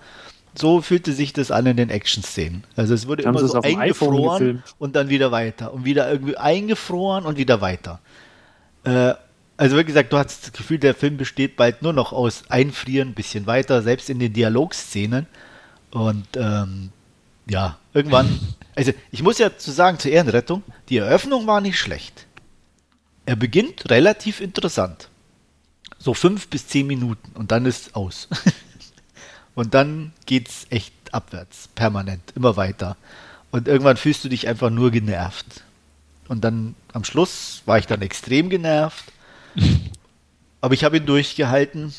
So 0.53 0.81
fühlte 0.81 1.13
sich 1.13 1.31
das 1.31 1.49
an 1.49 1.65
in 1.65 1.77
den 1.77 1.89
Action-Szenen. 1.89 2.65
Also 2.75 2.93
es 2.93 3.07
wurde 3.07 3.23
Haben 3.25 3.37
immer 3.37 3.47
so 3.47 3.61
eingefroren 3.61 4.63
und 4.79 4.95
dann 4.95 5.07
wieder 5.07 5.31
weiter 5.31 5.73
und 5.73 5.85
wieder 5.85 6.11
irgendwie 6.11 6.35
eingefroren 6.35 7.25
und 7.25 7.37
wieder 7.37 7.61
weiter. 7.61 7.99
Äh, 8.83 9.13
also 9.55 9.77
wie 9.77 9.85
gesagt, 9.85 10.11
du 10.11 10.17
hast 10.17 10.43
das 10.43 10.53
Gefühl, 10.53 10.79
der 10.79 10.93
Film 10.93 11.17
besteht 11.17 11.55
bald 11.55 11.83
nur 11.83 11.93
noch 11.93 12.11
aus 12.11 12.43
Einfrieren, 12.49 13.09
ein 13.09 13.13
bisschen 13.13 13.45
weiter, 13.45 13.81
selbst 13.81 14.09
in 14.09 14.19
den 14.19 14.33
Dialogszenen. 14.33 15.27
Und 15.91 16.25
ähm, 16.35 16.89
ja, 17.47 17.77
irgendwann, 17.93 18.39
also 18.75 18.91
ich 19.11 19.23
muss 19.23 19.37
ja 19.37 19.57
zu 19.57 19.71
sagen, 19.71 19.99
zur 19.99 20.11
Ehrenrettung, 20.11 20.63
die 20.89 20.97
Eröffnung 20.97 21.47
war 21.47 21.61
nicht 21.61 21.79
schlecht. 21.79 22.25
Er 23.25 23.35
beginnt 23.35 23.89
relativ 23.89 24.41
interessant. 24.41 25.09
So 25.99 26.13
fünf 26.13 26.47
bis 26.47 26.67
zehn 26.67 26.87
Minuten 26.87 27.31
und 27.35 27.51
dann 27.51 27.65
ist 27.65 27.95
aus. 27.95 28.27
und 29.55 29.73
dann 29.73 30.13
geht's 30.25 30.65
echt 30.69 30.93
abwärts, 31.11 31.69
permanent, 31.75 32.33
immer 32.35 32.57
weiter. 32.57 32.97
Und 33.51 33.67
irgendwann 33.67 33.97
fühlst 33.97 34.23
du 34.23 34.29
dich 34.29 34.47
einfach 34.47 34.69
nur 34.69 34.91
genervt. 34.91 35.63
Und 36.27 36.43
dann 36.43 36.75
am 36.93 37.03
Schluss 37.03 37.61
war 37.65 37.77
ich 37.77 37.85
dann 37.85 38.01
extrem 38.01 38.49
genervt. 38.49 39.03
Aber 40.61 40.73
ich 40.73 40.83
habe 40.83 40.97
ihn 40.97 41.05
durchgehalten. 41.05 41.93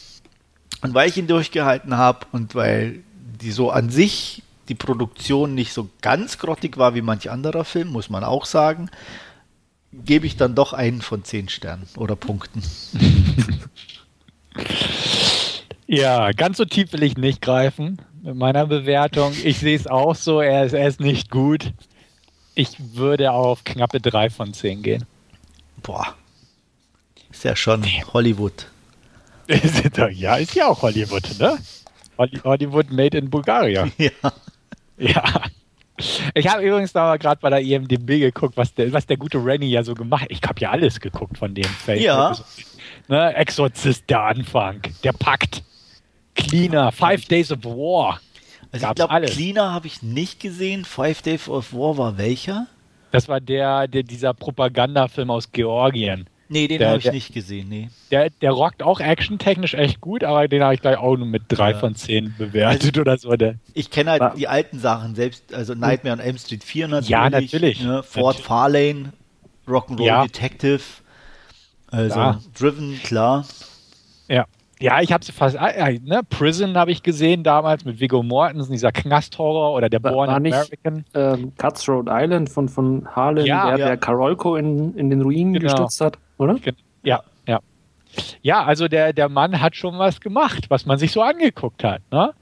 Und 0.80 0.94
weil 0.94 1.08
ich 1.08 1.16
ihn 1.16 1.26
durchgehalten 1.26 1.96
habe 1.96 2.26
und 2.32 2.54
weil 2.54 3.04
die 3.40 3.52
so 3.52 3.70
an 3.70 3.90
sich 3.90 4.42
die 4.72 4.86
Produktion 4.86 5.54
nicht 5.54 5.74
so 5.74 5.90
ganz 6.00 6.38
grottig 6.38 6.78
war 6.78 6.94
wie 6.94 7.02
manch 7.02 7.30
anderer 7.30 7.64
Film, 7.66 7.88
muss 7.88 8.08
man 8.08 8.24
auch 8.24 8.46
sagen, 8.46 8.88
gebe 9.92 10.26
ich 10.26 10.38
dann 10.38 10.54
doch 10.54 10.72
einen 10.72 11.02
von 11.02 11.24
zehn 11.24 11.50
Sternen 11.50 11.86
oder 11.96 12.16
Punkten. 12.16 12.62
Ja, 15.86 16.32
ganz 16.32 16.56
so 16.56 16.64
tief 16.64 16.92
will 16.94 17.02
ich 17.02 17.18
nicht 17.18 17.42
greifen 17.42 18.00
mit 18.22 18.34
meiner 18.34 18.66
Bewertung. 18.66 19.34
Ich 19.44 19.58
sehe 19.58 19.76
es 19.76 19.86
auch 19.86 20.14
so, 20.14 20.40
er 20.40 20.64
ist, 20.64 20.72
er 20.72 20.88
ist 20.88 21.00
nicht 21.00 21.30
gut. 21.30 21.72
Ich 22.54 22.76
würde 22.94 23.32
auf 23.32 23.64
knappe 23.64 24.00
3 24.00 24.30
von 24.30 24.54
10 24.54 24.82
gehen. 24.82 25.04
Boah. 25.82 26.14
Ist 27.30 27.44
ja 27.44 27.56
schon 27.56 27.84
Hollywood. 28.14 28.68
ja, 30.12 30.36
ist 30.36 30.54
ja 30.54 30.68
auch 30.68 30.80
Hollywood, 30.80 31.38
ne? 31.38 31.58
Holly- 32.16 32.40
Hollywood 32.42 32.90
made 32.90 33.18
in 33.18 33.28
Bulgaria. 33.28 33.88
Ja. 33.98 34.32
Ja. 35.02 35.24
Ich 36.34 36.48
habe 36.48 36.62
übrigens 36.62 36.92
da 36.92 37.04
mal 37.04 37.18
gerade 37.18 37.40
bei 37.40 37.50
der 37.50 37.60
IMDb 37.60 38.20
geguckt, 38.20 38.56
was 38.56 38.74
der, 38.74 38.92
was 38.92 39.06
der 39.06 39.16
gute 39.16 39.44
Rennie 39.44 39.70
ja 39.70 39.82
so 39.82 39.94
gemacht 39.94 40.22
hat. 40.22 40.30
Ich 40.30 40.42
habe 40.42 40.58
ja 40.60 40.70
alles 40.70 41.00
geguckt 41.00 41.38
von 41.38 41.54
dem 41.54 41.64
Film. 41.64 42.00
Ja. 42.00 42.34
Ne, 43.08 43.34
Exorzist, 43.34 44.08
der 44.08 44.22
Anfang, 44.22 44.80
der 45.04 45.12
Pakt, 45.12 45.62
Cleaner, 46.34 46.92
Five 46.92 47.26
Days 47.26 47.52
of 47.52 47.64
War. 47.64 48.20
Also 48.72 48.86
ich 48.88 48.94
glaube. 48.94 49.26
Cleaner 49.26 49.72
habe 49.72 49.86
ich 49.86 50.02
nicht 50.02 50.40
gesehen. 50.40 50.84
Five 50.84 51.22
Days 51.22 51.48
of 51.48 51.72
War 51.72 51.98
war 51.98 52.18
welcher? 52.18 52.66
Das 53.10 53.28
war 53.28 53.40
der, 53.40 53.86
der 53.86 54.02
dieser 54.02 54.32
Propagandafilm 54.32 55.30
aus 55.30 55.52
Georgien. 55.52 56.26
Nee, 56.52 56.68
den 56.68 56.84
habe 56.86 56.98
ich 56.98 57.04
der- 57.04 57.12
nicht 57.12 57.32
gesehen, 57.32 57.68
nee. 57.68 57.88
Der, 58.10 58.28
der 58.30 58.50
rockt 58.52 58.82
auch 58.82 59.00
actiontechnisch 59.00 59.74
echt 59.74 60.00
gut, 60.00 60.22
aber 60.22 60.46
den 60.48 60.62
habe 60.62 60.74
ich 60.74 60.80
gleich 60.82 60.98
auch 60.98 61.16
nur 61.16 61.26
mit 61.26 61.44
drei 61.48 61.70
Ja. 61.72 61.78
von 61.78 61.94
zehn 61.94 62.34
bewertet 62.36 62.98
oder 62.98 63.16
so. 63.16 63.34
Der, 63.36 63.54
Ich 63.74 63.90
kenne 63.90 64.10
halt 64.12 64.20
War- 64.20 64.34
die 64.34 64.48
alten 64.48 64.78
Sachen, 64.78 65.14
selbst, 65.14 65.54
also 65.54 65.74
Nightmare 65.74 66.16
on 66.16 66.20
Elm 66.20 66.36
Street 66.38 66.62
4 66.62 66.88
natürlich. 66.88 67.08
Ja, 67.08 67.30
natürlich. 67.30 67.82
Ne? 67.82 68.02
Fort 68.02 68.36
Natürlich. 68.36 68.46
Farlane, 68.46 69.12
Rock'n'Roll 69.66 70.04
Ja. 70.04 70.22
Detective. 70.24 70.82
Also 71.90 72.14
Klar. 72.14 72.40
Driven, 72.58 73.00
klar. 73.02 73.44
ja. 74.28 74.44
Ja, 74.80 75.00
ich 75.00 75.12
habe 75.12 75.24
sie 75.24 75.30
fast. 75.30 75.56
ah, 75.56 75.70
ne? 76.02 76.22
Prison 76.28 76.76
habe 76.76 76.90
ich 76.90 77.04
gesehen 77.04 77.44
damals 77.44 77.84
mit 77.84 78.00
Viggo 78.00 78.24
Mortensen, 78.24 78.72
dieser 78.72 78.90
Knasthorror 78.90 79.74
oder 79.76 79.88
der 79.88 80.02
War- 80.02 80.10
Born 80.12 80.28
war 80.28 80.40
nicht- 80.40 80.54
American. 80.54 81.04
Ähm, 81.14 81.52
Cutthroat 81.56 82.06
Island 82.10 82.48
von, 82.50 82.68
von 82.68 83.06
Harlan, 83.14 83.46
Ja, 83.46 83.68
der, 83.70 83.78
ja. 83.78 83.86
der 83.86 83.96
Karolko 83.96 84.56
in, 84.56 84.96
in 84.96 85.08
den 85.08 85.22
Ruinen 85.22 85.52
Genau. 85.52 85.66
gestürzt 85.66 86.00
hat, 86.00 86.18
oder? 86.42 86.56
Ja, 87.02 87.22
ja. 87.46 87.60
Ja, 88.42 88.64
also 88.64 88.88
der, 88.88 89.12
der 89.12 89.28
Mann 89.28 89.60
hat 89.60 89.76
schon 89.76 89.98
was 89.98 90.20
gemacht, 90.20 90.66
was 90.68 90.84
man 90.86 90.98
sich 90.98 91.12
so 91.12 91.22
angeguckt 91.22 91.82
hat. 91.84 92.02
Ne? 92.10 92.32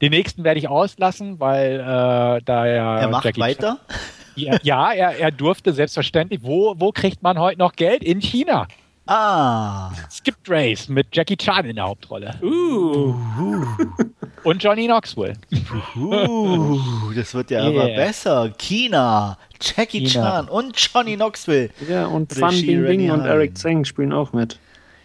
Den 0.00 0.10
nächsten 0.10 0.44
werde 0.44 0.58
ich 0.58 0.68
auslassen, 0.68 1.40
weil 1.40 1.80
äh, 1.80 2.42
da 2.44 2.66
er. 2.66 3.00
er 3.00 3.08
macht 3.08 3.24
Jackie 3.24 3.40
weiter. 3.40 3.78
Ja, 4.38 4.58
ja 4.62 4.92
er, 4.92 5.18
er 5.18 5.30
durfte 5.30 5.72
selbstverständlich. 5.72 6.40
Wo, 6.42 6.74
wo 6.76 6.92
kriegt 6.92 7.22
man 7.22 7.38
heute 7.38 7.58
noch 7.58 7.72
Geld? 7.72 8.04
In 8.04 8.20
China. 8.20 8.68
Ah. 9.06 9.90
Skip 10.10 10.34
Race 10.46 10.88
mit 10.90 11.06
Jackie 11.16 11.38
Chan 11.38 11.64
in 11.64 11.76
der 11.76 11.86
Hauptrolle. 11.86 12.34
Uh, 12.42 13.14
Und 14.42 14.62
Johnny 14.62 14.86
Knoxville. 14.86 15.34
Uh, 15.96 16.78
das 17.14 17.32
wird 17.34 17.50
ja 17.50 17.66
immer 17.66 17.86
Yeah. 17.86 17.96
besser. 17.96 18.50
China, 18.58 19.38
Jackie 19.60 20.04
China. 20.06 20.30
Chan 20.42 20.48
und 20.48 20.76
Johnny 20.78 21.16
Knoxville. 21.16 21.70
ja, 21.88 22.06
und 22.06 22.32
Fan 22.32 22.50
Bing 22.50 22.84
Bing 22.84 23.10
und. 23.10 23.20
Eric 23.24 23.56
Zeng 23.58 23.84
spielen 23.84 24.12
auch 24.12 24.32
mit. 24.32 24.58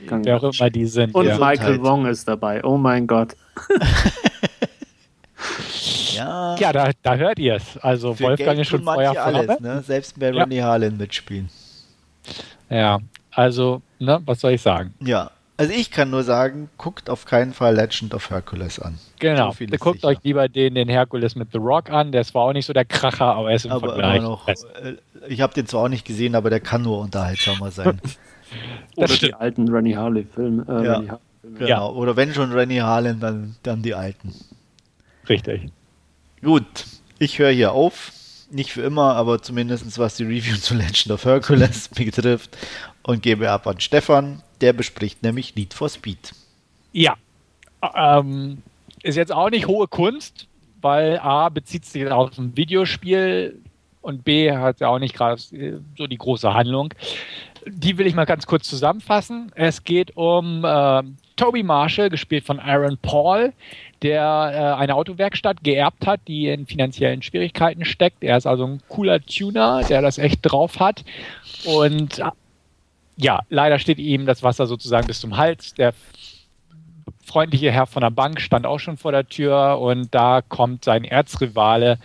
Gang- 0.08 0.26
Wer 0.26 0.38
auch 0.38 0.44
immer 0.54 0.70
die 0.70 0.86
sind. 0.86 1.14
Und 1.14 1.26
ja. 1.28 1.38
Michael. 1.38 1.82
Wong 1.84 2.06
ist 2.08 2.28
dabei. 2.28 2.64
Oh 2.64 2.78
mein 2.78 3.08
Gott. 3.08 3.36
Ja, 6.16 6.56
ja, 6.58 6.72
da, 6.74 6.92
da 7.02 7.16
hört 7.16 7.40
ihr 7.40 7.56
es. 7.56 7.78
Also 7.78 8.14
für 8.14 8.26
Wolfgang 8.26 8.50
Geld 8.50 8.60
ist 8.60 8.68
schon 8.68 8.84
Feuer 8.84 9.16
alles, 9.20 9.60
ne? 9.60 9.82
Selbst 9.82 10.20
bei 10.20 10.30
Ja. 10.32 10.42
Ronnie 10.44 10.62
Harlan 10.62 10.98
mitspielen. 10.98 11.50
Ja, 12.70 13.00
also, 13.32 13.82
ne, 13.98 14.22
was 14.26 14.40
soll 14.42 14.52
ich 14.52 14.62
sagen? 14.62 14.94
Ja, 15.00 15.32
also 15.62 15.74
ich 15.74 15.92
kann 15.92 16.10
nur 16.10 16.24
sagen, 16.24 16.70
guckt 16.78 17.10
auf 17.10 17.26
keinen 17.26 17.54
Fall 17.54 17.76
Legend 17.76 18.14
of 18.14 18.30
Hercules 18.30 18.80
an. 18.80 18.98
Genau. 19.20 19.52
So 19.52 19.66
Guckt 19.80 19.98
sicher. 20.02 20.08
euch 20.08 20.18
lieber 20.24 20.50
den, 20.50 20.76
den 20.76 20.90
Herkules 20.90 21.36
mit 21.36 21.50
The 21.52 21.58
Rock 21.60 21.90
an. 21.90 22.12
Der 22.12 22.22
ist 22.22 22.30
zwar 22.30 22.44
auch 22.44 22.54
nicht 22.54 22.66
so 22.66 22.74
der 22.74 22.86
Kracher, 22.86 23.26
aber 23.36 23.50
er 23.50 23.56
ist 23.56 23.66
im 23.66 23.72
Aber 23.72 23.90
Vergleich. 23.90 24.18
immer 24.18 24.30
noch, 24.30 24.48
äh, 24.48 24.56
ich 25.28 25.42
habe 25.42 25.54
den 25.54 25.68
zwar 25.68 25.84
auch 25.84 25.90
nicht 25.90 26.06
gesehen, 26.06 26.36
aber 26.36 26.50
der 26.50 26.60
kann 26.60 26.82
nur 26.82 27.00
unterhaltsamer 27.00 27.72
sein. 27.72 28.00
Oder 28.96 29.08
die 29.08 29.14
stimmt. 29.14 29.40
alten 29.40 29.70
Rennie 29.70 29.96
Harley-Filme. 29.96 30.66
Äh, 30.68 30.86
Ja. 30.86 31.20
Genau. 31.44 31.66
Ja. 31.68 31.86
Oder 31.88 32.16
wenn 32.16 32.34
schon 32.34 32.52
Rennie 32.52 32.82
Harlan, 32.82 33.20
dann, 33.20 33.56
dann 33.64 33.82
die 33.82 33.96
alten. 33.96 34.34
Richtig. 35.28 35.72
Gut, 36.44 36.66
ich 37.18 37.40
höre 37.40 37.52
hier 37.52 37.72
auf 37.72 38.12
nicht 38.52 38.74
für 38.74 38.82
immer, 38.82 39.16
aber 39.16 39.42
zumindest 39.42 39.98
was 39.98 40.18
die 40.18 40.24
Review 40.26 40.56
zu 40.58 40.76
Legend 40.76 41.12
of 41.12 41.24
Hercules 41.26 41.88
betrifft 41.96 42.58
und 43.04 43.24
gebe 43.24 43.50
ab 43.50 43.66
an 43.66 43.80
Stefan. 43.80 44.44
Der 44.62 44.74
bespricht 44.74 45.24
nämlich 45.24 45.56
Need 45.56 45.74
for 45.74 45.90
Speed. 45.90 46.34
Ja, 46.94 47.16
ähm, 47.96 48.62
ist 49.04 49.16
jetzt 49.18 49.32
auch 49.32 49.50
nicht 49.50 49.68
hohe 49.68 49.88
Kunst, 49.88 50.48
weil 50.82 51.20
A 51.20 51.50
bezieht 51.50 51.86
sich 51.86 52.08
auf 52.08 52.38
ein 52.38 52.56
Videospiel 52.56 53.60
und 54.02 54.24
B 54.24 54.52
hat 54.52 54.80
ja 54.80 54.90
auch 54.90 55.00
nicht 55.00 55.16
gerade 55.16 55.40
so 55.40 56.08
die 56.08 56.18
große 56.18 56.54
Handlung. 56.54 56.94
Die 57.68 57.98
will 57.98 58.08
ich 58.08 58.16
mal 58.16 58.26
ganz 58.26 58.48
kurz 58.48 58.68
zusammenfassen. 58.68 59.52
Es 59.56 59.84
geht 59.84 60.18
um 60.18 60.66
äh, 60.66 61.04
Toby 61.36 61.62
Marshall, 61.64 62.10
gespielt 62.10 62.44
von 62.44 62.60
Aaron 62.60 62.98
Paul, 63.00 63.54
der 64.02 64.22
äh, 64.24 64.82
eine 64.82 64.96
Autowerkstatt 64.96 65.64
geerbt 65.64 66.08
hat, 66.08 66.22
die 66.28 66.48
in 66.48 66.66
finanziellen 66.66 67.22
Schwierigkeiten 67.22 67.86
steckt. 67.86 68.24
Er 68.24 68.38
ist 68.38 68.48
also 68.48 68.66
ein 68.66 68.82
cooler 68.90 69.22
Tuner, 69.22 69.84
der 69.84 70.02
das 70.02 70.18
echt 70.18 70.40
drauf 70.42 70.80
hat. 70.80 71.04
Und 71.66 72.22
ja, 73.22 73.42
leider 73.50 73.78
steht 73.80 74.00
ihm 74.00 74.26
das 74.26 74.44
Wasser 74.44 74.66
sozusagen 74.66 75.08
bis 75.08 75.20
zum 75.20 75.38
Hals. 75.38 75.74
Der 75.76 75.94
freundliche 77.24 77.72
Herr 77.72 77.86
von 77.86 78.02
der 78.02 78.10
Bank 78.10 78.42
stand 78.42 78.66
auch 78.66 78.80
schon 78.80 78.98
vor 78.98 79.12
der 79.12 79.28
Tür 79.28 79.80
und 79.80 80.14
da 80.14 80.42
kommt 80.42 80.84
sein 80.84 81.04
Erzrivale 81.04 82.00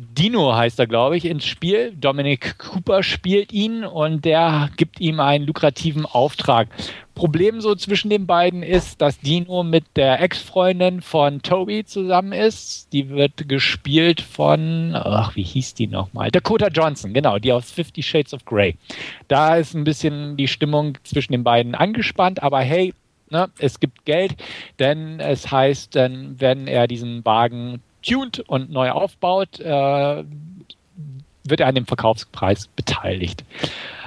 Dino 0.00 0.54
heißt 0.54 0.78
er, 0.78 0.86
glaube 0.86 1.16
ich, 1.16 1.24
ins 1.24 1.44
Spiel. 1.44 1.92
Dominic 1.92 2.56
Cooper 2.58 3.02
spielt 3.02 3.52
ihn 3.52 3.84
und 3.84 4.24
der 4.24 4.70
gibt 4.76 5.00
ihm 5.00 5.18
einen 5.18 5.44
lukrativen 5.44 6.06
Auftrag. 6.06 6.68
Problem 7.16 7.60
so 7.60 7.74
zwischen 7.74 8.08
den 8.08 8.24
beiden 8.24 8.62
ist, 8.62 9.00
dass 9.00 9.18
Dino 9.18 9.64
mit 9.64 9.84
der 9.96 10.20
Ex-Freundin 10.20 11.00
von 11.02 11.42
Toby 11.42 11.84
zusammen 11.84 12.30
ist. 12.30 12.92
Die 12.92 13.08
wird 13.08 13.48
gespielt 13.48 14.20
von, 14.20 14.92
ach, 14.94 15.34
wie 15.34 15.42
hieß 15.42 15.74
die 15.74 15.88
nochmal? 15.88 16.30
Dakota 16.30 16.68
Johnson, 16.68 17.12
genau, 17.12 17.40
die 17.40 17.52
aus 17.52 17.72
Fifty 17.72 18.00
Shades 18.00 18.32
of 18.32 18.44
Grey. 18.44 18.76
Da 19.26 19.56
ist 19.56 19.74
ein 19.74 19.82
bisschen 19.82 20.36
die 20.36 20.46
Stimmung 20.46 20.96
zwischen 21.02 21.32
den 21.32 21.42
beiden 21.42 21.74
angespannt, 21.74 22.40
aber 22.40 22.60
hey, 22.60 22.94
Ne, 23.30 23.50
es 23.58 23.78
gibt 23.78 24.06
Geld, 24.06 24.36
denn 24.78 25.20
es 25.20 25.50
heißt, 25.50 25.94
dann, 25.94 26.40
wenn 26.40 26.66
er 26.66 26.86
diesen 26.86 27.22
Wagen 27.26 27.82
tuned 28.08 28.40
und 28.40 28.70
neu 28.70 28.90
aufbaut, 28.90 29.60
äh, 29.60 30.24
wird 31.44 31.60
er 31.60 31.66
an 31.66 31.74
dem 31.74 31.86
Verkaufspreis 31.86 32.68
beteiligt. 32.68 33.44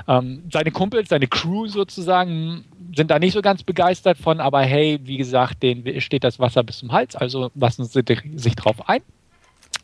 Ähm, 0.08 0.43
seine 0.52 0.72
Kumpels, 0.72 1.10
seine 1.10 1.28
Crew 1.28 1.68
sozusagen, 1.68 2.66
sind 2.95 3.12
da 3.12 3.20
nicht 3.20 3.34
so 3.34 3.41
ganz 3.41 3.64
begeistert 3.64 4.18
von, 4.18 4.39
aber 4.39 4.62
hey, 4.62 4.99
wie 5.04 5.18
gesagt, 5.18 5.64
denen 5.64 6.02
steht 6.02 6.24
das 6.24 6.39
Wasser 6.39 6.64
bis 6.64 6.80
zum 6.80 6.91
Hals, 6.91 7.16
also 7.16 7.52
lassen 7.56 7.86
sie 7.86 8.02
sich 8.36 8.56
drauf 8.56 8.89
ein, 8.89 9.02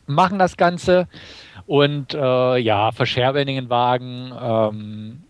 machen 0.06 0.38
das 0.38 0.56
Ganze 0.56 1.08
und 1.66 2.14
äh, 2.14 2.58
ja, 2.58 2.92
verscherbeln 2.92 3.46
den 3.46 3.70
Wagen 3.70 4.32
ähm, 4.40 5.22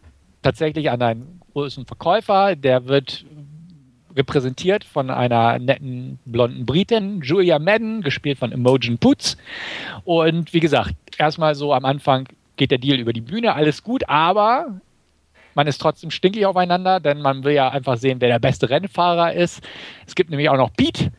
tatsächlich 0.43 0.91
an 0.91 1.03
einen 1.03 1.41
großen 1.53 1.87
Verkäufer, 1.87 2.57
der 2.57 2.87
wird 2.87 3.25
repräsentiert 4.17 4.85
von 4.85 5.11
einer 5.11 5.59
netten 5.59 6.19
blonden 6.25 6.67
Britin, 6.67 7.21
Julia 7.23 7.59
Madden, 7.59 8.03
gespielt 8.03 8.39
von 8.39 8.53
Imogen 8.53 8.99
Putz. 8.99 9.37
Und 10.05 10.53
wie 10.53 10.61
gesagt, 10.61 10.95
erstmal 11.19 11.55
so 11.55 11.73
am 11.73 11.85
Anfang 11.85 12.29
geht 12.57 12.71
der 12.71 12.79
Deal 12.79 12.99
über 12.99 13.13
die 13.13 13.21
Bühne, 13.21 13.55
alles 13.55 13.83
gut, 13.83 14.09
aber 14.09 14.81
man 15.55 15.67
ist 15.67 15.79
trotzdem 15.79 16.11
stinkig 16.11 16.47
aufeinander, 16.47 17.01
denn 17.01 17.21
man 17.21 17.45
will 17.45 17.53
ja 17.53 17.69
einfach 17.69 17.97
sehen, 17.97 18.21
wer 18.21 18.29
der 18.29 18.39
beste 18.39 18.71
Rennfahrer 18.71 19.33
ist. 19.33 19.61
Es 20.07 20.15
gibt 20.15 20.31
nämlich 20.31 20.49
auch 20.49 20.57
noch 20.57 20.73
Pete, 20.73 21.11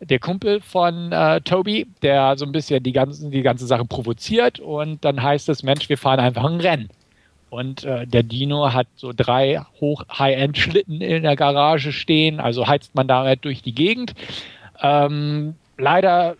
der 0.00 0.18
Kumpel 0.18 0.60
von 0.60 1.12
äh, 1.12 1.40
Toby, 1.40 1.86
der 2.02 2.36
so 2.36 2.44
ein 2.44 2.52
bisschen 2.52 2.82
die, 2.82 2.92
ganzen, 2.92 3.30
die 3.30 3.42
ganze 3.42 3.66
Sache 3.66 3.84
provoziert 3.84 4.60
und 4.60 5.04
dann 5.04 5.22
heißt 5.22 5.48
es, 5.48 5.62
Mensch, 5.62 5.88
wir 5.88 5.98
fahren 5.98 6.20
einfach 6.20 6.44
ein 6.44 6.60
Rennen. 6.60 6.88
Und 7.54 7.84
äh, 7.84 8.04
der 8.04 8.24
Dino 8.24 8.72
hat 8.72 8.88
so 8.96 9.12
drei 9.14 9.60
Hoch-High-End-Schlitten 9.80 11.00
in 11.00 11.22
der 11.22 11.36
Garage 11.36 11.92
stehen, 11.92 12.40
also 12.40 12.66
heizt 12.66 12.96
man 12.96 13.06
damit 13.06 13.44
durch 13.44 13.62
die 13.62 13.76
Gegend. 13.76 14.12
Ähm, 14.82 15.54
leider 15.78 16.34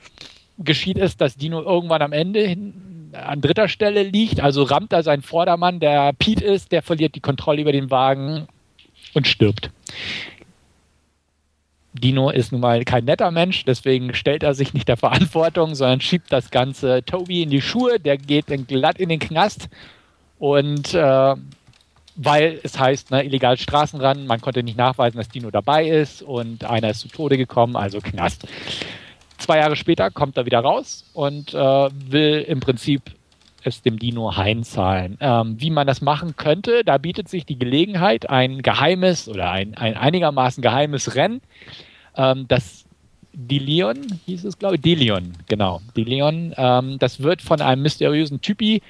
geschieht 0.58 0.98
es, 0.98 1.16
dass 1.16 1.36
Dino 1.36 1.62
irgendwann 1.62 2.02
am 2.02 2.10
Ende 2.12 2.40
hin, 2.40 3.12
an 3.12 3.40
dritter 3.40 3.68
Stelle 3.68 4.02
liegt, 4.02 4.40
also 4.40 4.64
rammt 4.64 4.92
er 4.92 5.04
seinen 5.04 5.22
Vordermann, 5.22 5.78
der 5.78 6.12
Pete 6.14 6.44
ist, 6.44 6.72
der 6.72 6.82
verliert 6.82 7.14
die 7.14 7.20
Kontrolle 7.20 7.60
über 7.60 7.70
den 7.70 7.92
Wagen 7.92 8.48
und 9.12 9.28
stirbt. 9.28 9.70
Dino 11.92 12.30
ist 12.30 12.50
nun 12.50 12.60
mal 12.60 12.84
kein 12.84 13.04
netter 13.04 13.30
Mensch, 13.30 13.64
deswegen 13.64 14.14
stellt 14.14 14.42
er 14.42 14.54
sich 14.54 14.74
nicht 14.74 14.88
der 14.88 14.96
Verantwortung, 14.96 15.76
sondern 15.76 16.00
schiebt 16.00 16.32
das 16.32 16.50
Ganze 16.50 17.04
Toby 17.04 17.42
in 17.42 17.50
die 17.50 17.62
Schuhe, 17.62 18.00
der 18.00 18.16
geht 18.16 18.50
dann 18.50 18.66
glatt 18.66 18.98
in 18.98 19.10
den 19.10 19.20
Knast 19.20 19.68
und 20.38 20.94
äh, 20.94 21.34
weil 22.16 22.60
es 22.62 22.78
heißt, 22.78 23.10
ne, 23.10 23.24
illegal 23.24 23.58
Straßenrennen, 23.58 24.26
man 24.26 24.40
konnte 24.40 24.62
nicht 24.62 24.78
nachweisen, 24.78 25.18
dass 25.18 25.28
Dino 25.28 25.50
dabei 25.50 25.88
ist 25.88 26.22
und 26.22 26.64
einer 26.64 26.90
ist 26.90 27.00
zu 27.00 27.08
Tode 27.08 27.36
gekommen, 27.36 27.76
also 27.76 28.00
Knast. 28.00 28.46
Zwei 29.38 29.58
Jahre 29.58 29.76
später 29.76 30.10
kommt 30.10 30.36
er 30.36 30.46
wieder 30.46 30.60
raus 30.60 31.04
und 31.12 31.54
äh, 31.54 31.56
will 31.58 32.44
im 32.46 32.60
Prinzip 32.60 33.02
es 33.64 33.82
dem 33.82 33.98
Dino 33.98 34.36
heimzahlen. 34.36 35.16
Ähm, 35.20 35.56
wie 35.58 35.70
man 35.70 35.86
das 35.86 36.02
machen 36.02 36.36
könnte, 36.36 36.84
da 36.84 36.98
bietet 36.98 37.28
sich 37.28 37.46
die 37.46 37.58
Gelegenheit, 37.58 38.28
ein 38.30 38.62
geheimes 38.62 39.28
oder 39.28 39.50
ein, 39.50 39.74
ein 39.74 39.96
einigermaßen 39.96 40.62
geheimes 40.62 41.14
Rennen, 41.16 41.40
ähm, 42.16 42.46
das 42.46 42.84
Deleon 43.32 43.96
hieß 44.26 44.44
es, 44.44 44.58
glaube 44.58 44.76
ich, 44.76 44.82
Deleon, 44.82 45.32
genau, 45.48 45.80
Deleon, 45.96 46.54
ähm, 46.56 46.98
das 47.00 47.20
wird 47.20 47.42
von 47.42 47.60
einem 47.60 47.82
mysteriösen 47.82 48.40
Typi 48.40 48.80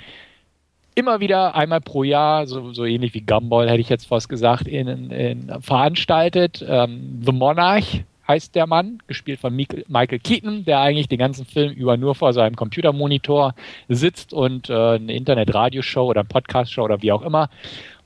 immer 0.95 1.21
wieder 1.21 1.55
einmal 1.55 1.81
pro 1.81 2.05
Jahr, 2.05 2.47
so, 2.47 2.73
so 2.73 2.85
ähnlich 2.85 3.15
wie 3.15 3.21
Gumball, 3.21 3.69
hätte 3.69 3.81
ich 3.81 3.89
jetzt 3.89 4.07
fast 4.07 4.29
gesagt, 4.29 4.69
in, 4.69 5.11
in, 5.11 5.53
veranstaltet. 5.61 6.65
Ähm, 6.67 7.21
The 7.25 7.33
Monarch 7.33 8.05
heißt 8.27 8.55
der 8.55 8.67
Mann, 8.67 8.99
gespielt 9.07 9.41
von 9.41 9.55
Michael 9.55 10.19
Keaton, 10.19 10.65
der 10.65 10.81
eigentlich 10.81 11.09
den 11.09 11.19
ganzen 11.19 11.45
Film 11.45 11.73
über 11.73 11.97
nur 11.97 12.15
vor 12.15 12.33
seinem 12.33 12.57
Computermonitor 12.57 13.55
sitzt 13.89 14.33
und 14.33 14.71
äh, 14.71 14.95
eine 14.95 15.13
Internet-Radioshow 15.13 16.09
oder 16.09 16.25
Podcast-Show 16.25 16.85
oder 16.85 17.03
wie 17.03 17.13
auch 17.13 17.23
immer 17.23 17.51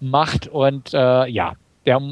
macht. 0.01 0.49
Und 0.49 0.93
äh, 0.93 1.29
ja, 1.29 1.55
der 1.87 2.03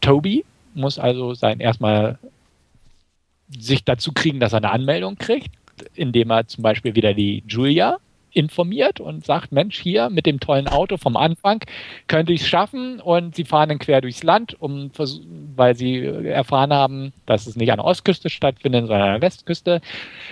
Toby 0.00 0.44
muss 0.74 0.98
also 0.98 1.34
sein 1.34 1.60
erstmal 1.60 2.18
sich 3.48 3.84
dazu 3.84 4.12
kriegen, 4.12 4.40
dass 4.40 4.52
er 4.52 4.58
eine 4.58 4.70
Anmeldung 4.70 5.16
kriegt, 5.16 5.50
indem 5.94 6.30
er 6.30 6.48
zum 6.48 6.62
Beispiel 6.62 6.94
wieder 6.96 7.14
die 7.14 7.44
Julia 7.46 7.98
informiert 8.36 9.00
und 9.00 9.24
sagt, 9.24 9.50
Mensch, 9.50 9.78
hier 9.78 10.10
mit 10.10 10.26
dem 10.26 10.40
tollen 10.40 10.68
Auto 10.68 10.98
vom 10.98 11.16
Anfang 11.16 11.60
könnte 12.06 12.32
ich 12.32 12.42
es 12.42 12.48
schaffen. 12.48 13.00
Und 13.00 13.34
sie 13.34 13.44
fahren 13.44 13.70
dann 13.70 13.78
quer 13.78 14.00
durchs 14.00 14.22
Land, 14.22 14.60
um, 14.60 14.90
weil 15.56 15.74
sie 15.74 16.04
erfahren 16.04 16.72
haben, 16.72 17.12
dass 17.24 17.46
es 17.46 17.56
nicht 17.56 17.72
an 17.72 17.78
der 17.78 17.86
Ostküste 17.86 18.28
stattfindet, 18.28 18.86
sondern 18.86 19.08
an 19.08 19.20
der 19.20 19.22
Westküste. 19.22 19.80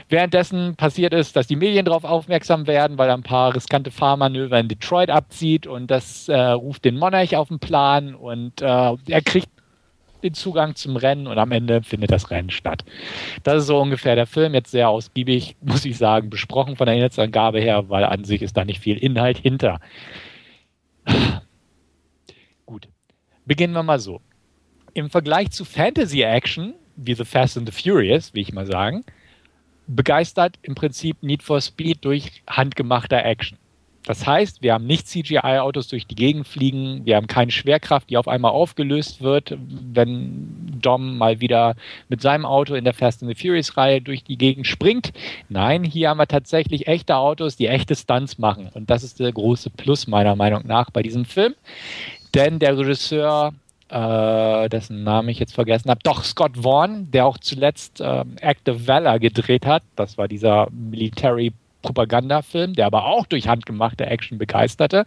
Währenddessen 0.09 0.77
passiert 0.77 1.15
ist, 1.15 1.35
dass 1.35 1.47
die 1.47 1.57
Medien 1.57 1.87
darauf 1.87 2.05
aufmerksam 2.05 2.67
werden, 2.67 2.99
weil 2.99 3.09
er 3.09 3.15
ein 3.15 3.23
paar 3.23 3.55
riskante 3.55 3.91
Fahrmanöver 3.91 4.61
in 4.61 4.69
Detroit 4.69 5.09
abzieht. 5.09 5.67
Und 5.67 5.91
das 5.91 6.29
äh, 6.29 6.39
ruft 6.39 6.85
den 6.85 6.99
Monarch 6.99 7.37
auf 7.37 7.49
den 7.49 7.59
Plan. 7.59 8.15
Und 8.15 8.61
äh, 8.61 8.67
er 8.67 9.23
kriegt 9.25 9.49
den 10.25 10.35
Zugang 10.35 10.75
zum 10.75 10.97
Rennen 10.97 11.27
und 11.27 11.39
am 11.39 11.53
Ende 11.53 11.83
findet 11.83 12.11
das 12.11 12.31
Rennen 12.31 12.51
statt. 12.51 12.85
Das 13.45 13.63
ist 13.63 13.67
so 13.67 13.79
ungefähr 13.81 14.17
der 14.17 14.27
Film, 14.27 14.55
jetzt 14.55 14.71
sehr 14.71 14.89
ausgiebig, 14.89 15.57
muss 15.61 15.85
ich 15.85 15.97
sagen, 15.97 16.31
besprochen 16.31 16.77
von 16.77 16.87
der 16.87 16.97
Inhaltsangabe 16.97 17.61
her, 17.61 17.89
weil 17.89 18.05
an 18.05 18.25
sich 18.25 18.43
ist 18.43 18.57
da 18.57 18.65
nicht 18.65 18.81
viel 18.81 18.99
Inhalt 18.99 19.39
hinter. 19.39 19.79
Gut, 22.67 22.89
beginnen 23.45 23.75
wir 23.75 23.83
mal 23.83 24.01
so. 24.01 24.21
Im 24.95 25.11
Vergleich 25.11 25.51
zu 25.51 25.65
Fantasy 25.65 26.23
Action, 26.23 26.75
wie 26.97 27.15
The 27.15 27.25
Fast 27.25 27.59
and 27.59 27.71
the 27.71 27.83
Furious, 27.83 28.33
wie 28.35 28.41
ich 28.41 28.53
mal 28.53 28.67
sagen, 28.67 29.05
begeistert 29.87 30.59
im 30.63 30.75
Prinzip 30.75 31.23
Need 31.23 31.43
for 31.43 31.61
Speed 31.61 32.05
durch 32.05 32.43
handgemachter 32.49 33.25
Action. 33.25 33.59
Das 34.07 34.27
heißt, 34.27 34.63
wir 34.63 34.75
haben 34.75 34.87
nicht 34.87 35.09
CGI-Autos 35.09 35.89
durch 35.89 36.07
die 36.07 36.15
Gegend 36.15 36.47
fliegen, 36.47 37.07
wir 37.07 37.17
haben 37.17 37.27
keine 37.27 37.51
Schwerkraft, 37.51 38.11
die 38.11 38.19
auf 38.19 38.29
einmal 38.29 38.53
aufgelöst 38.53 39.23
wird, 39.23 39.57
wenn 39.59 40.79
Dom 40.81 41.17
mal 41.17 41.41
wieder 41.41 41.75
mit 42.09 42.21
seinem 42.21 42.45
Auto 42.45 42.75
in 42.75 42.85
der 42.85 42.93
Fast 42.93 43.23
and 43.23 43.35
the 43.35 43.43
Furious-Reihe 43.43 44.03
durch 44.03 44.23
die 44.23 44.37
Gegend 44.37 44.67
springt. 44.67 45.13
Nein, 45.49 45.85
hier 45.85 46.11
haben 46.11 46.19
wir 46.19 46.27
tatsächlich 46.27 46.87
echte 46.87 47.17
Autos, 47.17 47.57
die 47.57 47.67
echte 47.67 47.97
Stunts 47.97 48.37
machen. 48.37 48.69
Und 48.75 48.91
das 48.91 49.03
ist 49.03 49.21
der 49.21 49.33
große 49.33 49.71
Plus 49.71 50.07
meiner 50.07 50.37
Meinung 50.37 50.67
nach 50.67 50.91
bei 50.91 51.03
diesem 51.03 51.25
Film. 51.25 51.55
Denn 52.35 52.59
der 52.59 52.77
Regisseur 52.77 53.55
äh, 53.89 54.69
dessen 54.69 55.05
Namen 55.05 55.29
ich 55.31 55.39
jetzt 55.39 55.55
vergessen 55.55 55.91
habe, 55.91 56.01
doch 56.03 56.25
Scott 56.25 56.59
Vaughn, 56.59 57.11
der 57.11 57.27
auch 57.27 57.39
zuletzt 57.39 58.01
äh, 58.01 58.25
Act 58.41 58.69
of 58.69 58.87
Valor 58.87 59.19
gedreht 59.19 59.65
hat. 59.65 59.83
Das 59.97 60.19
war 60.19 60.29
dieser 60.29 60.69
Military 60.71 61.53
Propagandafilm, 61.85 62.73
der 62.73 62.87
aber 62.87 63.05
auch 63.05 63.27
durch 63.27 63.47
handgemachte 63.47 64.07
Action 64.07 64.39
begeisterte. 64.39 65.05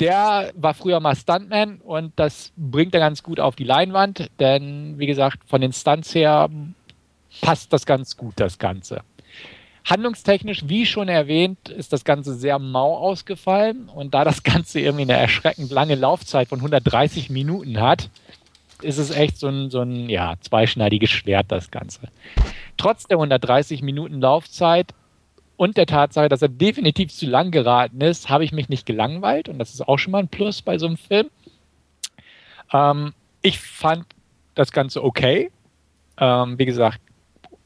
Der 0.00 0.52
war 0.54 0.74
früher 0.74 1.00
mal 1.00 1.16
Stuntman 1.16 1.80
und 1.80 2.12
das 2.16 2.52
bringt 2.56 2.94
er 2.94 3.00
ganz 3.00 3.22
gut 3.22 3.40
auf 3.40 3.56
die 3.56 3.64
Leinwand, 3.64 4.30
denn 4.38 4.98
wie 4.98 5.06
gesagt, 5.06 5.40
von 5.46 5.60
den 5.60 5.72
Stunts 5.72 6.14
her 6.14 6.48
passt 7.40 7.72
das 7.72 7.84
ganz 7.84 8.16
gut, 8.16 8.34
das 8.36 8.58
Ganze. 8.58 9.02
Handlungstechnisch, 9.84 10.68
wie 10.68 10.86
schon 10.86 11.08
erwähnt, 11.08 11.70
ist 11.70 11.92
das 11.92 12.04
Ganze 12.04 12.34
sehr 12.34 12.58
mau 12.58 12.96
ausgefallen. 12.96 13.88
Und 13.88 14.12
da 14.12 14.22
das 14.22 14.42
Ganze 14.42 14.80
irgendwie 14.80 15.04
eine 15.04 15.14
erschreckend 15.16 15.70
lange 15.70 15.94
Laufzeit 15.94 16.48
von 16.48 16.58
130 16.58 17.30
Minuten 17.30 17.80
hat, 17.80 18.10
ist 18.82 18.98
es 18.98 19.10
echt 19.10 19.38
so 19.38 19.48
ein, 19.48 19.70
so 19.70 19.80
ein 19.80 20.08
ja, 20.08 20.34
zweischneidiges 20.40 21.10
Schwert, 21.10 21.46
das 21.48 21.70
Ganze. 21.70 22.00
Trotz 22.76 23.06
der 23.06 23.16
130 23.16 23.82
Minuten 23.82 24.20
Laufzeit 24.20 24.94
und 25.58 25.76
der 25.76 25.86
Tatsache, 25.86 26.28
dass 26.28 26.40
er 26.40 26.48
definitiv 26.48 27.12
zu 27.12 27.26
lang 27.26 27.50
geraten 27.50 28.00
ist, 28.00 28.30
habe 28.30 28.44
ich 28.44 28.52
mich 28.52 28.68
nicht 28.68 28.86
gelangweilt. 28.86 29.48
Und 29.48 29.58
das 29.58 29.74
ist 29.74 29.86
auch 29.86 29.98
schon 29.98 30.12
mal 30.12 30.20
ein 30.20 30.28
Plus 30.28 30.62
bei 30.62 30.78
so 30.78 30.86
einem 30.86 30.96
Film. 30.96 31.30
Ähm, 32.72 33.12
ich 33.42 33.58
fand 33.58 34.06
das 34.54 34.70
Ganze 34.70 35.02
okay. 35.02 35.50
Ähm, 36.16 36.60
wie 36.60 36.64
gesagt, 36.64 37.00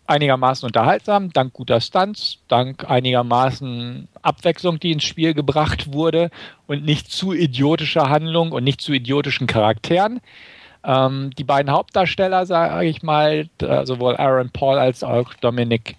einigermaßen 0.07 0.66
unterhaltsam, 0.66 1.34
dank 1.34 1.53
guter 1.53 1.82
Stunts, 1.82 2.38
dank 2.49 2.88
einigermaßen 2.88 4.09
Abwechslung, 4.22 4.80
die 4.80 4.93
ins 4.93 5.05
Spiel 5.05 5.34
gebracht 5.34 5.93
wurde 5.93 6.30
und 6.66 6.86
nicht 6.86 7.12
zu 7.12 7.34
idiotischer 7.34 8.09
Handlung 8.09 8.53
und 8.53 8.64
nicht 8.64 8.80
zu 8.80 8.95
idiotischen 8.95 9.47
Charakteren. 9.47 10.22
Ähm, 10.82 11.30
die 11.36 11.45
beiden 11.45 11.70
Hauptdarsteller, 11.70 12.47
sage 12.47 12.86
ich 12.86 13.03
mal, 13.03 13.51
sowohl 13.84 14.16
Aaron 14.16 14.49
Paul 14.49 14.78
als 14.78 15.05
auch 15.05 15.34
Dominic 15.34 15.97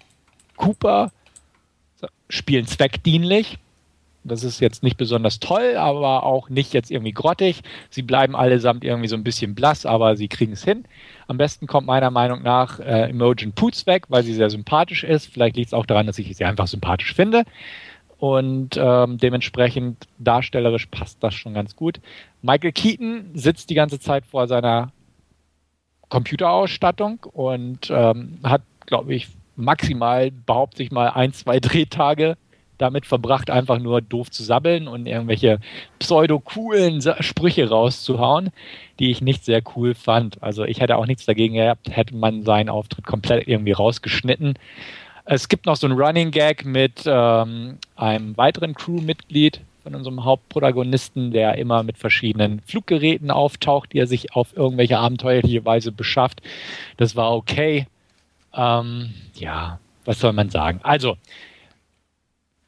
Cooper, 0.56 1.12
spielen 2.28 2.66
zweckdienlich. 2.66 3.58
Das 4.26 4.42
ist 4.42 4.58
jetzt 4.60 4.82
nicht 4.82 4.96
besonders 4.96 5.38
toll, 5.38 5.76
aber 5.76 6.24
auch 6.24 6.48
nicht 6.48 6.72
jetzt 6.72 6.90
irgendwie 6.90 7.12
grottig. 7.12 7.60
Sie 7.90 8.00
bleiben 8.00 8.34
allesamt 8.34 8.82
irgendwie 8.82 9.08
so 9.08 9.16
ein 9.16 9.24
bisschen 9.24 9.54
blass, 9.54 9.84
aber 9.84 10.16
sie 10.16 10.28
kriegen 10.28 10.52
es 10.52 10.64
hin. 10.64 10.84
Am 11.28 11.36
besten 11.36 11.66
kommt 11.66 11.86
meiner 11.86 12.10
Meinung 12.10 12.42
nach 12.42 12.80
äh, 12.80 13.10
Imogen 13.10 13.52
Poots 13.52 13.86
weg, 13.86 14.06
weil 14.08 14.22
sie 14.22 14.32
sehr 14.32 14.48
sympathisch 14.48 15.04
ist. 15.04 15.26
Vielleicht 15.26 15.56
liegt 15.56 15.68
es 15.68 15.74
auch 15.74 15.84
daran, 15.84 16.06
dass 16.06 16.18
ich 16.18 16.34
sie 16.34 16.44
einfach 16.44 16.68
sympathisch 16.68 17.12
finde. 17.12 17.44
Und 18.16 18.78
ähm, 18.78 19.18
dementsprechend 19.18 20.06
darstellerisch 20.18 20.86
passt 20.86 21.22
das 21.22 21.34
schon 21.34 21.52
ganz 21.52 21.76
gut. 21.76 22.00
Michael 22.40 22.72
Keaton 22.72 23.30
sitzt 23.34 23.68
die 23.68 23.74
ganze 23.74 24.00
Zeit 24.00 24.24
vor 24.24 24.46
seiner 24.46 24.90
Computerausstattung 26.08 27.18
und 27.32 27.90
ähm, 27.90 28.38
hat, 28.42 28.62
glaube 28.86 29.14
ich, 29.14 29.28
maximal, 29.56 30.30
behaupte 30.30 30.82
ich 30.82 30.90
mal, 30.90 31.08
ein, 31.08 31.32
zwei 31.32 31.60
Drehtage 31.60 32.36
damit 32.78 33.06
verbracht, 33.06 33.50
einfach 33.50 33.78
nur 33.78 34.00
doof 34.00 34.30
zu 34.30 34.42
sabbeln 34.42 34.88
und 34.88 35.06
irgendwelche 35.06 35.60
pseudo-coolen 35.98 37.02
Sprüche 37.20 37.68
rauszuhauen, 37.68 38.50
die 38.98 39.10
ich 39.10 39.22
nicht 39.22 39.44
sehr 39.44 39.62
cool 39.76 39.94
fand. 39.94 40.42
Also 40.42 40.64
ich 40.64 40.80
hätte 40.80 40.96
auch 40.96 41.06
nichts 41.06 41.24
dagegen 41.24 41.54
gehabt, 41.54 41.88
hätte 41.90 42.16
man 42.16 42.42
seinen 42.42 42.68
Auftritt 42.68 43.06
komplett 43.06 43.46
irgendwie 43.46 43.72
rausgeschnitten. 43.72 44.58
Es 45.24 45.48
gibt 45.48 45.66
noch 45.66 45.76
so 45.76 45.86
einen 45.86 45.98
Running 45.98 46.30
Gag 46.30 46.64
mit 46.64 47.04
ähm, 47.06 47.78
einem 47.96 48.36
weiteren 48.36 48.74
Crewmitglied 48.74 49.60
von 49.82 49.94
unserem 49.94 50.24
Hauptprotagonisten, 50.24 51.30
der 51.30 51.56
immer 51.56 51.82
mit 51.82 51.98
verschiedenen 51.98 52.60
Fluggeräten 52.66 53.30
auftaucht, 53.30 53.92
die 53.92 53.98
er 53.98 54.06
sich 54.06 54.34
auf 54.34 54.56
irgendwelche 54.56 54.98
abenteuerliche 54.98 55.64
Weise 55.64 55.92
beschafft. 55.92 56.42
Das 56.96 57.16
war 57.16 57.34
okay. 57.34 57.86
Ähm, 58.54 59.14
ja, 59.34 59.78
was 60.04 60.20
soll 60.20 60.32
man 60.32 60.50
sagen? 60.50 60.80
Also, 60.82 61.16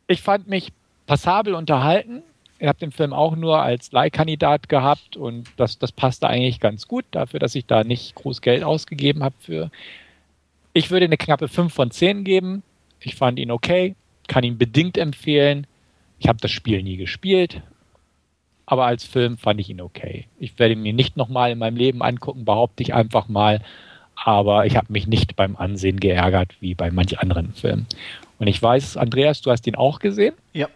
ich 0.06 0.22
fand 0.22 0.48
mich 0.48 0.72
passabel 1.06 1.54
unterhalten. 1.54 2.22
Ich 2.58 2.66
habe 2.66 2.78
den 2.78 2.92
Film 2.92 3.12
auch 3.12 3.36
nur 3.36 3.60
als 3.62 3.92
Leihkandidat 3.92 4.68
gehabt 4.68 5.16
und 5.16 5.48
das, 5.56 5.78
das 5.78 5.92
passte 5.92 6.28
eigentlich 6.28 6.58
ganz 6.58 6.88
gut 6.88 7.04
dafür, 7.10 7.38
dass 7.38 7.54
ich 7.54 7.66
da 7.66 7.84
nicht 7.84 8.14
groß 8.14 8.40
Geld 8.40 8.64
ausgegeben 8.64 9.22
habe 9.22 9.34
für. 9.38 9.70
Ich 10.72 10.90
würde 10.90 11.06
eine 11.06 11.18
knappe 11.18 11.48
5 11.48 11.72
von 11.72 11.90
10 11.90 12.24
geben. 12.24 12.62
Ich 13.00 13.14
fand 13.14 13.38
ihn 13.38 13.50
okay, 13.50 13.94
kann 14.26 14.44
ihn 14.44 14.58
bedingt 14.58 14.96
empfehlen. 14.96 15.66
Ich 16.18 16.28
habe 16.28 16.38
das 16.40 16.50
Spiel 16.50 16.82
nie 16.82 16.96
gespielt, 16.96 17.60
aber 18.64 18.86
als 18.86 19.04
Film 19.04 19.36
fand 19.36 19.60
ich 19.60 19.68
ihn 19.68 19.82
okay. 19.82 20.26
Ich 20.38 20.58
werde 20.58 20.72
ihn 20.72 20.82
mir 20.82 20.94
nicht 20.94 21.16
nochmal 21.16 21.52
in 21.52 21.58
meinem 21.58 21.76
Leben 21.76 22.02
angucken, 22.02 22.46
behaupte 22.46 22.82
ich 22.82 22.94
einfach 22.94 23.28
mal. 23.28 23.60
Aber 24.16 24.66
ich 24.66 24.76
habe 24.76 24.92
mich 24.92 25.06
nicht 25.06 25.36
beim 25.36 25.56
Ansehen 25.56 26.00
geärgert 26.00 26.56
wie 26.60 26.74
bei 26.74 26.90
manch 26.90 27.18
anderen 27.20 27.52
Filmen. 27.52 27.86
Und 28.38 28.46
ich 28.46 28.60
weiß, 28.60 28.96
Andreas, 28.96 29.40
du 29.42 29.50
hast 29.50 29.66
ihn 29.66 29.76
auch 29.76 29.98
gesehen. 29.98 30.34
Ja. 30.52 30.68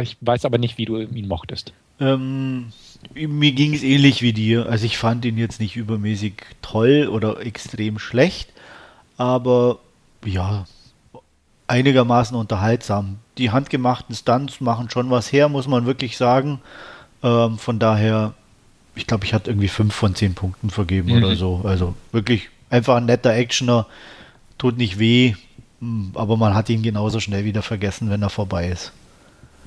Ich 0.00 0.16
weiß 0.20 0.44
aber 0.44 0.58
nicht, 0.58 0.78
wie 0.78 0.84
du 0.84 0.98
ihn 0.98 1.28
mochtest. 1.28 1.72
Ähm, 2.00 2.72
mir 3.14 3.52
ging 3.52 3.74
es 3.74 3.82
ähnlich 3.82 4.22
wie 4.22 4.32
dir. 4.32 4.66
Also 4.66 4.86
ich 4.86 4.98
fand 4.98 5.24
ihn 5.24 5.38
jetzt 5.38 5.60
nicht 5.60 5.76
übermäßig 5.76 6.34
toll 6.62 7.08
oder 7.10 7.40
extrem 7.40 7.98
schlecht, 7.98 8.50
aber 9.16 9.78
ja, 10.24 10.64
einigermaßen 11.66 12.36
unterhaltsam. 12.36 13.18
Die 13.38 13.50
handgemachten 13.50 14.14
Stunts 14.14 14.60
machen 14.60 14.90
schon 14.90 15.10
was 15.10 15.32
her, 15.32 15.48
muss 15.48 15.68
man 15.68 15.86
wirklich 15.86 16.16
sagen. 16.16 16.60
Ähm, 17.22 17.58
von 17.58 17.78
daher, 17.78 18.34
ich 18.94 19.06
glaube, 19.06 19.24
ich 19.24 19.34
hatte 19.34 19.50
irgendwie 19.50 19.68
fünf 19.68 19.94
von 19.94 20.14
zehn 20.14 20.34
Punkten 20.34 20.70
vergeben 20.70 21.10
mhm. 21.10 21.24
oder 21.24 21.36
so. 21.36 21.62
Also 21.64 21.94
wirklich 22.12 22.48
einfach 22.70 22.96
ein 22.96 23.06
netter 23.06 23.30
Actioner, 23.30 23.86
tut 24.58 24.76
nicht 24.76 24.98
weh, 24.98 25.34
hm, 25.80 26.12
aber 26.14 26.36
man 26.36 26.54
hat 26.54 26.68
ihn 26.70 26.82
genauso 26.82 27.20
schnell 27.20 27.44
wieder 27.44 27.62
vergessen, 27.62 28.10
wenn 28.10 28.22
er 28.22 28.30
vorbei 28.30 28.68
ist. 28.68 28.92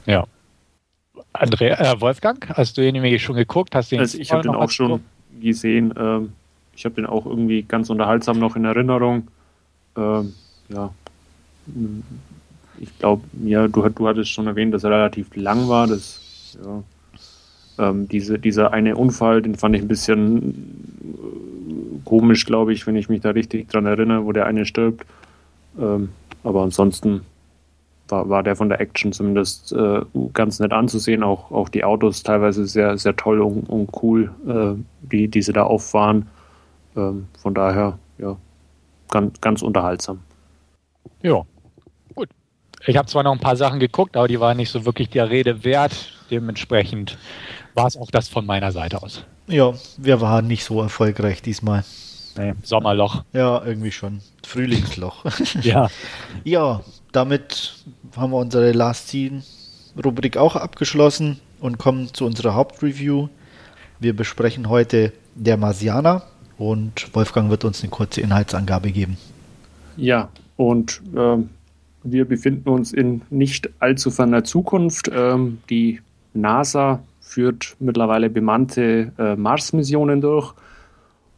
Ja. 0.05 0.25
Andrea, 1.33 1.93
äh, 1.93 2.01
Wolfgang, 2.01 2.47
hast 2.49 2.77
du 2.77 2.87
ihn 2.87 2.93
nämlich 2.93 3.21
schon 3.21 3.35
geguckt? 3.35 3.75
Hast 3.75 3.91
du 3.91 3.95
ihn 3.95 4.01
also 4.01 4.17
ich 4.17 4.31
habe 4.31 4.43
den 4.43 4.55
auch 4.55 4.69
schon 4.69 5.01
gesehen. 5.41 5.93
Ähm, 5.97 6.33
ich 6.75 6.85
habe 6.85 6.95
den 6.95 7.05
auch 7.05 7.25
irgendwie 7.25 7.63
ganz 7.63 7.89
unterhaltsam 7.89 8.39
noch 8.39 8.55
in 8.55 8.65
Erinnerung. 8.65 9.27
Ähm, 9.97 10.33
ja. 10.69 10.93
Ich 12.79 12.97
glaube, 12.99 13.23
ja, 13.43 13.67
du, 13.67 13.87
du 13.89 14.07
hattest 14.07 14.31
schon 14.31 14.47
erwähnt, 14.47 14.73
dass 14.73 14.83
er 14.83 14.91
relativ 14.91 15.35
lang 15.35 15.67
war. 15.67 15.87
Das, 15.87 16.57
ja. 16.63 16.83
Ähm, 17.77 18.07
diese, 18.07 18.39
dieser 18.39 18.73
eine 18.73 18.95
Unfall, 18.95 19.41
den 19.41 19.55
fand 19.55 19.75
ich 19.75 19.81
ein 19.81 19.87
bisschen 19.87 20.53
äh, 21.15 22.05
komisch, 22.05 22.45
glaube 22.45 22.73
ich, 22.73 22.87
wenn 22.87 22.95
ich 22.95 23.09
mich 23.09 23.21
da 23.21 23.31
richtig 23.31 23.69
dran 23.69 23.85
erinnere, 23.85 24.25
wo 24.25 24.31
der 24.31 24.45
eine 24.45 24.65
stirbt. 24.65 25.05
Ähm, 25.79 26.09
aber 26.43 26.63
ansonsten 26.63 27.21
war, 28.07 28.29
war 28.29 28.43
der 28.43 28.55
von 28.55 28.69
der 28.69 28.79
Action 28.79 29.11
zumindest 29.11 29.73
äh, 29.73 30.01
ganz 30.33 30.59
nett 30.59 30.71
anzusehen. 30.71 31.23
Auch, 31.23 31.51
auch 31.51 31.69
die 31.69 31.83
Autos 31.83 32.23
teilweise 32.23 32.65
sehr, 32.65 32.97
sehr 32.97 33.15
toll 33.15 33.41
und, 33.41 33.69
und 33.69 33.89
cool, 34.01 34.31
äh, 34.47 34.81
die, 35.11 35.27
die 35.27 35.41
da 35.41 35.63
auffahren. 35.63 36.27
Ähm, 36.95 37.27
von 37.39 37.53
daher, 37.53 37.97
ja, 38.17 38.37
ganz, 39.09 39.41
ganz 39.41 39.61
unterhaltsam. 39.61 40.19
Ja, 41.21 41.41
gut. 42.13 42.29
Ich 42.85 42.97
habe 42.97 43.07
zwar 43.07 43.23
noch 43.23 43.31
ein 43.31 43.39
paar 43.39 43.55
Sachen 43.55 43.79
geguckt, 43.79 44.15
aber 44.15 44.27
die 44.27 44.39
waren 44.39 44.57
nicht 44.57 44.69
so 44.69 44.85
wirklich 44.85 45.09
der 45.09 45.29
Rede 45.29 45.63
wert. 45.63 46.13
Dementsprechend 46.29 47.17
war 47.75 47.87
es 47.87 47.97
auch 47.97 48.09
das 48.09 48.27
von 48.27 48.45
meiner 48.45 48.71
Seite 48.71 49.03
aus. 49.03 49.23
Ja, 49.47 49.73
wir 49.97 50.21
waren 50.21 50.47
nicht 50.47 50.63
so 50.63 50.81
erfolgreich 50.81 51.41
diesmal. 51.41 51.83
Nee, 52.37 52.53
Sommerloch. 52.63 53.23
Ja, 53.33 53.63
irgendwie 53.63 53.91
schon. 53.91 54.21
Frühlingsloch. 54.45 55.25
ja. 55.61 55.89
Ja, 56.43 56.81
damit 57.11 57.75
haben 58.15 58.31
wir 58.31 58.37
unsere 58.37 58.71
Last 58.71 59.09
Scene 59.09 59.43
Rubrik 60.03 60.35
auch 60.37 60.55
abgeschlossen 60.55 61.39
und 61.59 61.77
kommen 61.77 62.13
zu 62.13 62.25
unserer 62.25 62.55
Hauptreview. 62.55 63.29
Wir 63.99 64.15
besprechen 64.15 64.67
heute 64.69 65.13
der 65.35 65.57
Marsianer 65.57 66.23
und 66.57 67.13
Wolfgang 67.13 67.49
wird 67.49 67.63
uns 67.63 67.81
eine 67.81 67.89
kurze 67.89 68.21
Inhaltsangabe 68.21 68.91
geben. 68.91 69.17
Ja, 69.95 70.29
und 70.57 71.01
ähm, 71.15 71.49
wir 72.03 72.25
befinden 72.25 72.69
uns 72.69 72.91
in 72.91 73.21
nicht 73.29 73.69
allzu 73.79 74.11
ferner 74.11 74.43
Zukunft. 74.43 75.09
Ähm, 75.13 75.59
die 75.69 76.01
NASA 76.33 77.01
führt 77.35 77.75
mittlerweile 77.79 78.29
bemannte 78.29 79.11
äh, 79.17 79.35
Mars-Missionen 79.35 80.21
durch 80.21 80.53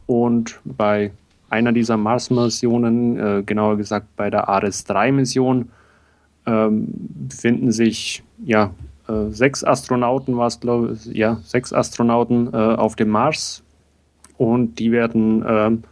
und 0.06 0.60
bei 0.64 1.10
einer 1.50 1.72
dieser 1.72 1.96
Mars-Missionen, 1.96 3.18
äh, 3.18 3.42
genauer 3.44 3.76
gesagt 3.76 4.06
bei 4.14 4.30
der 4.30 4.48
Ares-3-Mission, 4.48 5.70
ähm, 6.46 6.86
befinden 7.28 7.72
sich 7.72 8.22
ja, 8.44 8.70
äh, 9.08 9.30
sechs 9.30 9.64
Astronauten, 9.64 10.36
war 10.36 10.48
glaube 10.60 10.96
ja, 11.12 11.40
sechs 11.42 11.72
Astronauten 11.72 12.54
äh, 12.54 12.56
auf 12.56 12.94
dem 12.94 13.08
Mars. 13.08 13.64
Und 14.36 14.78
die 14.78 14.92
werden 14.92 15.44
ähm, 15.48 15.82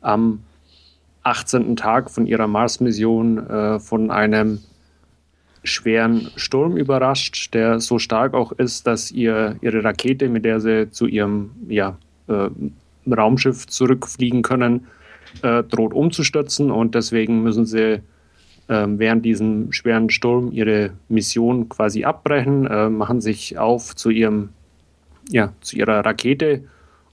am 0.00 0.40
18. 1.22 1.76
Tag 1.76 2.10
von 2.10 2.26
ihrer 2.26 2.48
Mars-Mission 2.48 3.38
äh, 3.48 3.78
von 3.78 4.10
einem 4.10 4.58
schweren 5.64 6.30
Sturm 6.36 6.76
überrascht, 6.76 7.52
der 7.54 7.80
so 7.80 7.98
stark 7.98 8.34
auch 8.34 8.52
ist, 8.52 8.86
dass 8.86 9.10
ihr, 9.10 9.56
ihre 9.62 9.82
Rakete, 9.82 10.28
mit 10.28 10.44
der 10.44 10.60
sie 10.60 10.90
zu 10.90 11.06
ihrem 11.06 11.50
ja, 11.68 11.96
äh, 12.28 12.48
Raumschiff 13.10 13.66
zurückfliegen 13.66 14.42
können, 14.42 14.86
äh, 15.42 15.62
droht 15.64 15.94
umzustürzen. 15.94 16.70
Und 16.70 16.94
deswegen 16.94 17.42
müssen 17.42 17.64
sie 17.64 18.02
äh, 18.68 18.86
während 18.86 19.24
diesem 19.24 19.72
schweren 19.72 20.10
Sturm 20.10 20.52
ihre 20.52 20.90
Mission 21.08 21.68
quasi 21.68 22.04
abbrechen, 22.04 22.66
äh, 22.66 22.88
machen 22.88 23.20
sich 23.20 23.58
auf 23.58 23.96
zu 23.96 24.10
ihrem, 24.10 24.50
ja, 25.30 25.52
zu 25.62 25.76
ihrer 25.76 26.04
Rakete. 26.04 26.64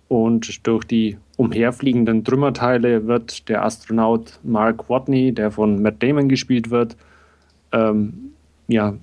Und 0.10 0.68
durch 0.68 0.84
die 0.84 1.18
umherfliegenden 1.38 2.26
Trümmerteile 2.26 3.08
wird 3.08 3.47
der 3.47 3.64
Astronaut 3.64 4.39
Mark 4.43 4.89
Watney, 4.89 5.32
der 5.32 5.52
von 5.52 5.82
Matt 5.82 6.04
Damon 6.04 6.28
gespielt 6.28 6.70
wird, 6.70 6.97
ähm, 7.72 8.32
ja, 8.72 8.95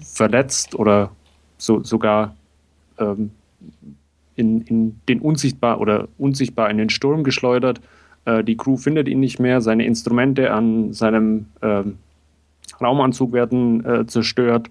verletzt 0.00 0.74
oder 0.74 1.10
so, 1.56 1.82
sogar 1.82 2.34
ähm, 2.98 3.30
in, 4.36 4.62
in 4.62 5.00
den 5.08 5.20
unsichtbar 5.20 5.80
oder 5.80 6.08
unsichtbar 6.18 6.70
in 6.70 6.78
den 6.78 6.90
Sturm 6.90 7.24
geschleudert. 7.24 7.80
Äh, 8.24 8.44
die 8.44 8.56
Crew 8.56 8.76
findet 8.76 9.08
ihn 9.08 9.20
nicht 9.20 9.38
mehr, 9.38 9.60
seine 9.60 9.86
Instrumente 9.86 10.52
an 10.52 10.92
seinem 10.92 11.46
ähm, 11.62 11.98
Raumanzug 12.80 13.32
werden 13.32 13.84
äh, 13.84 14.06
zerstört, 14.06 14.68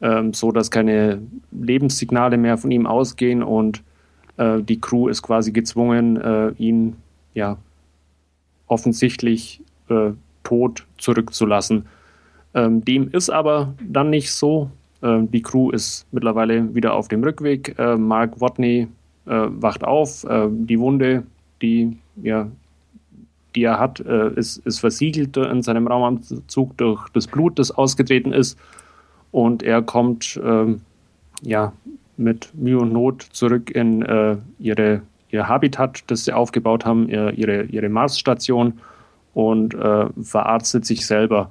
ähm, 0.00 0.34
so 0.34 0.52
dass 0.52 0.70
keine 0.70 1.22
Lebenssignale 1.50 2.36
mehr 2.36 2.58
von 2.58 2.70
ihm 2.70 2.86
ausgehen 2.86 3.42
und 3.42 3.82
äh, 4.36 4.60
die 4.60 4.80
Crew 4.80 5.08
ist 5.08 5.22
quasi 5.22 5.52
gezwungen, 5.52 6.16
äh, 6.16 6.50
ihn 6.58 6.96
ja 7.34 7.56
offensichtlich 8.66 9.62
äh, 9.88 10.10
tot 10.42 10.86
zurückzulassen. 10.98 11.86
Ähm, 12.58 12.84
dem 12.84 13.08
ist 13.12 13.30
aber 13.30 13.74
dann 13.80 14.10
nicht 14.10 14.32
so. 14.32 14.70
Ähm, 15.02 15.30
die 15.30 15.42
Crew 15.42 15.70
ist 15.70 16.06
mittlerweile 16.10 16.74
wieder 16.74 16.94
auf 16.94 17.06
dem 17.06 17.22
Rückweg. 17.22 17.78
Äh, 17.78 17.96
Mark 17.96 18.40
Watney 18.40 18.88
äh, 19.26 19.46
wacht 19.48 19.84
auf. 19.84 20.24
Äh, 20.24 20.48
die 20.50 20.80
Wunde, 20.80 21.22
die, 21.62 21.96
ja, 22.20 22.48
die 23.54 23.62
er 23.62 23.78
hat, 23.78 24.00
äh, 24.00 24.32
ist, 24.34 24.58
ist 24.66 24.80
versiegelt 24.80 25.36
in 25.36 25.62
seinem 25.62 25.86
Raumanzug 25.86 26.76
durch 26.76 27.08
das 27.10 27.28
Blut, 27.28 27.58
das 27.60 27.70
ausgetreten 27.70 28.32
ist. 28.32 28.58
Und 29.30 29.62
er 29.62 29.82
kommt 29.82 30.40
ähm, 30.42 30.80
ja, 31.42 31.72
mit 32.16 32.52
Mühe 32.54 32.78
und 32.78 32.92
Not 32.92 33.22
zurück 33.30 33.70
in 33.70 34.02
äh, 34.02 34.36
ihre, 34.58 35.02
ihr 35.30 35.46
Habitat, 35.46 36.02
das 36.08 36.24
sie 36.24 36.32
aufgebaut 36.32 36.84
haben, 36.84 37.08
ihre, 37.08 37.64
ihre 37.64 37.88
Marsstation 37.88 38.80
und 39.34 39.74
äh, 39.74 40.06
verarztet 40.22 40.86
sich 40.86 41.06
selber 41.06 41.50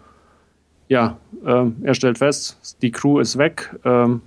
ja, 0.87 1.17
äh, 1.45 1.65
er 1.81 1.93
stellt 1.93 2.17
fest, 2.17 2.77
die 2.81 2.91
Crew 2.91 3.19
ist 3.19 3.37
weg. 3.37 3.75
Ähm, 3.83 4.21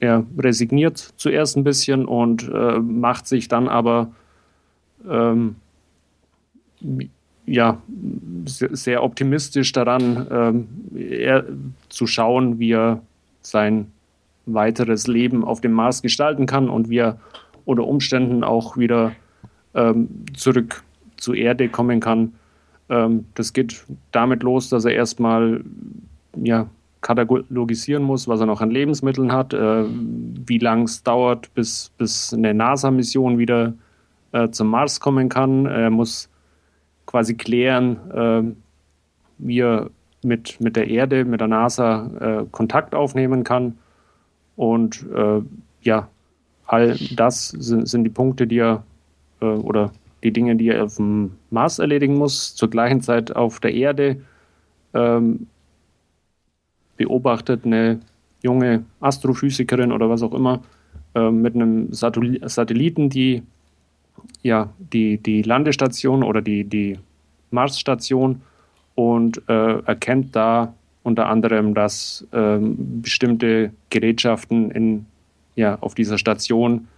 er 0.00 0.24
resigniert 0.36 0.98
zuerst 1.16 1.56
ein 1.56 1.64
bisschen 1.64 2.06
und 2.06 2.48
äh, 2.52 2.78
macht 2.80 3.26
sich 3.26 3.46
dann 3.46 3.68
aber 3.68 4.10
ähm, 5.08 5.56
ja, 7.46 7.80
sehr 8.44 9.02
optimistisch 9.02 9.72
daran, 9.72 10.26
ähm, 10.30 10.68
er, 10.96 11.44
zu 11.88 12.06
schauen, 12.06 12.58
wie 12.58 12.72
er 12.72 13.02
sein 13.40 13.92
weiteres 14.46 15.06
Leben 15.06 15.44
auf 15.44 15.60
dem 15.60 15.72
Mars 15.72 16.02
gestalten 16.02 16.46
kann 16.46 16.68
und 16.68 16.88
wie 16.88 16.98
er 16.98 17.18
unter 17.64 17.86
Umständen 17.86 18.42
auch 18.42 18.76
wieder 18.76 19.12
ähm, 19.74 20.08
zurück 20.34 20.82
zur 21.16 21.36
Erde 21.36 21.68
kommen 21.68 22.00
kann. 22.00 22.34
Ähm, 22.92 23.24
das 23.34 23.54
geht 23.54 23.84
damit 24.12 24.42
los, 24.42 24.68
dass 24.68 24.84
er 24.84 24.92
erstmal 24.92 25.64
ja, 26.36 26.66
katalogisieren 27.00 28.02
muss, 28.02 28.28
was 28.28 28.40
er 28.40 28.46
noch 28.46 28.60
an 28.60 28.70
Lebensmitteln 28.70 29.32
hat, 29.32 29.54
äh, 29.54 29.84
wie 29.86 30.58
lange 30.58 30.84
es 30.84 31.02
dauert, 31.02 31.52
bis, 31.54 31.90
bis 31.96 32.34
eine 32.34 32.52
NASA-Mission 32.52 33.38
wieder 33.38 33.72
äh, 34.32 34.50
zum 34.50 34.68
Mars 34.68 35.00
kommen 35.00 35.30
kann. 35.30 35.64
Er 35.64 35.90
muss 35.90 36.28
quasi 37.06 37.34
klären, 37.34 37.96
äh, 38.10 38.42
wie 39.38 39.60
er 39.60 39.90
mit, 40.22 40.60
mit 40.60 40.76
der 40.76 40.88
Erde, 40.88 41.24
mit 41.24 41.40
der 41.40 41.48
NASA 41.48 42.10
äh, 42.20 42.44
Kontakt 42.50 42.94
aufnehmen 42.94 43.42
kann. 43.42 43.78
Und 44.56 45.06
äh, 45.14 45.40
ja, 45.80 46.08
all 46.66 46.96
das 47.16 47.48
sind, 47.48 47.88
sind 47.88 48.04
die 48.04 48.10
Punkte, 48.10 48.46
die 48.46 48.58
er 48.58 48.84
äh, 49.40 49.46
oder 49.46 49.92
die 50.22 50.32
Dinge, 50.32 50.56
die 50.56 50.68
er 50.68 50.84
auf 50.84 50.96
dem 50.96 51.32
Mars 51.50 51.78
erledigen 51.78 52.14
muss, 52.14 52.54
zur 52.54 52.70
gleichen 52.70 53.00
Zeit 53.00 53.34
auf 53.34 53.60
der 53.60 53.74
Erde 53.74 54.20
ähm, 54.94 55.46
beobachtet 56.96 57.64
eine 57.64 58.00
junge 58.42 58.84
Astrophysikerin 59.00 59.92
oder 59.92 60.08
was 60.08 60.22
auch 60.22 60.34
immer 60.34 60.62
äh, 61.14 61.30
mit 61.30 61.54
einem 61.54 61.92
Satelliten, 61.92 63.08
die 63.08 63.42
ja 64.42 64.72
die, 64.78 65.18
die 65.18 65.42
Landestation 65.42 66.22
oder 66.22 66.42
die, 66.42 66.64
die 66.64 66.98
Marsstation 67.50 68.42
und 68.94 69.42
äh, 69.48 69.78
erkennt 69.80 70.36
da 70.36 70.74
unter 71.02 71.28
anderem, 71.28 71.74
dass 71.74 72.26
ähm, 72.32 73.02
bestimmte 73.02 73.72
Gerätschaften 73.90 74.70
in, 74.70 75.06
ja, 75.56 75.78
auf 75.80 75.94
dieser 75.94 76.18
Station 76.18 76.88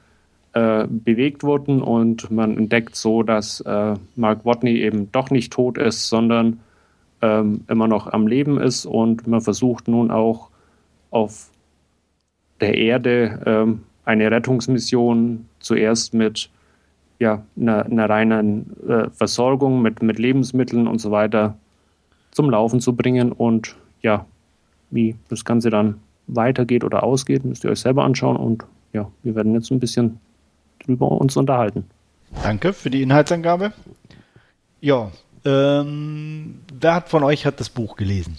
äh, 0.54 0.86
bewegt 0.88 1.42
wurden 1.42 1.82
und 1.82 2.30
man 2.30 2.56
entdeckt 2.56 2.94
so, 2.96 3.22
dass 3.22 3.60
äh, 3.60 3.94
Mark 4.14 4.44
Watney 4.44 4.78
eben 4.78 5.10
doch 5.10 5.30
nicht 5.30 5.52
tot 5.52 5.78
ist, 5.78 6.08
sondern 6.08 6.60
ähm, 7.22 7.64
immer 7.68 7.88
noch 7.88 8.06
am 8.06 8.26
Leben 8.26 8.60
ist 8.60 8.86
und 8.86 9.26
man 9.26 9.40
versucht 9.40 9.88
nun 9.88 10.10
auch 10.10 10.50
auf 11.10 11.50
der 12.60 12.76
Erde 12.76 13.40
ähm, 13.46 13.82
eine 14.04 14.30
Rettungsmission 14.30 15.46
zuerst 15.58 16.14
mit 16.14 16.50
ja, 17.18 17.42
einer, 17.56 17.86
einer 17.86 18.08
reinen 18.08 18.76
äh, 18.88 19.10
Versorgung 19.10 19.82
mit, 19.82 20.02
mit 20.02 20.18
Lebensmitteln 20.18 20.86
und 20.86 21.00
so 21.00 21.10
weiter 21.10 21.56
zum 22.30 22.50
Laufen 22.50 22.80
zu 22.80 22.94
bringen 22.94 23.32
und 23.32 23.76
ja, 24.02 24.26
wie 24.90 25.16
das 25.28 25.44
Ganze 25.44 25.70
dann 25.70 26.00
weitergeht 26.26 26.84
oder 26.84 27.02
ausgeht, 27.02 27.44
müsst 27.44 27.64
ihr 27.64 27.70
euch 27.70 27.80
selber 27.80 28.04
anschauen 28.04 28.36
und 28.36 28.64
ja, 28.92 29.10
wir 29.22 29.34
werden 29.34 29.54
jetzt 29.54 29.70
ein 29.70 29.80
bisschen 29.80 30.20
drüber 30.80 31.10
uns 31.10 31.36
unterhalten. 31.36 31.84
Danke 32.42 32.72
für 32.72 32.90
die 32.90 33.02
Inhaltsangabe. 33.02 33.72
Ja, 34.80 35.10
ähm, 35.44 36.60
wer 36.72 36.94
hat 36.94 37.08
von 37.08 37.22
euch 37.22 37.46
hat 37.46 37.60
das 37.60 37.68
Buch 37.68 37.96
gelesen? 37.96 38.38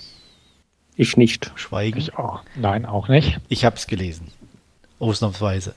Ich 0.96 1.18
nicht. 1.18 1.52
Schweigen. 1.56 1.98
Ich 1.98 2.18
auch. 2.18 2.42
Nein, 2.56 2.86
auch 2.86 3.08
nicht. 3.08 3.40
Ich 3.50 3.66
habe 3.66 3.76
es 3.76 3.88
gelesen. 3.88 4.28
Ausnahmsweise. 4.98 5.74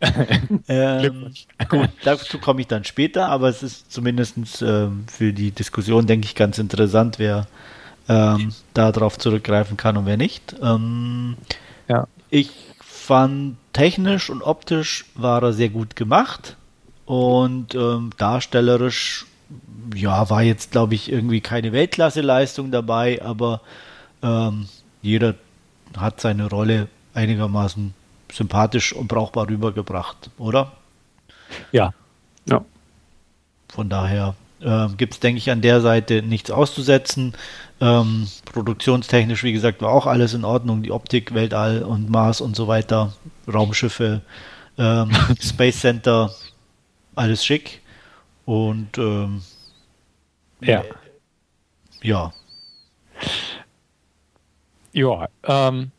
ähm, 0.68 1.32
gut, 1.68 1.90
dazu 2.02 2.38
komme 2.38 2.60
ich 2.60 2.66
dann 2.66 2.84
später, 2.84 3.28
aber 3.28 3.48
es 3.48 3.62
ist 3.62 3.92
zumindest 3.92 4.62
ähm, 4.62 5.04
für 5.06 5.32
die 5.32 5.52
Diskussion, 5.52 6.06
denke 6.06 6.26
ich, 6.26 6.34
ganz 6.34 6.58
interessant, 6.58 7.20
wer 7.20 7.46
ähm, 8.08 8.52
darauf 8.74 9.16
zurückgreifen 9.18 9.76
kann 9.76 9.96
und 9.96 10.06
wer 10.06 10.16
nicht. 10.16 10.56
Ähm, 10.60 11.36
ja. 11.88 12.08
Ich 12.30 12.50
fand 12.80 13.56
technisch 13.72 14.30
und 14.30 14.42
optisch 14.42 15.04
war 15.14 15.42
er 15.42 15.52
sehr 15.52 15.68
gut 15.68 15.96
gemacht 15.96 16.56
und 17.06 17.74
ähm, 17.74 18.10
darstellerisch 18.16 19.26
ja, 19.94 20.30
war 20.30 20.42
jetzt, 20.42 20.70
glaube 20.72 20.94
ich, 20.94 21.10
irgendwie 21.10 21.40
keine 21.40 21.72
Weltklasse-Leistung 21.72 22.70
dabei, 22.70 23.22
aber 23.22 23.60
ähm, 24.22 24.68
jeder 25.02 25.34
hat 25.96 26.20
seine 26.20 26.48
Rolle 26.48 26.88
einigermaßen 27.14 27.92
sympathisch 28.32 28.92
und 28.92 29.08
brauchbar 29.08 29.48
rübergebracht, 29.48 30.30
oder? 30.38 30.72
Ja. 31.70 31.92
Ja. 32.46 32.64
Von 33.68 33.88
daher 33.88 34.34
äh, 34.62 34.88
gibt 34.96 35.14
es, 35.14 35.20
denke 35.20 35.38
ich, 35.38 35.50
an 35.50 35.60
der 35.60 35.80
Seite 35.80 36.22
nichts 36.22 36.50
auszusetzen. 36.50 37.34
Ähm, 37.80 38.28
produktionstechnisch, 38.44 39.42
wie 39.42 39.52
gesagt, 39.52 39.82
war 39.82 39.90
auch 39.90 40.06
alles 40.06 40.34
in 40.34 40.44
Ordnung. 40.44 40.82
Die 40.82 40.92
Optik, 40.92 41.34
Weltall 41.34 41.82
und 41.82 42.10
Mars 42.10 42.40
und 42.40 42.54
so 42.54 42.68
weiter, 42.68 43.12
Raumschiffe, 43.52 44.22
ähm, 44.78 45.10
Space 45.40 45.80
Center, 45.80 46.30
alles 47.14 47.44
schick. 47.44 47.80
Und 48.44 48.98
ähm, 48.98 49.42
ja. 50.60 50.80
Äh, 50.80 50.84
ja. 52.02 52.32
Ja, 54.92 55.28
ähm, 55.44 55.90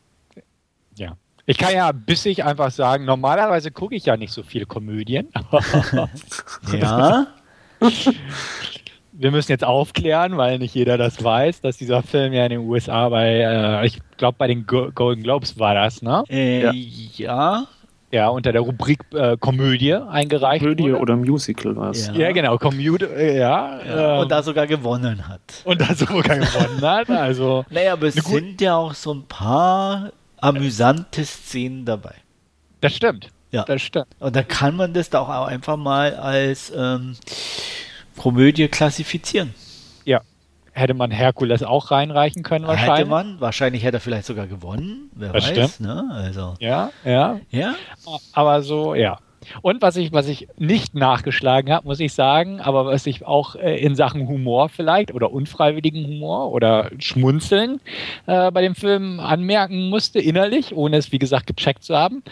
ja. 0.96 1.16
Ich 1.46 1.58
kann 1.58 1.74
ja 1.74 1.90
bissig 1.92 2.44
einfach 2.44 2.70
sagen, 2.70 3.04
normalerweise 3.04 3.70
gucke 3.70 3.94
ich 3.94 4.06
ja 4.06 4.16
nicht 4.16 4.32
so 4.32 4.42
viele 4.42 4.66
Komödien. 4.66 5.28
ja. 6.72 7.26
Wir 9.16 9.30
müssen 9.30 9.52
jetzt 9.52 9.64
aufklären, 9.64 10.36
weil 10.36 10.58
nicht 10.58 10.74
jeder 10.74 10.98
das 10.98 11.22
weiß, 11.22 11.60
dass 11.60 11.76
dieser 11.76 12.02
Film 12.02 12.32
ja 12.32 12.44
in 12.44 12.50
den 12.50 12.60
USA 12.60 13.08
bei, 13.08 13.38
äh, 13.38 13.86
ich 13.86 14.00
glaube 14.16 14.36
bei 14.38 14.48
den 14.48 14.66
Go 14.66 14.90
Golden 14.92 15.22
Globes 15.22 15.56
war 15.56 15.74
das, 15.74 16.02
ne? 16.02 16.24
Äh, 16.28 16.62
ja. 16.62 16.72
ja 17.16 17.66
ja, 18.14 18.28
unter 18.28 18.52
der 18.52 18.60
Rubrik 18.60 19.00
äh, 19.12 19.36
Komödie 19.36 19.94
eingereicht 19.94 20.62
Komödie 20.62 20.84
wurde. 20.84 20.98
oder 20.98 21.16
Musical 21.16 21.74
war 21.74 21.90
es. 21.90 22.06
Ja. 22.06 22.14
ja, 22.14 22.32
genau, 22.32 22.56
Komödie, 22.58 23.06
äh, 23.06 23.38
ja. 23.38 23.80
ja. 23.84 24.20
Und 24.20 24.30
da 24.30 24.40
sogar 24.40 24.68
gewonnen 24.68 25.26
hat. 25.26 25.40
Und 25.64 25.80
da 25.80 25.92
sogar 25.94 26.38
gewonnen 26.38 26.80
hat, 26.80 27.10
also. 27.10 27.64
Naja, 27.70 27.94
aber 27.94 28.06
es 28.06 28.14
sind 28.14 28.60
ja 28.60 28.76
auch 28.76 28.94
so 28.94 29.14
ein 29.14 29.24
paar 29.24 30.12
amüsante 30.40 31.24
Szenen 31.24 31.84
dabei. 31.84 32.14
Das 32.80 32.94
stimmt. 32.94 33.30
Ja. 33.54 33.64
Das 33.64 33.82
stimmt. 33.82 34.06
Und 34.18 34.34
da 34.34 34.42
kann 34.42 34.76
man 34.76 34.92
das 34.92 35.10
da 35.10 35.20
auch 35.20 35.46
einfach 35.46 35.76
mal 35.76 36.14
als 36.16 36.72
ähm, 36.76 37.16
Komödie 38.16 38.68
klassifizieren. 38.68 39.54
Ja 40.04 40.20
hätte 40.74 40.94
man 40.94 41.12
Herkules 41.12 41.62
auch 41.62 41.92
reinreichen 41.92 42.42
können 42.42 42.66
wahrscheinlich. 42.66 42.98
Hätte 42.98 43.08
man, 43.08 43.40
wahrscheinlich 43.40 43.84
hätte 43.84 43.98
er 43.98 44.00
vielleicht 44.00 44.26
sogar 44.26 44.48
gewonnen, 44.48 45.08
wer 45.14 45.32
das 45.32 45.56
weiß. 45.56 45.80
Ne? 45.80 46.10
Also. 46.12 46.54
Ja, 46.58 46.90
ja. 47.04 47.38
Ja. 47.50 47.76
Aber 48.32 48.60
so, 48.62 48.94
ja. 48.94 49.18
Und 49.62 49.82
was 49.82 49.96
ich, 49.96 50.12
was 50.12 50.28
ich 50.28 50.48
nicht 50.56 50.94
nachgeschlagen 50.94 51.72
habe, 51.72 51.86
muss 51.86 52.00
ich 52.00 52.12
sagen, 52.12 52.60
aber 52.60 52.86
was 52.86 53.06
ich 53.06 53.26
auch 53.26 53.56
äh, 53.56 53.76
in 53.76 53.94
Sachen 53.94 54.26
Humor 54.26 54.68
vielleicht 54.68 55.12
oder 55.12 55.32
unfreiwilligen 55.32 56.06
Humor 56.06 56.50
oder 56.50 56.90
Schmunzeln 56.98 57.80
äh, 58.26 58.50
bei 58.50 58.62
dem 58.62 58.74
Film 58.74 59.20
anmerken 59.20 59.90
musste, 59.90 60.18
innerlich, 60.18 60.74
ohne 60.74 60.96
es 60.96 61.12
wie 61.12 61.18
gesagt 61.18 61.46
gecheckt 61.46 61.84
zu 61.84 61.96
haben, 61.96 62.22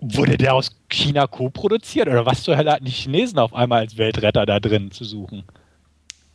wurde 0.00 0.36
der 0.36 0.54
aus 0.54 0.70
China 0.88 1.26
co-produziert 1.26 2.08
oder 2.08 2.26
was 2.26 2.42
zur 2.42 2.56
Hölle 2.56 2.72
hatten 2.72 2.84
die 2.84 2.90
Chinesen 2.92 3.38
auf 3.38 3.54
einmal 3.54 3.80
als 3.80 3.96
Weltretter 3.96 4.44
da 4.46 4.60
drin 4.60 4.90
zu 4.90 5.04
suchen? 5.04 5.44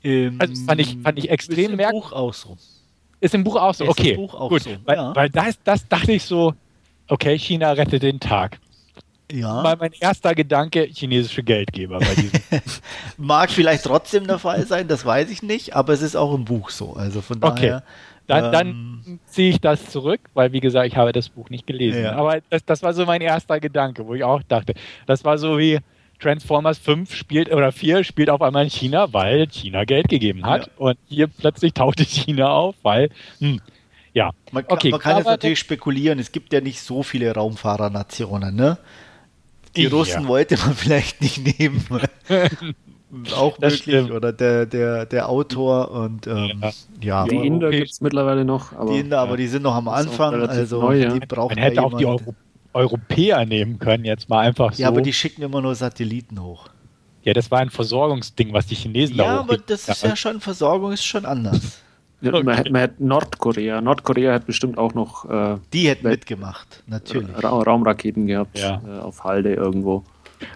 Im, 0.02 0.40
Also 0.40 0.54
das 0.54 0.64
fand 0.64 0.82
ich, 0.82 0.98
fand 1.04 1.20
ich 1.20 1.30
extrem 1.30 1.66
ist 1.66 1.70
im 1.72 1.76
merkwürdig. 1.78 2.10
Buch 2.10 2.14
auch 2.14 2.34
so. 2.34 2.58
Ist 3.20 3.36
im 3.36 3.44
Buch 3.44 3.56
auch 3.58 3.74
so, 3.74 3.84
Ist 3.84 3.90
im 4.00 4.06
okay. 4.06 4.16
Buch 4.16 4.34
auch 4.34 4.50
gut, 4.50 4.64
so, 4.64 4.78
weil, 4.86 4.96
ja. 4.96 5.16
weil 5.16 5.30
das, 5.30 5.60
das 5.64 5.88
dachte 5.88 6.14
ich 6.14 6.24
so, 6.24 6.54
okay, 7.08 7.38
China 7.38 7.72
rettet 7.74 8.04
den 8.04 8.20
Tag. 8.20 8.60
Ja. 9.32 9.64
War 9.64 9.76
mein 9.78 9.92
erster 10.00 10.34
Gedanke, 10.34 10.86
chinesische 10.92 11.44
Geldgeber 11.44 12.00
bei 12.00 12.16
diesem. 12.16 12.40
Mag 13.18 13.52
vielleicht 13.52 13.84
trotzdem 13.84 14.26
der 14.26 14.40
Fall 14.40 14.66
sein, 14.66 14.88
das 14.88 15.06
weiß 15.06 15.30
ich 15.30 15.44
nicht, 15.44 15.76
aber 15.76 15.94
es 15.94 16.02
ist 16.02 16.16
auch 16.16 16.34
im 16.34 16.46
Buch 16.46 16.72
so. 16.72 16.94
Also 16.94 17.22
von 17.22 17.44
Okay. 17.44 17.80
Dann, 18.30 18.46
ähm, 18.46 18.52
dann 18.52 19.20
ziehe 19.26 19.50
ich 19.50 19.60
das 19.60 19.90
zurück, 19.90 20.22
weil 20.36 20.52
wie 20.54 20.60
gesagt, 20.60 20.86
ich 20.86 20.96
habe 20.96 21.12
das 21.12 21.30
Buch 21.30 21.50
nicht 21.50 21.66
gelesen. 21.66 22.04
Ja. 22.04 22.16
Aber 22.16 22.42
das, 22.52 22.64
das 22.64 22.84
war 22.84 22.94
so 22.94 23.06
mein 23.06 23.22
erster 23.22 23.60
Gedanke, 23.60 24.06
wo 24.06 24.14
ich 24.14 24.24
auch 24.24 24.44
dachte, 24.44 24.76
das 25.08 25.26
war 25.26 25.40
so 25.40 25.58
wie 25.58 25.80
Transformers 26.20 26.78
5 26.78 27.16
spielt 27.16 27.52
oder 27.52 27.72
4 27.72 28.04
spielt 28.04 28.30
auf 28.30 28.44
einmal 28.44 28.66
in 28.66 28.70
China, 28.70 29.12
weil 29.14 29.48
China 29.48 29.84
Geld 29.84 30.10
gegeben 30.10 30.46
hat. 30.46 30.68
Ja. 30.68 30.72
Und 30.78 30.98
hier 31.08 31.26
plötzlich 31.26 31.74
tauchte 31.74 32.04
China 32.06 32.50
auf, 32.52 32.76
weil, 32.84 33.10
hm, 33.40 33.60
ja. 34.14 34.30
Man 34.52 34.68
kann, 34.68 34.78
Okay, 34.78 34.92
man 34.92 35.00
kann 35.00 35.18
jetzt 35.18 35.26
natürlich 35.26 35.60
spekulieren, 35.60 36.20
es 36.20 36.32
gibt 36.32 36.54
ja 36.54 36.62
nicht 36.62 36.82
so 36.82 37.02
viele 37.02 37.34
Raumfahrernationen, 37.34 38.56
ne? 38.56 38.78
Die 39.76 39.84
Ja. 39.84 39.90
Russen 39.90 40.28
wollte 40.28 40.56
man 40.58 40.74
vielleicht 40.76 41.20
nicht 41.22 41.60
nehmen. 41.60 41.84
auch 43.36 43.58
Das 43.58 43.74
möglich. 43.74 43.82
stimmt. 43.82 44.12
Oder 44.12 44.32
der, 44.34 44.66
der, 44.66 45.06
der 45.06 45.30
Autor 45.30 45.92
und 45.92 46.28
ähm, 46.28 46.62
ja. 47.02 47.26
Die 47.26 47.36
Ja, 47.36 47.42
Inder 47.44 47.68
okay. 47.68 47.80
gibt 47.80 47.92
es 47.92 48.02
mittlerweile 48.02 48.46
noch, 48.46 48.74
aber 48.74 48.92
Die 48.94 49.00
Inder, 49.00 49.20
aber 49.20 49.38
die 49.38 49.48
sind 49.48 49.64
noch 49.64 49.76
am 49.76 49.88
Anfang, 49.88 50.34
also 50.48 50.82
neu, 50.82 51.00
ja. 51.00 51.10
die 51.14 51.20
braucht 51.26 51.50
Man 51.56 51.58
ja 51.58 51.64
hätte 51.66 51.82
auch 51.84 51.98
die. 51.98 52.06
Euro 52.06 52.36
Europäer 52.72 53.46
nehmen 53.48 53.80
können, 53.80 54.06
jetzt 54.06 54.30
mal 54.30 54.40
einfach 54.42 54.74
so. 54.74 54.82
Ja, 54.84 54.90
aber 54.90 55.02
die 55.02 55.12
schicken 55.12 55.42
immer 55.42 55.60
nur 55.60 55.74
Satelliten 55.74 56.40
hoch. 56.42 56.68
ja, 57.24 57.34
das 57.34 57.50
war 57.50 57.60
ein 57.60 57.72
Versorgungsding, 57.72 58.54
was 58.54 58.68
die 58.68 58.76
Chinesen 58.76 59.16
Ja, 59.16 59.24
da 59.24 59.30
aber 59.40 59.54
hochgeschickt 59.54 59.70
das 59.72 59.88
ist 59.90 60.04
ja 60.04 60.16
schon, 60.16 60.40
Versorgung 60.40 60.92
ist 60.92 61.04
schon 61.04 61.26
anders. 61.26 61.80
Ja, 62.22 62.32
man, 62.44 62.54
hätte, 62.58 62.70
man 62.70 62.82
hätte 62.82 63.02
Nordkorea. 63.02 63.80
Nordkorea 63.80 64.34
hat 64.34 64.46
bestimmt 64.46 64.78
auch 64.78 64.94
noch 64.94 65.24
äh, 65.30 65.56
Die 65.72 65.88
hätten 65.88 66.06
mitgemacht, 66.06 66.84
natürlich. 66.86 67.30
Ra 67.42 67.48
Raumraketen 67.48 68.28
gehabt 68.28 68.60
Ja. 68.60 68.82
äh, 68.86 69.00
auf 69.00 69.24
Halde 69.24 69.54
irgendwo. 69.54 70.04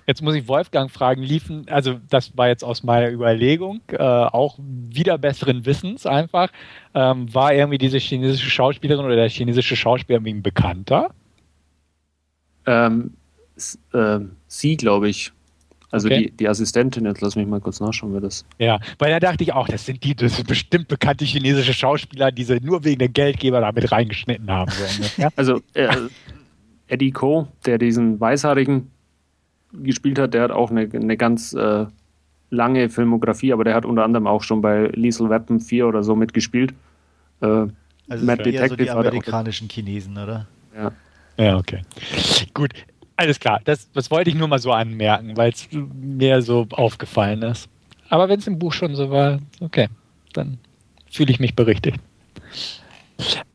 Jetzt 0.08 0.22
muss 0.22 0.36
ich 0.36 0.48
Wolfgang 0.48 0.90
fragen, 0.92 1.22
liefen, 1.24 1.66
also 1.70 2.00
das 2.10 2.38
war 2.38 2.48
jetzt 2.48 2.64
aus 2.64 2.84
meiner 2.84 3.10
Überlegung, 3.10 3.82
äh, 3.90 3.98
auch 3.98 4.58
wieder 4.60 5.18
besseren 5.18 5.66
Wissens 5.66 6.06
einfach, 6.06 6.50
ähm, 6.94 7.34
war 7.34 7.54
irgendwie 7.54 7.78
diese 7.78 7.98
chinesische 7.98 8.50
Schauspielerin 8.50 9.06
oder 9.06 9.16
der 9.16 9.30
chinesische 9.30 9.76
Schauspieler 9.76 10.18
irgendwie 10.18 10.34
ein 10.34 10.44
Bekannter? 10.44 11.12
Ähm, 12.66 13.14
ähm, 13.94 14.32
sie, 14.48 14.78
glaube 14.78 15.10
ich. 15.10 15.32
Also 15.92 16.08
Okay. 16.08 16.24
die, 16.24 16.32
die 16.32 16.50
Assistentin, 16.50 17.06
jetzt 17.06 17.22
lass 17.22 17.36
mich 17.36 17.46
mal 17.46 17.62
kurz 17.62 17.80
nachschauen, 17.80 18.14
wer 18.14 18.22
das. 18.22 18.46
Ja, 18.58 18.80
weil 18.98 19.12
da 19.12 19.20
dachte 19.20 19.44
ich 19.44 19.54
auch, 19.54 19.68
das 19.68 19.86
sind 19.86 20.04
die, 20.04 20.16
das 20.16 20.38
sind 20.38 20.48
bestimmt 20.48 20.88
bekannte 20.88 21.24
chinesische 21.24 21.74
Schauspieler, 21.76 22.32
die 22.32 22.44
sie 22.46 22.60
nur 22.62 22.84
wegen 22.84 22.98
der 22.98 23.10
Geldgeber 23.10 23.62
da 23.62 23.72
mit 23.72 23.92
reingeschnitten 23.92 24.50
haben. 24.50 24.72
So 24.72 24.84
ungefähr. 24.84 25.30
Also 25.36 25.62
äh, 25.76 25.90
Eddie 26.88 27.12
Ko, 27.12 27.48
der 27.68 27.78
diesen 27.78 28.20
Weißhaarigen 28.20 28.90
gespielt 29.74 30.20
hat, 30.20 30.34
der 30.34 30.44
hat 30.44 30.52
auch 30.52 30.72
eine, 30.72 30.90
eine 30.94 31.18
ganz 31.18 31.54
äh, 31.54 31.86
lange 32.50 32.90
Filmografie, 32.90 33.54
aber 33.54 33.64
der 33.64 33.76
hat 33.76 33.86
unter 33.86 34.04
anderem 34.04 34.28
auch 34.28 34.44
schon 34.44 34.62
bei 34.62 34.88
Lethal 34.94 35.30
Weapon 35.30 35.60
4 35.60 35.88
oder 35.88 36.04
so 36.04 36.16
mitgespielt. 36.16 36.74
Äh, 37.42 37.46
Also 37.46 38.26
sind 38.26 38.30
eher 38.30 38.38
so 38.38 38.44
die 38.44 38.52
Detective 38.52 38.88
er 38.90 38.98
amerikanischen 38.98 39.70
Chinesen, 39.70 40.18
oder? 40.18 40.48
ja. 40.76 40.92
Ja, 41.36 41.58
okay. 41.58 41.82
Gut, 42.54 42.74
alles 43.16 43.40
klar. 43.40 43.60
Das, 43.66 43.92
das 43.92 44.12
wollte 44.12 44.30
ich 44.30 44.36
nur 44.36 44.48
mal 44.48 44.60
so 44.60 44.72
anmerken, 44.72 45.36
weil 45.36 45.52
es 45.52 45.68
mir 45.72 46.44
so 46.44 46.68
aufgefallen 46.70 47.42
ist. 47.42 47.68
Aber 48.10 48.30
wenn 48.30 48.38
es 48.38 48.46
im 48.46 48.60
Buch 48.60 48.72
schon 48.72 48.94
so 48.94 49.10
war, 49.10 49.40
okay, 49.60 49.88
dann 50.34 50.60
fühle 51.10 51.32
ich 51.32 51.40
mich 51.40 51.56
berichtigt. 51.56 51.98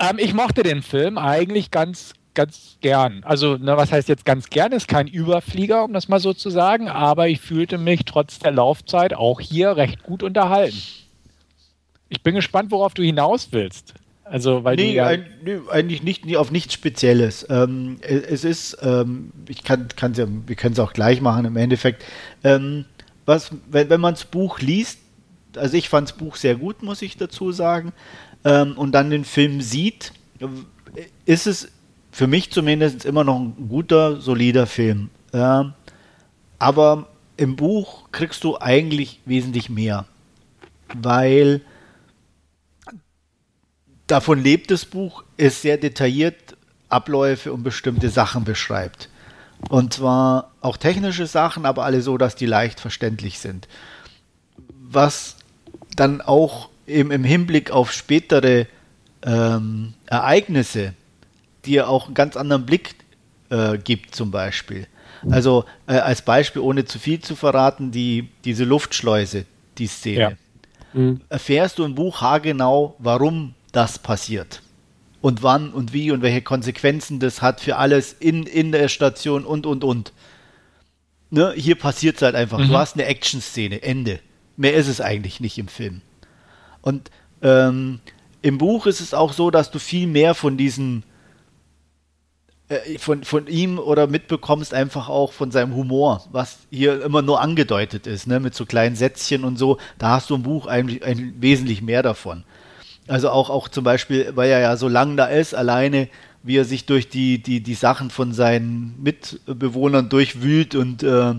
Ähm, 0.00 0.16
ich 0.18 0.34
mochte 0.34 0.64
den 0.64 0.82
Film 0.82 1.18
eigentlich 1.18 1.70
ganz, 1.70 2.14
ganz 2.38 2.76
gern. 2.80 3.24
Also, 3.24 3.56
ne, 3.56 3.76
was 3.76 3.90
heißt 3.90 4.08
jetzt 4.08 4.24
ganz 4.24 4.48
gern? 4.48 4.70
Ist 4.70 4.86
kein 4.86 5.08
Überflieger, 5.08 5.82
um 5.82 5.92
das 5.92 6.06
mal 6.06 6.20
so 6.20 6.32
zu 6.32 6.50
sagen, 6.50 6.88
aber 6.88 7.28
ich 7.28 7.40
fühlte 7.40 7.78
mich 7.78 8.04
trotz 8.04 8.38
der 8.38 8.52
Laufzeit 8.52 9.12
auch 9.12 9.40
hier 9.40 9.76
recht 9.76 10.04
gut 10.04 10.22
unterhalten. 10.22 10.80
Ich 12.08 12.22
bin 12.22 12.36
gespannt, 12.36 12.70
worauf 12.70 12.94
du 12.94 13.02
hinaus 13.02 13.48
willst. 13.50 13.94
Also, 14.22 14.62
weil 14.62 14.76
Nee, 14.76 14.94
ja, 14.94 15.06
ein, 15.06 15.26
nee, 15.44 15.58
eigentlich 15.68 16.04
nicht, 16.04 16.26
nie, 16.26 16.36
auf 16.36 16.52
nichts 16.52 16.74
Spezielles. 16.74 17.44
Ähm, 17.50 17.96
es 18.02 18.22
es 18.22 18.44
ist, 18.44 18.78
ähm, 18.82 19.32
ich 19.48 19.64
kann 19.64 19.88
es 20.00 20.18
ja, 20.18 20.26
wir 20.46 20.54
können 20.54 20.74
es 20.74 20.78
auch 20.78 20.92
gleich 20.92 21.20
machen 21.20 21.44
im 21.44 21.56
Endeffekt. 21.56 22.04
Ähm, 22.44 22.84
was, 23.26 23.50
wenn, 23.68 23.90
wenn 23.90 24.00
man 24.00 24.14
das 24.14 24.24
Buch 24.24 24.60
liest, 24.60 25.00
also 25.56 25.76
ich 25.76 25.88
fand 25.88 26.08
das 26.08 26.16
Buch 26.16 26.36
sehr 26.36 26.54
gut, 26.54 26.84
muss 26.84 27.02
ich 27.02 27.16
dazu 27.16 27.50
sagen, 27.50 27.92
ähm, 28.44 28.78
und 28.78 28.92
dann 28.92 29.10
den 29.10 29.24
Film 29.24 29.60
sieht, 29.60 30.12
ist 31.26 31.48
es 31.48 31.72
für 32.10 32.26
mich 32.26 32.50
zumindest 32.50 33.04
immer 33.04 33.24
noch 33.24 33.38
ein 33.38 33.68
guter, 33.68 34.20
solider 34.20 34.66
Film. 34.66 35.10
Ähm, 35.32 35.74
aber 36.58 37.08
im 37.36 37.56
Buch 37.56 38.10
kriegst 38.10 38.42
du 38.44 38.58
eigentlich 38.58 39.20
wesentlich 39.24 39.70
mehr, 39.70 40.06
weil 40.94 41.60
davon 44.06 44.42
lebt 44.42 44.70
das 44.70 44.84
Buch, 44.84 45.22
es 45.36 45.62
sehr 45.62 45.76
detailliert 45.76 46.56
Abläufe 46.88 47.52
und 47.52 47.62
bestimmte 47.62 48.08
Sachen 48.08 48.44
beschreibt. 48.44 49.08
Und 49.68 49.92
zwar 49.92 50.52
auch 50.60 50.76
technische 50.76 51.26
Sachen, 51.26 51.66
aber 51.66 51.84
alle 51.84 52.00
so, 52.00 52.16
dass 52.16 52.34
die 52.34 52.46
leicht 52.46 52.80
verständlich 52.80 53.38
sind. 53.38 53.68
Was 54.80 55.36
dann 55.96 56.20
auch 56.20 56.70
im, 56.86 57.10
im 57.10 57.24
Hinblick 57.24 57.70
auf 57.70 57.92
spätere 57.92 58.66
ähm, 59.22 59.94
Ereignisse 60.06 60.94
dir 61.64 61.88
auch 61.88 62.06
einen 62.06 62.14
ganz 62.14 62.36
anderen 62.36 62.66
Blick 62.66 62.94
äh, 63.50 63.78
gibt, 63.78 64.14
zum 64.14 64.30
Beispiel. 64.30 64.86
Also 65.30 65.64
äh, 65.86 65.94
als 65.94 66.22
Beispiel, 66.22 66.62
ohne 66.62 66.84
zu 66.84 66.98
viel 66.98 67.20
zu 67.20 67.34
verraten, 67.34 67.90
die, 67.90 68.28
diese 68.44 68.64
Luftschleuse, 68.64 69.46
die 69.78 69.86
Szene 69.86 70.20
Ja. 70.20 70.30
Mhm. 70.94 71.20
erfährst 71.28 71.78
du 71.78 71.84
im 71.84 71.94
Buch 71.94 72.20
haargenau, 72.20 72.94
warum 72.98 73.54
das 73.72 73.98
passiert. 73.98 74.62
Und 75.20 75.42
wann 75.42 75.72
und 75.72 75.92
wie 75.92 76.12
und 76.12 76.22
welche 76.22 76.42
Konsequenzen 76.42 77.18
das 77.18 77.42
hat 77.42 77.60
für 77.60 77.76
alles 77.76 78.12
in, 78.12 78.44
in 78.44 78.70
der 78.70 78.88
Station 78.88 79.44
und 79.44 79.66
und 79.66 79.82
und. 79.82 80.12
Ne, 81.30 81.52
hier 81.56 81.74
passiert 81.74 82.16
es 82.16 82.22
halt 82.22 82.36
einfach. 82.36 82.58
Mhm. 82.58 82.68
Du 82.68 82.78
hast 82.78 82.94
eine 82.94 83.04
Action-Szene, 83.04 83.82
Ende. 83.82 84.20
Mehr 84.56 84.74
ist 84.74 84.88
es 84.88 85.00
eigentlich 85.00 85.40
nicht 85.40 85.58
im 85.58 85.68
Film. 85.68 86.00
Und 86.80 87.10
ähm, 87.42 88.00
im 88.40 88.58
Buch 88.58 88.86
ist 88.86 89.00
es 89.00 89.12
auch 89.12 89.32
so, 89.32 89.50
dass 89.50 89.70
du 89.70 89.78
viel 89.78 90.06
mehr 90.06 90.34
von 90.34 90.56
diesen 90.56 91.02
äh, 92.68 92.98
von, 92.98 93.24
von 93.24 93.46
ihm 93.46 93.78
oder 93.78 94.06
mitbekommst 94.06 94.74
einfach 94.74 95.08
auch 95.08 95.32
von 95.32 95.50
seinem 95.50 95.74
Humor, 95.74 96.26
was 96.32 96.58
hier 96.70 97.02
immer 97.02 97.22
nur 97.22 97.40
angedeutet 97.40 98.06
ist, 98.06 98.26
ne, 98.26 98.40
mit 98.40 98.54
so 98.54 98.66
kleinen 98.66 98.94
Sätzchen 98.94 99.44
und 99.44 99.56
so. 99.58 99.78
Da 99.98 100.10
hast 100.10 100.28
du 100.28 100.34
im 100.34 100.42
Buch 100.42 100.66
eigentlich 100.66 101.02
ein, 101.02 101.34
wesentlich 101.40 101.80
mehr 101.80 102.02
davon. 102.02 102.44
Also 103.06 103.30
auch, 103.30 103.48
auch 103.48 103.68
zum 103.68 103.84
Beispiel, 103.84 104.32
weil 104.34 104.50
er 104.50 104.60
ja 104.60 104.76
so 104.76 104.86
lang 104.86 105.16
da 105.16 105.26
ist, 105.26 105.54
alleine, 105.54 106.08
wie 106.42 106.58
er 106.58 106.64
sich 106.64 106.84
durch 106.84 107.08
die, 107.08 107.42
die, 107.42 107.62
die 107.62 107.74
Sachen 107.74 108.10
von 108.10 108.32
seinen 108.32 108.94
Mitbewohnern 109.02 110.10
durchwühlt 110.10 110.74
und 110.74 111.02
äh, 111.02 111.34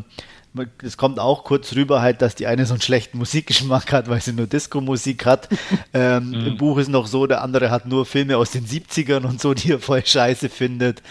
es 0.83 0.97
kommt 0.97 1.19
auch 1.19 1.43
kurz 1.43 1.75
rüber 1.75 2.01
halt, 2.01 2.21
dass 2.21 2.35
die 2.35 2.47
eine 2.47 2.65
so 2.65 2.73
einen 2.73 2.81
schlechten 2.81 3.17
Musikgeschmack 3.17 3.91
hat, 3.91 4.09
weil 4.09 4.21
sie 4.21 4.33
nur 4.33 4.47
Disco-Musik 4.47 5.25
hat. 5.25 5.47
ähm, 5.93 6.33
Im 6.33 6.57
Buch 6.57 6.77
ist 6.77 6.89
noch 6.89 7.07
so, 7.07 7.27
der 7.27 7.41
andere 7.41 7.69
hat 7.69 7.85
nur 7.85 8.05
Filme 8.05 8.37
aus 8.37 8.51
den 8.51 8.65
70ern 8.65 9.25
und 9.25 9.39
so, 9.39 9.53
die 9.53 9.73
er 9.73 9.79
voll 9.79 10.05
scheiße 10.05 10.49
findet. 10.49 11.01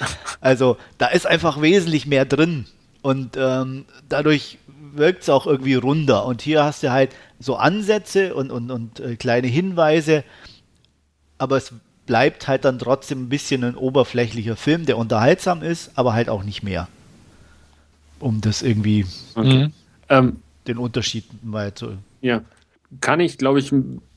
Also 0.41 0.77
da 0.99 1.07
ist 1.07 1.27
einfach 1.27 1.61
wesentlich 1.61 2.07
mehr 2.07 2.25
drin 2.25 2.67
und 3.03 3.37
ähm, 3.37 3.85
dadurch 4.09 4.59
wirkt 4.95 5.23
es 5.23 5.29
auch 5.29 5.47
irgendwie 5.47 5.75
runder. 5.75 6.25
Und 6.25 6.43
hier 6.43 6.65
hast 6.65 6.83
du 6.83 6.91
halt 6.91 7.11
so 7.39 7.57
Ansätze 7.57 8.35
und, 8.35 8.51
und, 8.51 8.71
und 8.71 9.01
äh, 9.01 9.17
kleine 9.17 9.47
Hinweise, 9.47 10.25
aber 11.39 11.57
es 11.57 11.73
bleibt 12.07 12.49
halt 12.49 12.65
dann 12.65 12.79
trotzdem 12.79 13.25
ein 13.25 13.29
bisschen 13.29 13.63
ein 13.63 13.77
oberflächlicher 13.77 14.57
Film, 14.57 14.87
der 14.87 14.99
unterhaltsam 14.99 15.63
ist, 15.63 15.93
aber 15.95 16.15
halt 16.15 16.29
auch 16.29 16.43
nicht 16.43 16.63
mehr. 16.63 16.89
Um 18.21 18.41
das 18.41 18.63
irgendwie 18.63 19.05
Okay. 19.35 19.65
Mhm. 19.67 19.73
Ähm, 20.09 20.37
den 20.67 20.79
Unterschied 20.79 21.25
mal 21.45 21.73
zu. 21.75 21.99
Ja, 22.21 22.43
kann 23.01 23.21
ich, 23.21 23.37
glaube 23.37 23.59
ich, 23.59 23.73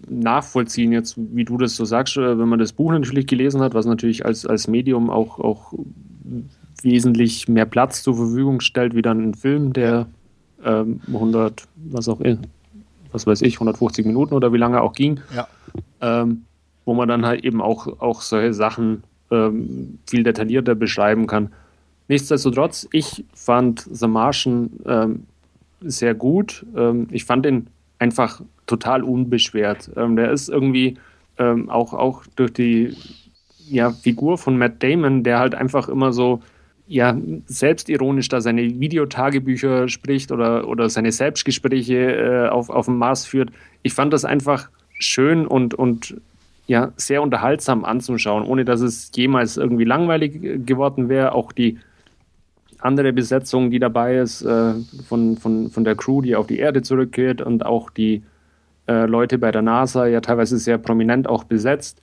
nachvollziehen, 0.08 0.92
jetzt, 0.92 1.16
wie 1.18 1.44
du 1.44 1.58
das 1.58 1.76
so 1.76 1.86
sagst, 1.86 2.18
äh, 2.18 2.40
wenn 2.40 2.48
man 2.48 2.60
das 2.60 2.74
Buch 2.74 2.92
natürlich 2.92 3.28
gelesen 3.28 3.62
hat, 3.62 3.74
was 3.74 3.86
natürlich 3.86 4.26
als, 4.26 4.46
als 4.46 4.68
Medium 4.68 5.10
auch, 5.10 5.40
auch 5.40 5.74
wesentlich 6.82 7.48
mehr 7.48 7.66
Platz 7.66 8.04
zur 8.04 8.16
Verfügung 8.16 8.62
stellt, 8.62 8.96
wie 8.96 9.02
dann 9.02 9.22
ein 9.22 9.34
Film, 9.34 9.74
der 9.74 10.08
ähm, 10.64 11.02
100, 11.08 11.68
was 11.76 12.08
auch 12.08 12.22
was 13.12 13.28
weiß 13.28 13.42
ich, 13.42 13.56
150 13.56 14.06
Minuten 14.06 14.34
oder 14.34 14.54
wie 14.54 14.58
lange 14.58 14.82
auch 14.82 14.94
ging. 14.94 15.20
Ja. 15.36 15.48
Ähm, 16.00 16.44
wo 16.86 16.94
man 16.94 17.08
dann 17.08 17.26
halt 17.26 17.44
eben 17.44 17.62
auch, 17.62 18.00
auch 18.00 18.22
solche 18.22 18.54
Sachen 18.54 19.04
ähm, 19.30 20.00
viel 20.08 20.24
detaillierter 20.24 20.76
beschreiben 20.76 21.28
kann. 21.28 21.52
Nichtsdestotrotz, 22.12 22.90
ich 22.92 23.24
fand 23.34 23.88
The 23.90 24.06
Martian 24.06 24.70
ähm, 24.86 25.24
sehr 25.80 26.14
gut. 26.14 26.66
Ähm, 26.76 27.08
ich 27.10 27.24
fand 27.24 27.46
ihn 27.46 27.68
einfach 28.00 28.42
total 28.68 29.02
unbeschwert. 29.02 29.90
Ähm, 29.96 30.18
der 30.18 30.30
ist 30.30 30.50
irgendwie 30.50 30.98
ähm, 31.38 31.70
auch, 31.70 31.94
auch 31.94 32.26
durch 32.36 32.52
die 32.52 32.98
ja, 33.70 33.92
Figur 33.92 34.38
von 34.38 34.58
Matt 34.58 34.84
Damon, 34.84 35.24
der 35.24 35.40
halt 35.40 35.56
einfach 35.56 35.88
immer 35.88 36.12
so 36.12 36.42
ja, 36.86 37.16
selbstironisch 37.46 38.28
da 38.28 38.42
seine 38.42 38.82
Videotagebücher 38.82 39.88
spricht 39.88 40.34
oder, 40.34 40.68
oder 40.68 40.90
seine 40.90 41.14
Selbstgespräche 41.14 41.96
äh, 41.96 42.50
auf, 42.50 42.70
auf 42.70 42.88
dem 42.88 42.98
Mars 42.98 43.26
führt. 43.26 43.52
Ich 43.84 43.94
fand 43.94 44.12
das 44.12 44.26
einfach 44.26 44.70
schön 45.00 45.48
und, 45.48 45.76
und 45.76 46.18
ja, 46.68 46.92
sehr 46.98 47.22
unterhaltsam 47.22 47.86
anzuschauen, 47.86 48.44
ohne 48.44 48.66
dass 48.66 48.82
es 48.82 49.12
jemals 49.16 49.56
irgendwie 49.56 49.86
langweilig 49.86 50.66
geworden 50.66 51.08
wäre. 51.08 51.32
Auch 51.32 51.54
die 51.54 51.80
andere 52.82 53.14
Besetzung, 53.14 53.72
die 53.72 53.80
dabei 53.80 54.18
ist, 54.18 54.42
äh, 54.42 54.74
von, 55.08 55.38
von, 55.38 55.70
von 55.70 55.84
der 55.84 55.96
Crew, 55.96 56.22
die 56.22 56.36
auf 56.36 56.48
die 56.48 56.60
Erde 56.60 56.82
zurückkehrt 56.82 57.42
und 57.42 57.66
auch 57.66 57.90
die 57.90 58.24
äh, 58.88 59.06
Leute 59.06 59.38
bei 59.38 59.52
der 59.52 59.62
NASA, 59.62 60.08
ja 60.08 60.22
teilweise 60.22 60.58
sehr 60.58 60.78
prominent 60.78 61.28
auch 61.28 61.44
besetzt, 61.44 62.02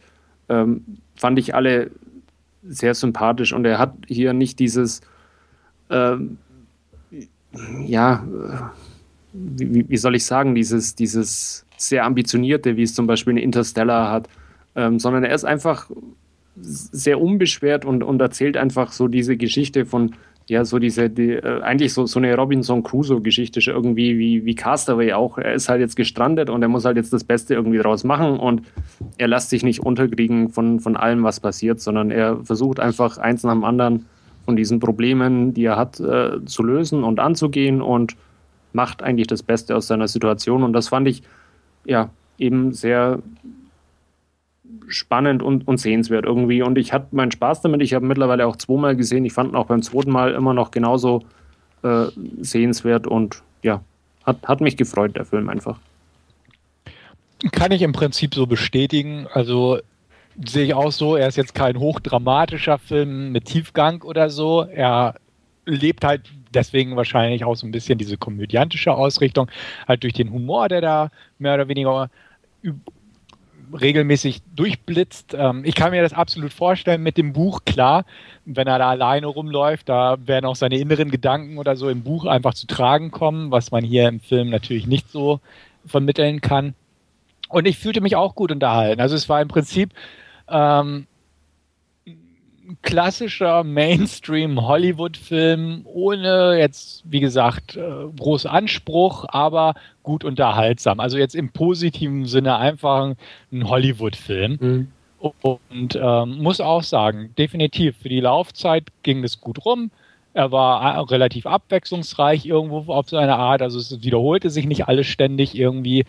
ähm, 0.49 0.85
fand 1.17 1.39
ich 1.39 1.55
alle 1.55 1.91
sehr 2.63 2.95
sympathisch. 2.95 3.53
Und 3.53 3.65
er 3.65 3.79
hat 3.79 3.95
hier 4.07 4.33
nicht 4.33 4.59
dieses, 4.59 5.01
ähm, 5.91 6.39
ja, 7.85 8.25
wie, 9.33 9.89
wie, 9.89 9.97
soll 9.97 10.15
ich 10.15 10.25
sagen, 10.25 10.55
dieses, 10.55 10.95
dieses 10.95 11.67
sehr 11.77 12.05
ambitionierte, 12.05 12.77
wie 12.77 12.83
es 12.83 12.95
zum 12.95 13.07
Beispiel 13.07 13.33
in 13.33 13.39
Interstellar 13.39 14.11
hat, 14.11 14.29
ähm, 14.75 14.99
sondern 14.99 15.25
er 15.25 15.35
ist 15.35 15.45
einfach 15.45 15.91
sehr 16.61 17.21
unbeschwert 17.21 17.85
und, 17.85 18.03
und 18.03 18.21
erzählt 18.21 18.57
einfach 18.57 18.93
so 18.93 19.09
diese 19.09 19.37
Geschichte 19.37 19.87
von 19.87 20.15
ja, 20.49 20.65
so 20.65 20.79
diese, 20.79 21.11
die, 21.11 21.33
äh, 21.33 21.61
eigentlich 21.61 21.93
so, 21.93 22.07
so 22.07 22.19
eine 22.19 22.35
Robinson 22.35 22.83
Crusoe-Geschichte, 22.83 23.61
irgendwie 23.67 24.19
wie, 24.19 24.47
wie 24.47 24.55
Castaway 24.55 25.13
auch. 25.13 25.37
Er 25.37 25.53
ist 25.53 25.69
halt 25.69 25.81
jetzt 25.81 25.95
gestrandet 25.95 26.49
und 26.49 26.63
er 26.63 26.69
muss 26.69 26.87
halt 26.87 26.97
jetzt 26.97 27.13
das 27.13 27.23
Beste 27.23 27.53
irgendwie 27.53 27.79
draus 27.79 28.03
machen 28.03 28.39
und 28.39 28.63
er 29.19 29.29
lässt 29.29 29.51
sich 29.51 29.63
nicht 29.63 29.81
unterkriegen 29.81 30.49
von, 30.49 30.81
von 30.81 30.97
allem, 30.97 31.23
was 31.23 31.39
passiert, 31.39 31.81
sondern 31.81 32.11
er 32.11 32.43
versucht 32.45 32.81
einfach 32.81 33.19
eins 33.19 33.43
nach 33.43 33.53
dem 33.53 33.63
anderen 33.63 34.07
von 34.47 34.57
diesen 34.57 34.81
Problemen, 34.81 35.53
die 35.53 35.67
er 35.67 35.77
hat, 35.77 36.01
äh, 36.01 36.43
zu 36.47 36.63
lösen 36.63 37.05
und 37.05 37.21
anzugehen 37.21 37.83
und 37.83 38.17
macht 38.73 39.03
eigentlich 39.03 39.27
das 39.27 39.43
Beste 39.43 39.77
aus 39.77 39.87
seiner 39.87 40.09
Situation. 40.09 40.63
Und 40.63 40.73
das 40.73 40.89
fand 40.89 41.09
ich 41.09 41.23
ja 41.85 42.09
eben 42.39 42.73
sehr 42.73 43.19
spannend 44.89 45.43
und, 45.43 45.67
und 45.69 45.79
sehenswert 45.79 46.25
irgendwie. 46.25 46.63
Und 46.63 46.79
ich 46.79 46.93
hatte 46.93 47.15
meinen 47.15 47.31
Spaß 47.31 47.63
damit. 47.63 47.83
Ich 47.83 47.95
habe 47.95 48.07
mittlerweile 48.07 48.47
auch 48.47 48.57
zweimal 48.57 48.97
gesehen. 48.97 49.25
Ich 49.25 49.33
fand 49.33 49.53
ihn 49.53 49.57
auch 49.57 49.67
beim 49.67 49.83
zweiten 49.83 50.11
Mal 50.11 50.33
immer 50.33 50.55
noch 50.55 50.71
genauso 50.71 51.25
äh, 51.83 52.07
sehenswert 52.41 53.07
und 53.07 53.43
ja, 53.63 53.83
hat, 54.25 54.47
hat 54.47 54.61
mich 54.61 54.77
gefreut, 54.77 55.17
der 55.17 55.25
Film 55.25 55.49
einfach. 55.49 55.79
Kann 57.53 57.73
ich 57.73 57.83
im 57.83 57.93
Prinzip 57.93 58.35
so 58.35 58.47
bestätigen. 58.47 59.27
Also 59.33 59.79
sehe 60.45 60.65
ich 60.65 60.75
auch 60.75 60.93
so, 60.93 61.17
er 61.17 61.29
ist 61.29 61.37
jetzt 61.37 61.55
kein 61.55 61.79
hochdramatischer 61.79 62.79
Film 62.79 63.33
mit 63.33 63.45
Tiefgang 63.47 64.03
oder 64.03 64.31
so. 64.31 64.63
Er 64.63 65.15
lebt 65.67 66.05
halt 66.05 66.23
deswegen 66.53 66.97
wahrscheinlich 66.97 67.45
auch 67.45 67.55
so 67.55 67.67
ein 67.67 67.73
bisschen 67.73 67.99
diese 67.99 68.17
komödiantische 68.17 68.93
Ausrichtung, 68.95 69.51
halt 69.87 70.03
durch 70.03 70.15
den 70.15 70.33
Humor, 70.33 70.69
der 70.69 70.81
da 70.81 71.11
mehr 71.39 71.55
oder 71.55 71.69
weniger 71.69 72.11
regelmäßig 73.73 74.43
durchblitzt. 74.55 75.35
Ähm, 75.39 75.63
ich 75.65 75.75
kann 75.75 75.91
mir 75.91 76.03
das 76.03 76.13
absolut 76.13 76.53
vorstellen 76.53 77.03
mit 77.03 77.17
dem 77.17 77.33
Buch, 77.33 77.61
klar, 77.65 78.05
wenn 78.45 78.67
er 78.67 78.79
da 78.79 78.91
alleine 78.91 79.27
rumläuft, 79.27 79.89
da 79.89 80.17
werden 80.27 80.47
auch 80.47 80.57
seine 80.57 80.79
inneren 80.79 81.11
Gedanken 81.11 81.59
oder 81.59 81.77
so 81.77 81.89
im 81.89 82.03
Buch 82.03 82.25
einfach 82.25 82.55
zu 82.55 82.67
tragen 82.67 83.11
kommen, 83.11 83.51
was 83.51 83.71
man 83.71 83.85
hier 83.85 84.09
im 84.09 84.21
Film 84.21 84.51
natürlich 84.51 84.87
nicht 84.87 85.11
so 85.11 85.41
vermitteln 85.87 86.41
kann. 86.41 86.75
Und 87.49 87.67
ich 87.67 87.79
fühlte 87.79 88.01
mich 88.01 88.17
auch 88.17 88.35
gut 88.35 88.53
unterhalten. 88.53 89.01
Also 89.01 89.17
es 89.17 89.29
war 89.29 89.41
im 89.41 89.49
Prinzip 89.49 89.91
ähm, 90.49 91.07
klassischer 92.83 93.65
Mainstream-Hollywood-Film 93.65 95.83
ohne 95.85 96.59
jetzt, 96.59 97.03
wie 97.05 97.21
gesagt, 97.21 97.77
äh, 97.77 98.07
großen 98.17 98.51
Anspruch, 98.51 99.25
aber 99.29 99.75
gut 100.03 100.25
unterhaltsam. 100.25 101.01
Also 101.01 101.19
jetzt 101.19 101.35
im 101.35 101.51
positiven 101.51 102.25
Sinne 102.27 102.57
einfach 102.57 103.15
ein 103.53 103.69
Hollywood-Film. 103.69 104.59
Mhm. 104.61 104.89
Und 105.43 105.99
ähm, 106.01 106.43
muss 106.43 106.61
auch 106.61 106.85
sagen, 106.85 107.35
definitiv 107.37 107.97
für 107.97 108.09
die 108.09 108.21
Laufzeit 108.21 108.85
ging 109.03 109.25
es 109.25 109.41
gut 109.41 109.65
rum. 109.65 109.91
Er 110.33 110.53
war 110.53 111.11
relativ 111.11 111.47
abwechslungsreich 111.47 112.47
irgendwo 112.47 112.93
auf 112.93 113.09
seine 113.09 113.35
Art. 113.37 113.61
Also 113.61 113.81
es 113.81 114.01
wiederholte 114.03 114.51
sich 114.51 114.67
nicht 114.67 114.87
alles 114.87 115.09
ständig 115.09 115.59
irgendwie. 115.59 116.05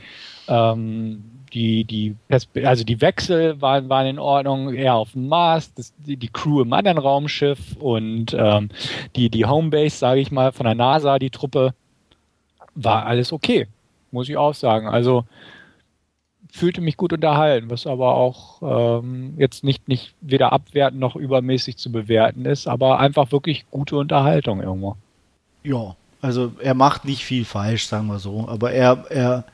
Ähm, 0.47 1.24
die, 1.50 1.84
die, 1.84 2.16
also 2.64 2.84
die 2.84 3.02
Wechsel 3.02 3.62
waren, 3.62 3.89
waren 3.89 4.08
in 4.08 4.20
Ordnung, 4.20 4.74
eher 4.74 4.95
auf 4.95 5.14
dem 5.14 5.28
Mars, 5.28 5.74
das, 5.74 5.93
die, 5.97 6.18
die, 6.18 6.28
Crew 6.28 6.62
im 6.62 6.74
anderen 6.74 6.97
Raumschiff 6.97 7.76
und 7.78 8.36
ähm, 8.38 8.70
die, 9.16 9.30
die 9.30 9.45
Homebase, 9.45 9.97
sage 9.97 10.22
ich 10.22 10.32
mal, 10.32 10.52
von 10.52 10.66
der 10.66 10.76
NASA, 10.76 11.20
die 11.20 11.30
Truppe, 11.30 11.74
war 12.76 13.06
alles 13.06 13.34
okay, 13.34 13.68
muss 14.12 14.30
ich 14.30 14.38
auch 14.38 14.54
sagen. 14.54 14.88
Also 14.88 15.26
fühlte 16.52 16.82
mich 16.82 16.97
gut 16.97 17.14
unterhalten, 17.14 17.70
was 17.70 17.86
aber 17.86 18.16
auch 18.16 18.62
ähm, 18.62 19.36
jetzt 19.38 19.64
nicht, 19.64 19.88
nicht 19.88 20.16
weder 20.22 20.52
abwertend 20.52 21.00
noch 21.00 21.16
übermäßig 21.16 21.78
zu 21.78 21.91
bewerten 21.91 22.45
ist, 22.45 22.68
aber 22.68 23.00
einfach 23.00 23.32
wirklich 23.32 23.66
gute 23.70 23.97
Unterhaltung 23.97 24.62
irgendwo. 24.62 24.95
Ja, 25.64 25.95
also 26.22 26.52
er 26.62 26.74
macht 26.74 27.06
nicht 27.06 27.24
viel 27.24 27.45
falsch, 27.45 27.88
sagen 27.88 28.08
wir 28.08 28.20
so, 28.20 28.47
aber 28.47 28.72
er, 28.72 29.06
er 29.10 29.45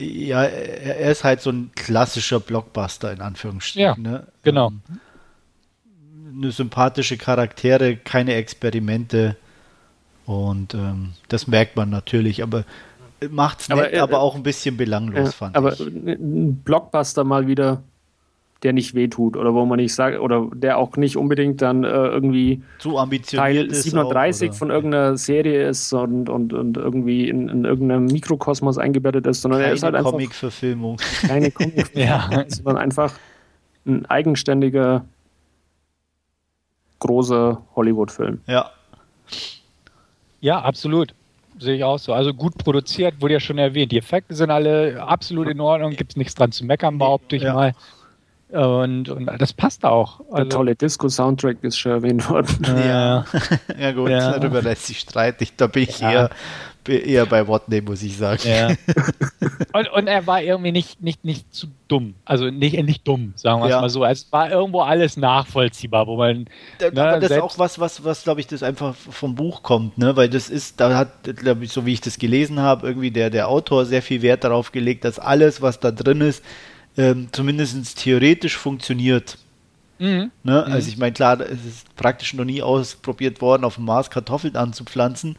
ja, 0.00 0.44
er 0.44 1.10
ist 1.10 1.24
halt 1.24 1.40
so 1.40 1.50
ein 1.50 1.70
klassischer 1.74 2.40
Blockbuster 2.40 3.12
in 3.12 3.20
Anführungsstrichen. 3.20 4.04
Ja, 4.04 4.10
ne? 4.10 4.26
genau. 4.42 4.68
Ähm, 4.68 4.82
eine 6.36 6.52
sympathische 6.52 7.16
Charaktere, 7.16 7.96
keine 7.96 8.34
Experimente 8.34 9.36
und 10.26 10.74
ähm, 10.74 11.14
das 11.28 11.46
merkt 11.46 11.74
man 11.76 11.90
natürlich, 11.90 12.42
aber 12.42 12.64
macht's 13.30 13.68
nett, 13.68 13.78
aber, 13.78 13.92
äh, 13.92 13.98
aber 13.98 14.20
auch 14.20 14.36
ein 14.36 14.42
bisschen 14.42 14.76
belanglos, 14.76 15.30
äh, 15.30 15.32
fand 15.32 15.56
aber 15.56 15.72
ich. 15.72 15.80
Aber 15.80 15.90
ein 15.90 16.56
Blockbuster 16.62 17.24
mal 17.24 17.46
wieder 17.46 17.82
der 18.62 18.72
nicht 18.72 18.94
wehtut 18.94 19.36
oder 19.36 19.54
wo 19.54 19.64
man 19.64 19.78
nicht 19.78 19.94
sagt, 19.94 20.18
oder 20.18 20.48
der 20.52 20.78
auch 20.78 20.96
nicht 20.96 21.16
unbedingt 21.16 21.62
dann 21.62 21.84
äh, 21.84 21.88
irgendwie 21.88 22.62
zu 22.78 22.98
ambitioniert 22.98 23.70
Teil 23.70 23.74
37 23.74 24.50
auch, 24.50 24.54
von 24.54 24.70
irgendeiner 24.70 25.16
Serie 25.16 25.68
ist 25.68 25.92
und, 25.92 26.28
und, 26.28 26.52
und 26.52 26.76
irgendwie 26.76 27.28
in, 27.28 27.48
in 27.48 27.64
irgendeinem 27.64 28.06
Mikrokosmos 28.06 28.78
eingebettet 28.78 29.26
ist, 29.26 29.42
sondern 29.42 29.60
keine 29.60 29.70
er 29.70 29.74
ist 29.74 29.82
halt 29.84 29.94
einfach. 29.94 30.10
Comic-Verfilmung. 30.10 30.96
Keine 31.26 31.50
Comic-Verfilmung, 31.52 32.32
ja. 32.32 32.44
sondern 32.48 32.78
einfach 32.78 33.14
ein 33.86 34.06
eigenständiger, 34.06 35.04
großer 36.98 37.62
Hollywood-Film. 37.76 38.40
Ja. 38.46 38.70
Ja, 40.40 40.60
absolut 40.60 41.14
sehe 41.60 41.76
ich 41.76 41.84
auch 41.84 41.98
so. 41.98 42.12
Also 42.12 42.34
gut 42.34 42.56
produziert, 42.58 43.20
wurde 43.20 43.34
ja 43.34 43.40
schon 43.40 43.58
erwähnt. 43.58 43.92
Die 43.92 43.98
Effekte 43.98 44.34
sind 44.34 44.50
alle 44.50 45.02
absolut 45.02 45.48
in 45.48 45.60
Ordnung, 45.60 45.92
gibt 45.92 46.12
es 46.12 46.16
nichts 46.16 46.34
dran 46.34 46.52
zu 46.52 46.64
meckern, 46.64 46.98
behaupte 46.98 47.36
ich 47.36 47.42
ja. 47.42 47.54
mal. 47.54 47.74
Und, 48.50 49.10
und 49.10 49.26
das 49.38 49.52
passt 49.52 49.84
auch. 49.84 50.20
Also, 50.20 50.36
Der 50.36 50.48
tolle 50.48 50.74
Disco-Soundtrack 50.74 51.58
ist 51.62 51.78
schon 51.78 51.92
erwähnt 51.92 52.28
worden. 52.30 52.64
Ja, 52.64 53.26
ja 53.78 53.92
gut, 53.92 54.08
ja. 54.08 54.38
darüber 54.38 54.62
lässt 54.62 54.86
sich 54.86 55.00
streiten. 55.00 55.46
Da 55.58 55.66
bin 55.66 55.82
ich 55.82 56.00
ja. 56.00 56.30
eher, 56.88 57.04
eher 57.04 57.26
bei 57.26 57.46
Watney, 57.46 57.82
muss 57.82 58.02
ich 58.02 58.16
sagen. 58.16 58.40
Ja. 58.46 58.68
und, 59.74 59.90
und 59.90 60.06
er 60.06 60.26
war 60.26 60.40
irgendwie 60.40 60.72
nicht, 60.72 61.02
nicht, 61.02 61.26
nicht 61.26 61.52
zu 61.52 61.66
dumm. 61.88 62.14
Also 62.24 62.46
nicht, 62.46 62.82
nicht 62.82 63.06
dumm, 63.06 63.34
sagen 63.36 63.60
wir 63.60 63.66
es 63.66 63.80
mal 63.82 63.90
so. 63.90 64.02
Es 64.06 64.32
war 64.32 64.50
irgendwo 64.50 64.80
alles 64.80 65.18
nachvollziehbar, 65.18 66.06
wo 66.06 66.16
man. 66.16 66.46
Da, 66.78 66.90
ne, 66.90 67.02
aber 67.02 67.20
das 67.20 67.32
ist 67.32 67.40
auch 67.40 67.58
was, 67.58 67.78
was, 67.78 68.02
was 68.02 68.24
glaube 68.24 68.40
ich, 68.40 68.46
das 68.46 68.62
einfach 68.62 68.94
vom 68.94 69.34
Buch 69.34 69.62
kommt, 69.62 69.98
ne? 69.98 70.16
Weil 70.16 70.30
das 70.30 70.48
ist, 70.48 70.80
da 70.80 70.96
hat, 70.96 71.36
glaube 71.36 71.64
ich, 71.64 71.72
so 71.72 71.84
wie 71.84 71.92
ich 71.92 72.00
das 72.00 72.18
gelesen 72.18 72.60
habe, 72.60 72.86
irgendwie 72.86 73.10
der, 73.10 73.28
der 73.28 73.48
Autor 73.48 73.84
sehr 73.84 74.00
viel 74.00 74.22
Wert 74.22 74.44
darauf 74.44 74.72
gelegt, 74.72 75.04
dass 75.04 75.18
alles, 75.18 75.60
was 75.60 75.80
da 75.80 75.90
drin 75.90 76.22
ist, 76.22 76.42
ähm, 76.98 77.28
zumindest 77.32 77.96
theoretisch 77.98 78.58
funktioniert. 78.58 79.38
Mhm. 79.98 80.30
Ne? 80.42 80.64
Also 80.64 80.86
mhm. 80.86 80.92
ich 80.92 80.98
meine, 80.98 81.12
klar, 81.12 81.40
es 81.40 81.64
ist 81.64 81.96
praktisch 81.96 82.34
noch 82.34 82.44
nie 82.44 82.60
ausprobiert 82.60 83.40
worden, 83.40 83.64
auf 83.64 83.76
dem 83.76 83.84
Mars 83.84 84.10
Kartoffeln 84.10 84.56
anzupflanzen, 84.56 85.36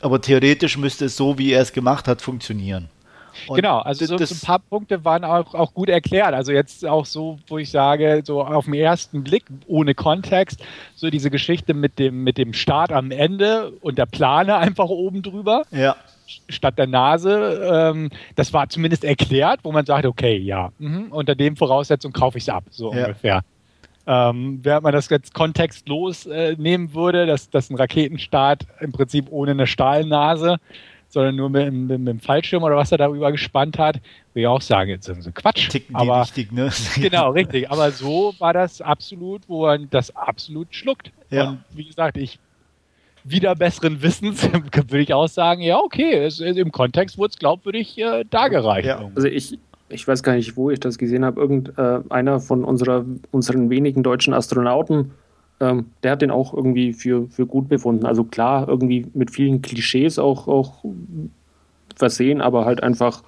aber 0.00 0.20
theoretisch 0.20 0.76
müsste 0.76 1.06
es 1.06 1.16
so, 1.16 1.38
wie 1.38 1.52
er 1.52 1.62
es 1.62 1.72
gemacht 1.72 2.06
hat, 2.06 2.20
funktionieren. 2.20 2.88
Und 3.46 3.56
genau, 3.56 3.78
also 3.78 4.04
so, 4.04 4.18
so, 4.18 4.34
ein 4.34 4.40
paar 4.40 4.58
Punkte 4.58 5.04
waren 5.04 5.24
auch, 5.24 5.54
auch 5.54 5.74
gut 5.74 5.88
erklärt. 5.88 6.34
Also 6.34 6.52
jetzt 6.52 6.84
auch 6.84 7.06
so, 7.06 7.38
wo 7.46 7.58
ich 7.58 7.70
sage, 7.70 8.22
so 8.24 8.42
auf 8.42 8.64
den 8.64 8.74
ersten 8.74 9.22
Blick, 9.24 9.44
ohne 9.66 9.94
Kontext, 9.94 10.62
so 10.94 11.10
diese 11.10 11.30
Geschichte 11.30 11.74
mit 11.74 11.98
dem, 11.98 12.24
mit 12.24 12.38
dem 12.38 12.52
Start 12.52 12.92
am 12.92 13.10
Ende 13.10 13.72
und 13.80 13.98
der 13.98 14.06
Plane 14.06 14.56
einfach 14.58 14.88
oben 14.88 15.22
drüber. 15.22 15.62
Ja. 15.70 15.96
Statt 16.50 16.76
der 16.76 16.86
Nase, 16.86 17.90
ähm, 17.90 18.10
das 18.34 18.52
war 18.52 18.68
zumindest 18.68 19.02
erklärt, 19.04 19.60
wo 19.62 19.72
man 19.72 19.86
sagt, 19.86 20.04
okay, 20.04 20.36
ja, 20.36 20.70
mh, 20.78 21.06
unter 21.10 21.34
dem 21.34 21.56
Voraussetzung 21.56 22.12
kaufe 22.12 22.36
ich 22.36 22.44
es 22.44 22.48
ab, 22.50 22.64
so 22.70 22.92
ja. 22.92 23.06
ungefähr. 23.06 23.42
Ähm, 24.06 24.60
während 24.62 24.84
man 24.84 24.92
das 24.92 25.10
jetzt 25.10 25.34
kontextlos 25.34 26.24
äh, 26.26 26.56
nehmen 26.58 26.94
würde, 26.94 27.26
dass, 27.26 27.50
dass 27.50 27.68
ein 27.68 27.76
Raketenstart 27.76 28.66
im 28.80 28.90
Prinzip 28.90 29.26
ohne 29.30 29.50
eine 29.50 29.66
Stahlnase 29.66 30.56
sondern 31.08 31.36
nur 31.36 31.48
mit, 31.48 31.72
mit, 31.72 31.98
mit, 31.98 32.08
dem 32.08 32.20
Fallschirm 32.20 32.62
oder 32.62 32.76
was 32.76 32.92
er 32.92 32.98
darüber 32.98 33.32
gespannt 33.32 33.78
hat, 33.78 33.96
würde 34.32 34.40
ich 34.40 34.46
auch 34.46 34.60
sagen, 34.60 34.90
jetzt 34.90 35.06
sind 35.06 35.22
sie 35.22 35.32
Quatsch. 35.32 35.68
Ticken 35.68 35.96
aber, 35.96 36.22
richtig, 36.22 36.52
ne? 36.52 36.70
genau, 36.96 37.30
richtig. 37.30 37.70
Aber 37.70 37.90
so 37.90 38.34
war 38.38 38.52
das 38.52 38.80
absolut, 38.80 39.42
wo 39.48 39.62
man 39.62 39.88
das 39.90 40.14
absolut 40.14 40.74
schluckt. 40.74 41.10
Ja. 41.30 41.50
Und 41.50 41.64
wie 41.70 41.84
gesagt, 41.84 42.16
ich 42.16 42.38
wieder 43.24 43.54
besseren 43.54 44.02
Wissens 44.02 44.42
würde 44.52 45.00
ich 45.00 45.12
auch 45.14 45.28
sagen, 45.28 45.60
ja, 45.60 45.78
okay, 45.78 46.24
es, 46.24 46.40
im 46.40 46.72
Kontext 46.72 47.18
wurde 47.18 47.30
es 47.30 47.38
glaubwürdig 47.38 47.98
äh, 47.98 48.24
dargereicht. 48.24 48.86
Ja. 48.86 49.10
Also 49.14 49.28
ich, 49.28 49.58
ich 49.88 50.06
weiß 50.06 50.22
gar 50.22 50.34
nicht, 50.34 50.56
wo 50.56 50.70
ich 50.70 50.80
das 50.80 50.98
gesehen 50.98 51.24
habe. 51.24 51.40
Irgendeiner 51.40 52.40
von 52.40 52.64
unserer, 52.64 53.04
unseren 53.30 53.70
wenigen 53.70 54.02
deutschen 54.02 54.34
Astronauten 54.34 55.12
ähm, 55.60 55.86
der 56.02 56.12
hat 56.12 56.22
den 56.22 56.30
auch 56.30 56.54
irgendwie 56.54 56.92
für, 56.92 57.26
für 57.28 57.46
gut 57.46 57.68
befunden. 57.68 58.06
Also 58.06 58.24
klar, 58.24 58.68
irgendwie 58.68 59.06
mit 59.14 59.30
vielen 59.30 59.62
Klischees 59.62 60.18
auch, 60.18 60.46
auch 60.46 60.84
versehen, 61.96 62.40
aber 62.40 62.64
halt 62.64 62.82
einfach 62.82 63.22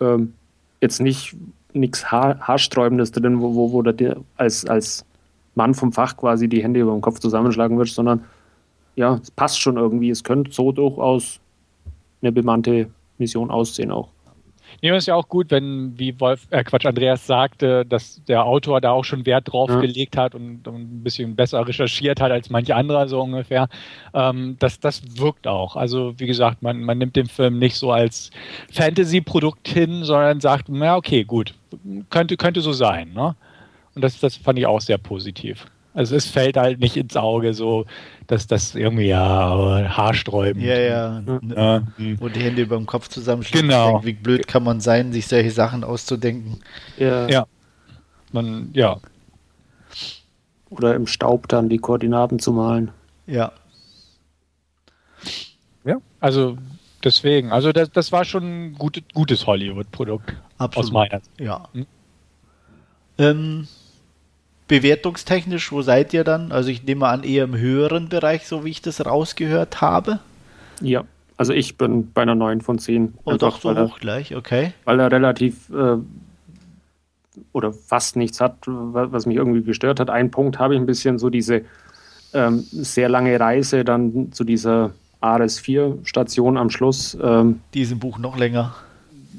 ähm, 0.00 0.34
jetzt 0.80 1.00
nicht 1.00 1.36
nichts 1.72 2.10
Haar, 2.10 2.38
Haarsträubendes 2.38 3.10
drin, 3.10 3.40
wo, 3.40 3.54
wo, 3.54 3.72
wo 3.72 3.82
du 3.82 4.24
als, 4.36 4.64
als 4.66 5.04
Mann 5.54 5.74
vom 5.74 5.92
Fach 5.92 6.16
quasi 6.16 6.48
die 6.48 6.62
Hände 6.62 6.80
über 6.80 6.92
den 6.92 7.00
Kopf 7.00 7.18
zusammenschlagen 7.18 7.76
würdest, 7.76 7.96
sondern 7.96 8.24
ja, 8.96 9.18
es 9.20 9.30
passt 9.30 9.60
schon 9.60 9.76
irgendwie. 9.76 10.10
Es 10.10 10.22
könnte 10.22 10.52
so 10.52 10.70
durchaus 10.70 11.40
eine 12.22 12.32
bemannte 12.32 12.88
Mission 13.18 13.50
aussehen 13.50 13.90
auch. 13.90 14.08
Nee, 14.82 14.96
ist 14.96 15.06
ja 15.06 15.14
auch 15.14 15.28
gut, 15.28 15.50
wenn, 15.50 15.98
wie 15.98 16.18
Wolf, 16.20 16.46
äh 16.50 16.64
Quatsch, 16.64 16.86
Andreas 16.86 17.26
sagte, 17.26 17.84
dass 17.84 18.22
der 18.24 18.44
Autor 18.44 18.80
da 18.80 18.90
auch 18.90 19.04
schon 19.04 19.26
Wert 19.26 19.52
drauf 19.52 19.70
ja. 19.70 19.80
gelegt 19.80 20.16
hat 20.16 20.34
und, 20.34 20.66
und, 20.66 20.74
ein 20.74 21.02
bisschen 21.02 21.36
besser 21.36 21.66
recherchiert 21.66 22.20
hat 22.20 22.30
als 22.30 22.50
manche 22.50 22.74
andere, 22.74 23.08
so 23.08 23.20
ungefähr. 23.20 23.68
Ähm, 24.12 24.56
das, 24.58 24.80
das 24.80 25.02
wirkt 25.18 25.46
auch. 25.46 25.76
Also, 25.76 26.14
wie 26.18 26.26
gesagt, 26.26 26.62
man, 26.62 26.80
man 26.82 26.98
nimmt 26.98 27.16
den 27.16 27.26
Film 27.26 27.58
nicht 27.58 27.76
so 27.76 27.92
als 27.92 28.30
Fantasy-Produkt 28.72 29.68
hin, 29.68 30.04
sondern 30.04 30.40
sagt, 30.40 30.68
na 30.68 30.96
okay, 30.96 31.24
gut, 31.24 31.54
könnte, 32.10 32.36
könnte 32.36 32.60
so 32.60 32.72
sein. 32.72 33.12
Ne? 33.14 33.34
Und 33.94 34.02
das, 34.02 34.18
das 34.20 34.36
fand 34.36 34.58
ich 34.58 34.66
auch 34.66 34.80
sehr 34.80 34.98
positiv. 34.98 35.66
Also 35.94 36.16
es 36.16 36.26
fällt 36.26 36.56
halt 36.56 36.80
nicht 36.80 36.96
ins 36.96 37.16
Auge, 37.16 37.54
so 37.54 37.86
dass 38.26 38.46
das 38.48 38.74
irgendwie 38.74 39.06
ja 39.06 39.96
haarsträubend. 39.96 40.64
Ja, 40.64 40.78
ja. 40.78 41.22
ja. 41.56 41.82
Wo 42.18 42.28
die 42.28 42.40
Hände 42.40 42.62
über 42.62 42.76
dem 42.76 42.86
Kopf 42.86 43.08
zusammenschlagen. 43.08 43.68
Genau. 43.68 44.04
Wie 44.04 44.12
blöd 44.12 44.48
kann 44.48 44.64
man 44.64 44.80
sein, 44.80 45.12
sich 45.12 45.28
solche 45.28 45.52
Sachen 45.52 45.84
auszudenken. 45.84 46.60
Ja. 46.98 47.28
ja. 47.28 47.46
Man, 48.32 48.70
ja. 48.72 48.98
Oder 50.70 50.96
im 50.96 51.06
Staub 51.06 51.46
dann 51.48 51.68
die 51.68 51.78
Koordinaten 51.78 52.40
zu 52.40 52.52
malen. 52.52 52.90
Ja. 53.26 53.52
Ja, 55.84 55.98
also 56.18 56.58
deswegen. 57.04 57.52
Also 57.52 57.70
das, 57.70 57.92
das 57.92 58.10
war 58.10 58.24
schon 58.24 58.42
ein 58.42 58.74
gut, 58.74 59.00
gutes 59.14 59.46
Hollywood-Produkt. 59.46 60.34
Aus 60.58 60.90
meiner 60.90 61.20
Sicht. 61.20 61.40
Ja. 61.40 61.68
Hm? 61.72 61.86
Ähm, 63.18 63.68
bewertungstechnisch, 64.68 65.72
wo 65.72 65.82
seid 65.82 66.14
ihr 66.14 66.24
dann? 66.24 66.52
Also 66.52 66.70
ich 66.70 66.84
nehme 66.84 67.06
an, 67.06 67.22
eher 67.22 67.44
im 67.44 67.56
höheren 67.56 68.08
Bereich, 68.08 68.46
so 68.46 68.64
wie 68.64 68.70
ich 68.70 68.82
das 68.82 69.04
rausgehört 69.04 69.80
habe. 69.80 70.20
Ja, 70.80 71.04
also 71.36 71.52
ich 71.52 71.76
bin 71.76 72.12
bei 72.12 72.22
einer 72.22 72.34
9 72.34 72.60
von 72.60 72.78
10. 72.78 73.14
Oh, 73.24 73.34
doch 73.34 73.60
so 73.60 73.70
hoch 73.70 73.96
er, 73.96 74.00
gleich, 74.00 74.34
okay. 74.34 74.72
Weil 74.84 75.00
er 75.00 75.10
relativ 75.10 75.70
äh, 75.70 75.96
oder 77.52 77.72
fast 77.72 78.16
nichts 78.16 78.40
hat, 78.40 78.56
was 78.66 79.26
mich 79.26 79.36
irgendwie 79.36 79.62
gestört 79.62 80.00
hat. 80.00 80.10
Ein 80.10 80.30
Punkt 80.30 80.58
habe 80.58 80.74
ich 80.74 80.80
ein 80.80 80.86
bisschen 80.86 81.18
so 81.18 81.30
diese 81.30 81.62
ähm, 82.32 82.64
sehr 82.70 83.08
lange 83.08 83.38
Reise 83.38 83.84
dann 83.84 84.32
zu 84.32 84.44
dieser 84.44 84.92
ARS-4-Station 85.20 86.56
am 86.56 86.70
Schluss. 86.70 87.16
Ähm, 87.20 87.60
die 87.74 87.82
ist 87.82 87.92
im 87.92 87.98
Buch 87.98 88.18
noch 88.18 88.36
länger 88.36 88.74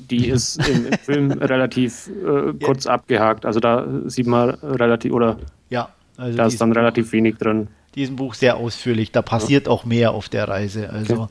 die 0.07 0.27
ist 0.27 0.67
im, 0.67 0.87
im 0.87 0.97
Film 0.99 1.31
relativ 1.41 2.07
äh, 2.07 2.53
kurz 2.63 2.85
ja. 2.85 2.91
abgehakt. 2.91 3.45
Also 3.45 3.59
da 3.59 3.85
sieht 4.05 4.27
man 4.27 4.51
relativ, 4.51 5.11
oder 5.11 5.37
ja, 5.69 5.89
also 6.17 6.37
da 6.37 6.45
ist 6.45 6.61
dann 6.61 6.71
relativ 6.71 7.11
wenig 7.11 7.37
drin. 7.37 7.67
Diesem 7.95 8.15
Buch 8.15 8.33
sehr 8.33 8.57
ausführlich, 8.57 9.11
da 9.11 9.21
passiert 9.21 9.67
ja. 9.67 9.71
auch 9.71 9.85
mehr 9.85 10.11
auf 10.11 10.29
der 10.29 10.47
Reise. 10.47 10.89
Also 10.89 11.29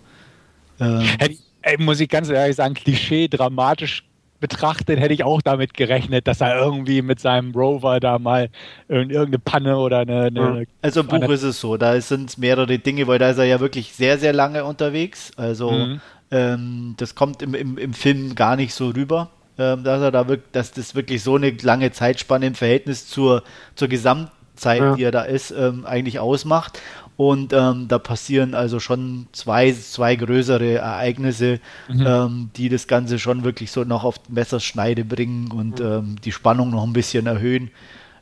okay. 0.78 1.06
ähm, 1.20 1.38
hey, 1.62 1.76
muss 1.78 2.00
ich 2.00 2.08
ganz 2.08 2.28
ehrlich 2.28 2.56
sagen, 2.56 2.74
Klischee 2.74 3.28
dramatisch 3.28 4.04
betrachtet, 4.40 5.00
hätte 5.00 5.14
ich 5.14 5.24
auch 5.24 5.40
damit 5.40 5.72
gerechnet, 5.72 6.26
dass 6.28 6.42
er 6.42 6.58
irgendwie 6.58 7.00
mit 7.00 7.18
seinem 7.18 7.52
Rover 7.52 7.98
da 7.98 8.18
mal 8.18 8.50
irgendeine 8.88 9.38
Panne 9.38 9.78
oder 9.78 10.00
eine. 10.00 10.24
eine 10.24 10.66
also 10.82 11.00
im 11.00 11.06
Buch 11.06 11.30
ist 11.30 11.44
es 11.44 11.60
so, 11.60 11.78
da 11.78 11.98
sind 12.00 12.36
mehrere 12.36 12.78
Dinge, 12.78 13.06
weil 13.06 13.18
da 13.18 13.30
ist 13.30 13.38
er 13.38 13.44
ja 13.44 13.60
wirklich 13.60 13.94
sehr, 13.94 14.18
sehr 14.18 14.34
lange 14.34 14.64
unterwegs. 14.64 15.32
Also 15.36 15.70
mhm. 15.70 16.00
Ähm, 16.34 16.94
das 16.96 17.14
kommt 17.14 17.42
im, 17.42 17.54
im, 17.54 17.78
im 17.78 17.94
Film 17.94 18.34
gar 18.34 18.56
nicht 18.56 18.74
so 18.74 18.88
rüber, 18.88 19.30
ähm, 19.56 19.84
dass 19.84 20.02
er 20.02 20.10
da 20.10 20.26
wirklich, 20.26 20.50
dass 20.50 20.72
das 20.72 20.96
wirklich 20.96 21.22
so 21.22 21.36
eine 21.36 21.50
lange 21.62 21.92
Zeitspanne 21.92 22.46
im 22.46 22.56
Verhältnis 22.56 23.06
zur, 23.06 23.44
zur 23.76 23.86
Gesamtzeit, 23.86 24.80
ja. 24.80 24.96
die 24.96 25.04
er 25.04 25.12
da 25.12 25.22
ist, 25.22 25.52
ähm, 25.52 25.86
eigentlich 25.86 26.18
ausmacht. 26.18 26.80
Und 27.16 27.52
ähm, 27.52 27.86
da 27.86 28.00
passieren 28.00 28.54
also 28.54 28.80
schon 28.80 29.28
zwei, 29.30 29.70
zwei 29.70 30.16
größere 30.16 30.72
Ereignisse, 30.72 31.60
mhm. 31.88 32.04
ähm, 32.04 32.50
die 32.56 32.68
das 32.68 32.88
Ganze 32.88 33.20
schon 33.20 33.44
wirklich 33.44 33.70
so 33.70 33.84
noch 33.84 34.02
auf 34.02 34.16
Messerschneide 34.28 35.04
bringen 35.04 35.52
und 35.52 35.78
mhm. 35.78 35.86
ähm, 35.86 36.16
die 36.24 36.32
Spannung 36.32 36.70
noch 36.70 36.82
ein 36.82 36.92
bisschen 36.92 37.28
erhöhen. 37.28 37.70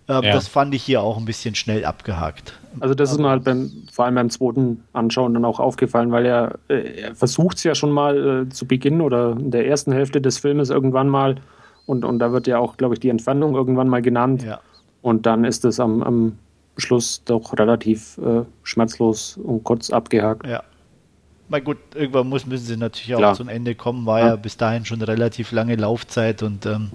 Ähm, 0.09 0.23
ja. 0.25 0.33
Das 0.33 0.49
fand 0.49 0.75
ich 0.75 0.83
hier 0.83 1.03
auch 1.03 1.17
ein 1.17 1.25
bisschen 1.25 1.55
schnell 1.55 1.85
abgehakt. 1.85 2.59
Also 2.81 2.95
das 2.95 3.13
ist 3.13 3.19
mir 3.19 3.29
halt 3.29 3.45
beim, 3.45 3.71
vor 3.93 4.07
allem 4.07 4.17
beim 4.17 4.31
zweiten 4.31 4.83
Anschauen 4.93 5.35
dann 5.35 5.45
auch 5.45 5.61
aufgefallen, 5.61 6.11
weil 6.11 6.27
er, 6.27 6.59
äh, 6.69 7.03
er 7.03 7.15
versucht 7.15 7.59
es 7.59 7.65
ja 7.65 7.75
schon 7.75 7.93
mal 7.93 8.47
äh, 8.47 8.49
zu 8.49 8.67
Beginn 8.67 9.01
oder 9.01 9.33
in 9.33 9.51
der 9.51 9.67
ersten 9.67 9.93
Hälfte 9.93 10.21
des 10.21 10.39
Filmes 10.39 10.71
irgendwann 10.71 11.09
mal 11.09 11.37
und, 11.87 12.05
und 12.05 12.19
da 12.19 12.33
wird 12.33 12.47
ja 12.47 12.59
auch, 12.59 12.77
glaube 12.77 12.95
ich, 12.95 13.01
die 13.01 13.09
Entfernung 13.09 13.55
irgendwann 13.55 13.89
mal 13.89 14.03
genannt. 14.03 14.43
Ja. 14.43 14.61
Und 15.03 15.27
dann 15.27 15.45
ist 15.45 15.65
es 15.65 15.81
am, 15.81 16.03
am 16.03 16.39
Schluss 16.77 17.23
doch 17.25 17.59
relativ 17.59 18.19
äh, 18.19 18.43
schmerzlos 18.63 19.37
und 19.37 19.65
kurz 19.65 19.91
abgehakt. 19.91 20.47
Ja. 20.47 20.63
Na 21.49 21.59
gut, 21.59 21.77
irgendwann 21.95 22.29
muss, 22.29 22.47
müssen 22.47 22.65
sie 22.65 22.77
natürlich 22.77 23.15
auch 23.15 23.19
Klar. 23.19 23.35
zum 23.35 23.49
Ende 23.49 23.75
kommen, 23.75 24.07
war 24.07 24.21
ja. 24.21 24.27
ja 24.29 24.37
bis 24.37 24.57
dahin 24.57 24.85
schon 24.85 25.03
relativ 25.03 25.53
lange 25.53 25.77
Laufzeit 25.77 26.43
und 26.43 26.65
ähm, 26.65 26.93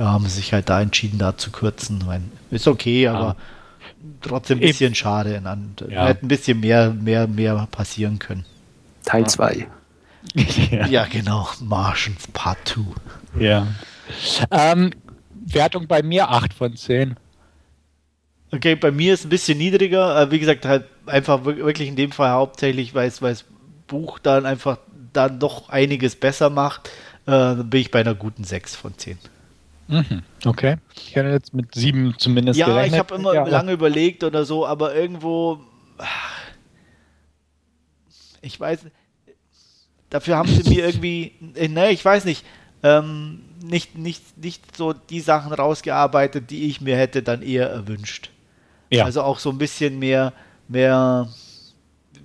ja, 0.00 0.12
haben 0.12 0.26
sich 0.28 0.54
halt 0.54 0.70
da 0.70 0.80
entschieden, 0.80 1.18
da 1.18 1.36
zu 1.36 1.50
kürzen. 1.50 2.02
Meine, 2.06 2.24
ist 2.50 2.66
okay, 2.66 3.06
aber 3.06 3.26
ja. 3.26 3.36
trotzdem 4.22 4.56
ein 4.56 4.62
bisschen 4.62 4.86
Eben. 4.86 4.94
schade. 4.94 5.42
Ja. 5.88 6.06
Hätte 6.06 6.24
ein 6.24 6.28
bisschen 6.28 6.60
mehr, 6.60 6.90
mehr, 6.90 7.26
mehr 7.26 7.68
passieren 7.70 8.18
können. 8.18 8.46
Teil 9.04 9.26
2. 9.26 9.66
ja. 10.70 10.86
ja. 10.86 11.04
genau. 11.04 11.46
Martians 11.60 12.28
Part 12.28 12.58
2. 12.64 12.80
Ja. 13.38 13.66
Ähm, 14.50 14.92
Wertung 15.44 15.86
bei 15.86 16.02
mir 16.02 16.30
8 16.30 16.54
von 16.54 16.74
10. 16.74 17.16
Okay, 18.52 18.76
bei 18.76 18.90
mir 18.90 19.12
ist 19.12 19.26
ein 19.26 19.28
bisschen 19.28 19.58
niedriger. 19.58 20.22
Äh, 20.22 20.30
wie 20.30 20.38
gesagt, 20.38 20.64
halt 20.64 20.86
einfach 21.04 21.44
wirklich 21.44 21.88
in 21.88 21.96
dem 21.96 22.10
Fall 22.10 22.30
hauptsächlich, 22.30 22.94
weil 22.94 23.06
es, 23.06 23.20
weil 23.20 23.32
das 23.32 23.44
Buch 23.86 24.18
dann 24.18 24.46
einfach 24.46 24.78
dann 25.12 25.38
doch 25.38 25.68
einiges 25.68 26.16
besser 26.16 26.48
macht. 26.48 26.88
Äh, 27.26 27.56
bin 27.56 27.82
ich 27.82 27.90
bei 27.90 28.00
einer 28.00 28.14
guten 28.14 28.44
6 28.44 28.76
von 28.76 28.96
10. 28.96 29.18
Mhm. 29.90 30.22
Okay. 30.44 30.76
Ich 30.94 31.16
hätte 31.16 31.28
jetzt 31.28 31.52
mit 31.52 31.74
sieben 31.74 32.14
zumindest 32.16 32.58
ja, 32.58 32.66
gerechnet. 32.66 32.92
Ja, 32.92 32.96
ich 32.96 32.98
habe 33.00 33.14
immer 33.14 33.34
ja, 33.34 33.46
lange 33.46 33.72
überlegt 33.72 34.24
oder 34.24 34.44
so, 34.44 34.66
aber 34.66 34.94
irgendwo. 34.94 35.60
Ich 38.40 38.58
weiß. 38.58 38.86
Dafür 40.08 40.36
haben 40.36 40.48
sie 40.48 40.68
mir 40.68 40.86
irgendwie. 40.86 41.32
Ne, 41.40 41.90
ich 41.90 42.04
weiß 42.04 42.24
nicht. 42.24 42.44
Ähm, 42.82 43.42
nicht, 43.62 43.98
nicht, 43.98 44.38
nicht 44.38 44.76
so 44.76 44.92
die 44.94 45.20
Sachen 45.20 45.52
rausgearbeitet, 45.52 46.50
die 46.50 46.66
ich 46.66 46.80
mir 46.80 46.96
hätte 46.96 47.22
dann 47.22 47.42
eher 47.42 47.68
erwünscht. 47.68 48.30
Ja. 48.90 49.04
Also 49.04 49.22
auch 49.22 49.38
so 49.38 49.50
ein 49.50 49.58
bisschen 49.58 49.98
mehr, 49.98 50.32
mehr 50.68 51.28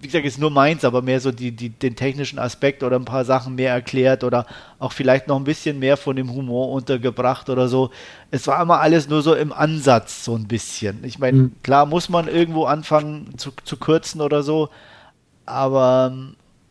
wie 0.02 0.08
gesagt, 0.08 0.26
ist 0.26 0.40
nur 0.40 0.52
meins, 0.52 0.86
aber 0.86 1.02
mehr 1.02 1.20
so 1.20 1.32
die, 1.32 1.52
die, 1.52 1.70
den 1.70 1.96
technischen 1.96 2.40
Aspekt 2.40 2.84
oder 2.84 2.98
ein 2.98 3.06
paar 3.06 3.26
Sachen 3.26 3.56
mehr 3.56 3.72
erklärt 3.72 4.24
oder 4.24 4.46
auch 4.80 4.92
vielleicht 4.92 5.28
noch 5.28 5.38
ein 5.38 5.44
bisschen 5.44 5.80
mehr 5.80 5.98
von 5.98 6.16
dem 6.16 6.34
Humor 6.34 6.72
untergebracht 6.72 7.50
oder 7.50 7.68
so. 7.68 7.92
Es 8.32 8.48
war 8.48 8.62
immer 8.62 8.80
alles 8.80 9.10
nur 9.10 9.22
so 9.22 9.34
im 9.34 9.54
Ansatz 9.54 10.26
so 10.26 10.36
ein 10.36 10.48
bisschen. 10.48 11.04
Ich 11.04 11.20
meine, 11.20 11.38
mhm. 11.38 11.52
klar 11.64 11.86
muss 11.86 12.10
man 12.10 12.28
irgendwo 12.28 12.66
anfangen 12.66 13.38
zu, 13.38 13.52
zu 13.64 13.78
kürzen 13.78 14.22
oder 14.22 14.44
so, 14.44 14.70
aber 15.46 16.14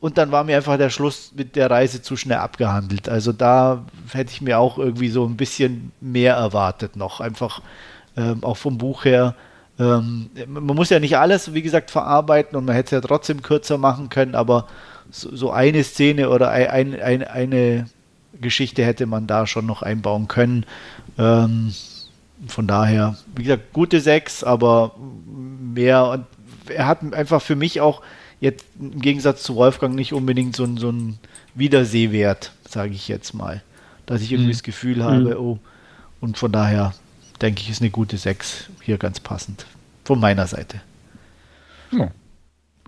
und 0.05 0.19
dann 0.19 0.31
war 0.33 0.45
mir 0.45 0.59
einfach 0.59 0.77
der 0.77 0.91
Schluss 0.91 1.33
mit 1.35 1.57
der 1.57 1.71
Reise 1.71 2.03
zu 2.03 2.19
schnell 2.19 2.37
abgehandelt. 2.37 3.09
Also 3.09 3.33
da 3.33 3.87
hätte 4.13 4.33
ich 4.33 4.43
mir 4.43 4.59
auch 4.59 4.77
irgendwie 4.77 5.09
so 5.09 5.25
ein 5.25 5.39
bisschen 5.39 5.93
mehr 6.03 6.35
erwartet 6.35 6.95
noch. 6.95 7.21
Einfach 7.21 7.63
ähm, 8.15 8.45
auch 8.45 8.59
vom 8.59 8.77
Buch 8.77 9.07
her. 9.07 9.35
Ähm, 9.79 10.31
man 10.47 10.77
muss 10.77 10.91
ja 10.91 11.01
nicht 11.01 11.17
alles, 11.17 11.53
wie 11.53 11.63
gesagt, 11.63 11.91
verarbeiten 11.91 12.57
und 12.57 12.65
man 12.65 12.75
hätte 12.75 12.97
es 12.97 13.03
ja 13.03 13.09
trotzdem 13.09 13.43
kürzer 13.43 13.79
machen 13.79 14.09
können, 14.09 14.35
aber 14.35 14.69
so, 15.11 15.35
so 15.35 15.51
eine 15.51 15.83
Szene 15.83 16.31
oder 16.31 16.51
ein, 16.51 17.01
ein, 17.01 17.25
eine 17.25 17.87
Geschichte 18.41 18.85
hätte 18.85 19.07
man 19.07 19.27
da 19.27 19.47
schon 19.47 19.67
noch 19.67 19.83
einbauen 19.83 20.29
können. 20.29 20.65
Ähm, 21.19 21.75
von 22.47 22.67
daher, 22.67 23.17
wie 23.35 23.45
gesagt, 23.45 23.73
gute 23.73 24.01
sechs, 24.01 24.45
aber 24.45 24.95
mehr 25.75 26.07
und 26.07 26.27
er 26.69 26.87
hat 26.87 27.13
einfach 27.13 27.43
für 27.43 27.57
mich 27.57 27.81
auch 27.81 28.03
jetzt 28.41 28.65
im 28.81 29.01
Gegensatz 29.01 29.43
zu 29.43 29.57
Wolfgang 29.57 29.95
nicht 29.95 30.13
unbedingt 30.13 30.57
so, 30.57 30.67
so 30.77 30.89
einen 30.89 31.19
Wiedersehwert, 31.55 32.53
sage 32.69 32.93
ich 32.95 33.09
jetzt 33.09 33.35
mal. 33.35 33.63
Dass 34.07 34.23
ich 34.23 34.33
irgendwie 34.33 34.49
mhm. 34.49 34.53
das 34.53 34.63
Gefühl 34.63 35.05
habe, 35.05 35.21
mhm. 35.21 35.37
oh, 35.37 35.59
und 36.21 36.39
von 36.39 36.53
daher 36.53 36.93
denke 37.45 37.61
ich, 37.61 37.69
ist 37.69 37.83
eine 37.83 37.91
gute 37.91 38.17
6 38.17 38.71
hier 38.81 38.97
ganz 38.97 39.21
passend. 39.21 39.67
Von 40.05 40.19
meiner 40.19 40.47
Seite. 40.47 40.81
Ja. 41.91 42.11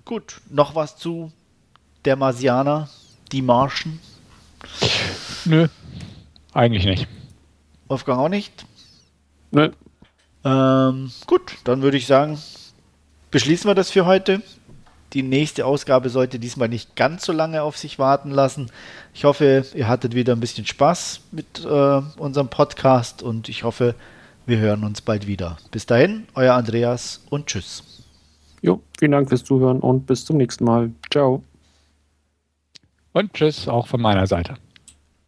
Gut, 0.06 0.40
noch 0.48 0.74
was 0.74 0.96
zu 0.96 1.30
der 2.06 2.16
Marsianer, 2.16 2.88
die 3.32 3.42
Marschen? 3.42 4.00
Nö, 5.44 5.68
eigentlich 6.54 6.86
nicht. 6.86 7.06
Wolfgang 7.88 8.18
auch 8.18 8.28
nicht? 8.30 8.64
Nö. 9.50 9.72
Ähm, 10.42 11.12
gut, 11.26 11.56
dann 11.64 11.82
würde 11.82 11.98
ich 11.98 12.06
sagen, 12.06 12.38
beschließen 13.30 13.68
wir 13.68 13.74
das 13.74 13.90
für 13.90 14.06
heute. 14.06 14.40
Die 15.12 15.22
nächste 15.22 15.66
Ausgabe 15.66 16.08
sollte 16.08 16.38
diesmal 16.38 16.68
nicht 16.68 16.96
ganz 16.96 17.26
so 17.26 17.32
lange 17.32 17.62
auf 17.62 17.76
sich 17.76 17.98
warten 17.98 18.30
lassen. 18.30 18.70
Ich 19.12 19.24
hoffe, 19.24 19.66
ihr 19.74 19.86
hattet 19.86 20.14
wieder 20.14 20.34
ein 20.34 20.40
bisschen 20.40 20.66
Spaß 20.66 21.20
mit 21.30 21.62
äh, 21.62 22.02
unserem 22.16 22.48
Podcast 22.48 23.22
und 23.22 23.50
ich 23.50 23.64
hoffe, 23.64 23.94
wir 24.46 24.58
hören 24.58 24.84
uns 24.84 25.00
bald 25.00 25.26
wieder. 25.26 25.56
Bis 25.70 25.86
dahin, 25.86 26.26
euer 26.34 26.54
Andreas 26.54 27.24
und 27.30 27.46
tschüss. 27.46 28.04
Jo, 28.62 28.80
vielen 28.98 29.12
Dank 29.12 29.28
fürs 29.28 29.44
Zuhören 29.44 29.80
und 29.80 30.06
bis 30.06 30.24
zum 30.24 30.36
nächsten 30.36 30.64
Mal. 30.64 30.90
Ciao. 31.10 31.42
Und 33.12 33.32
tschüss 33.32 33.68
auch 33.68 33.86
von 33.86 34.00
meiner 34.00 34.26
Seite. 34.26 34.56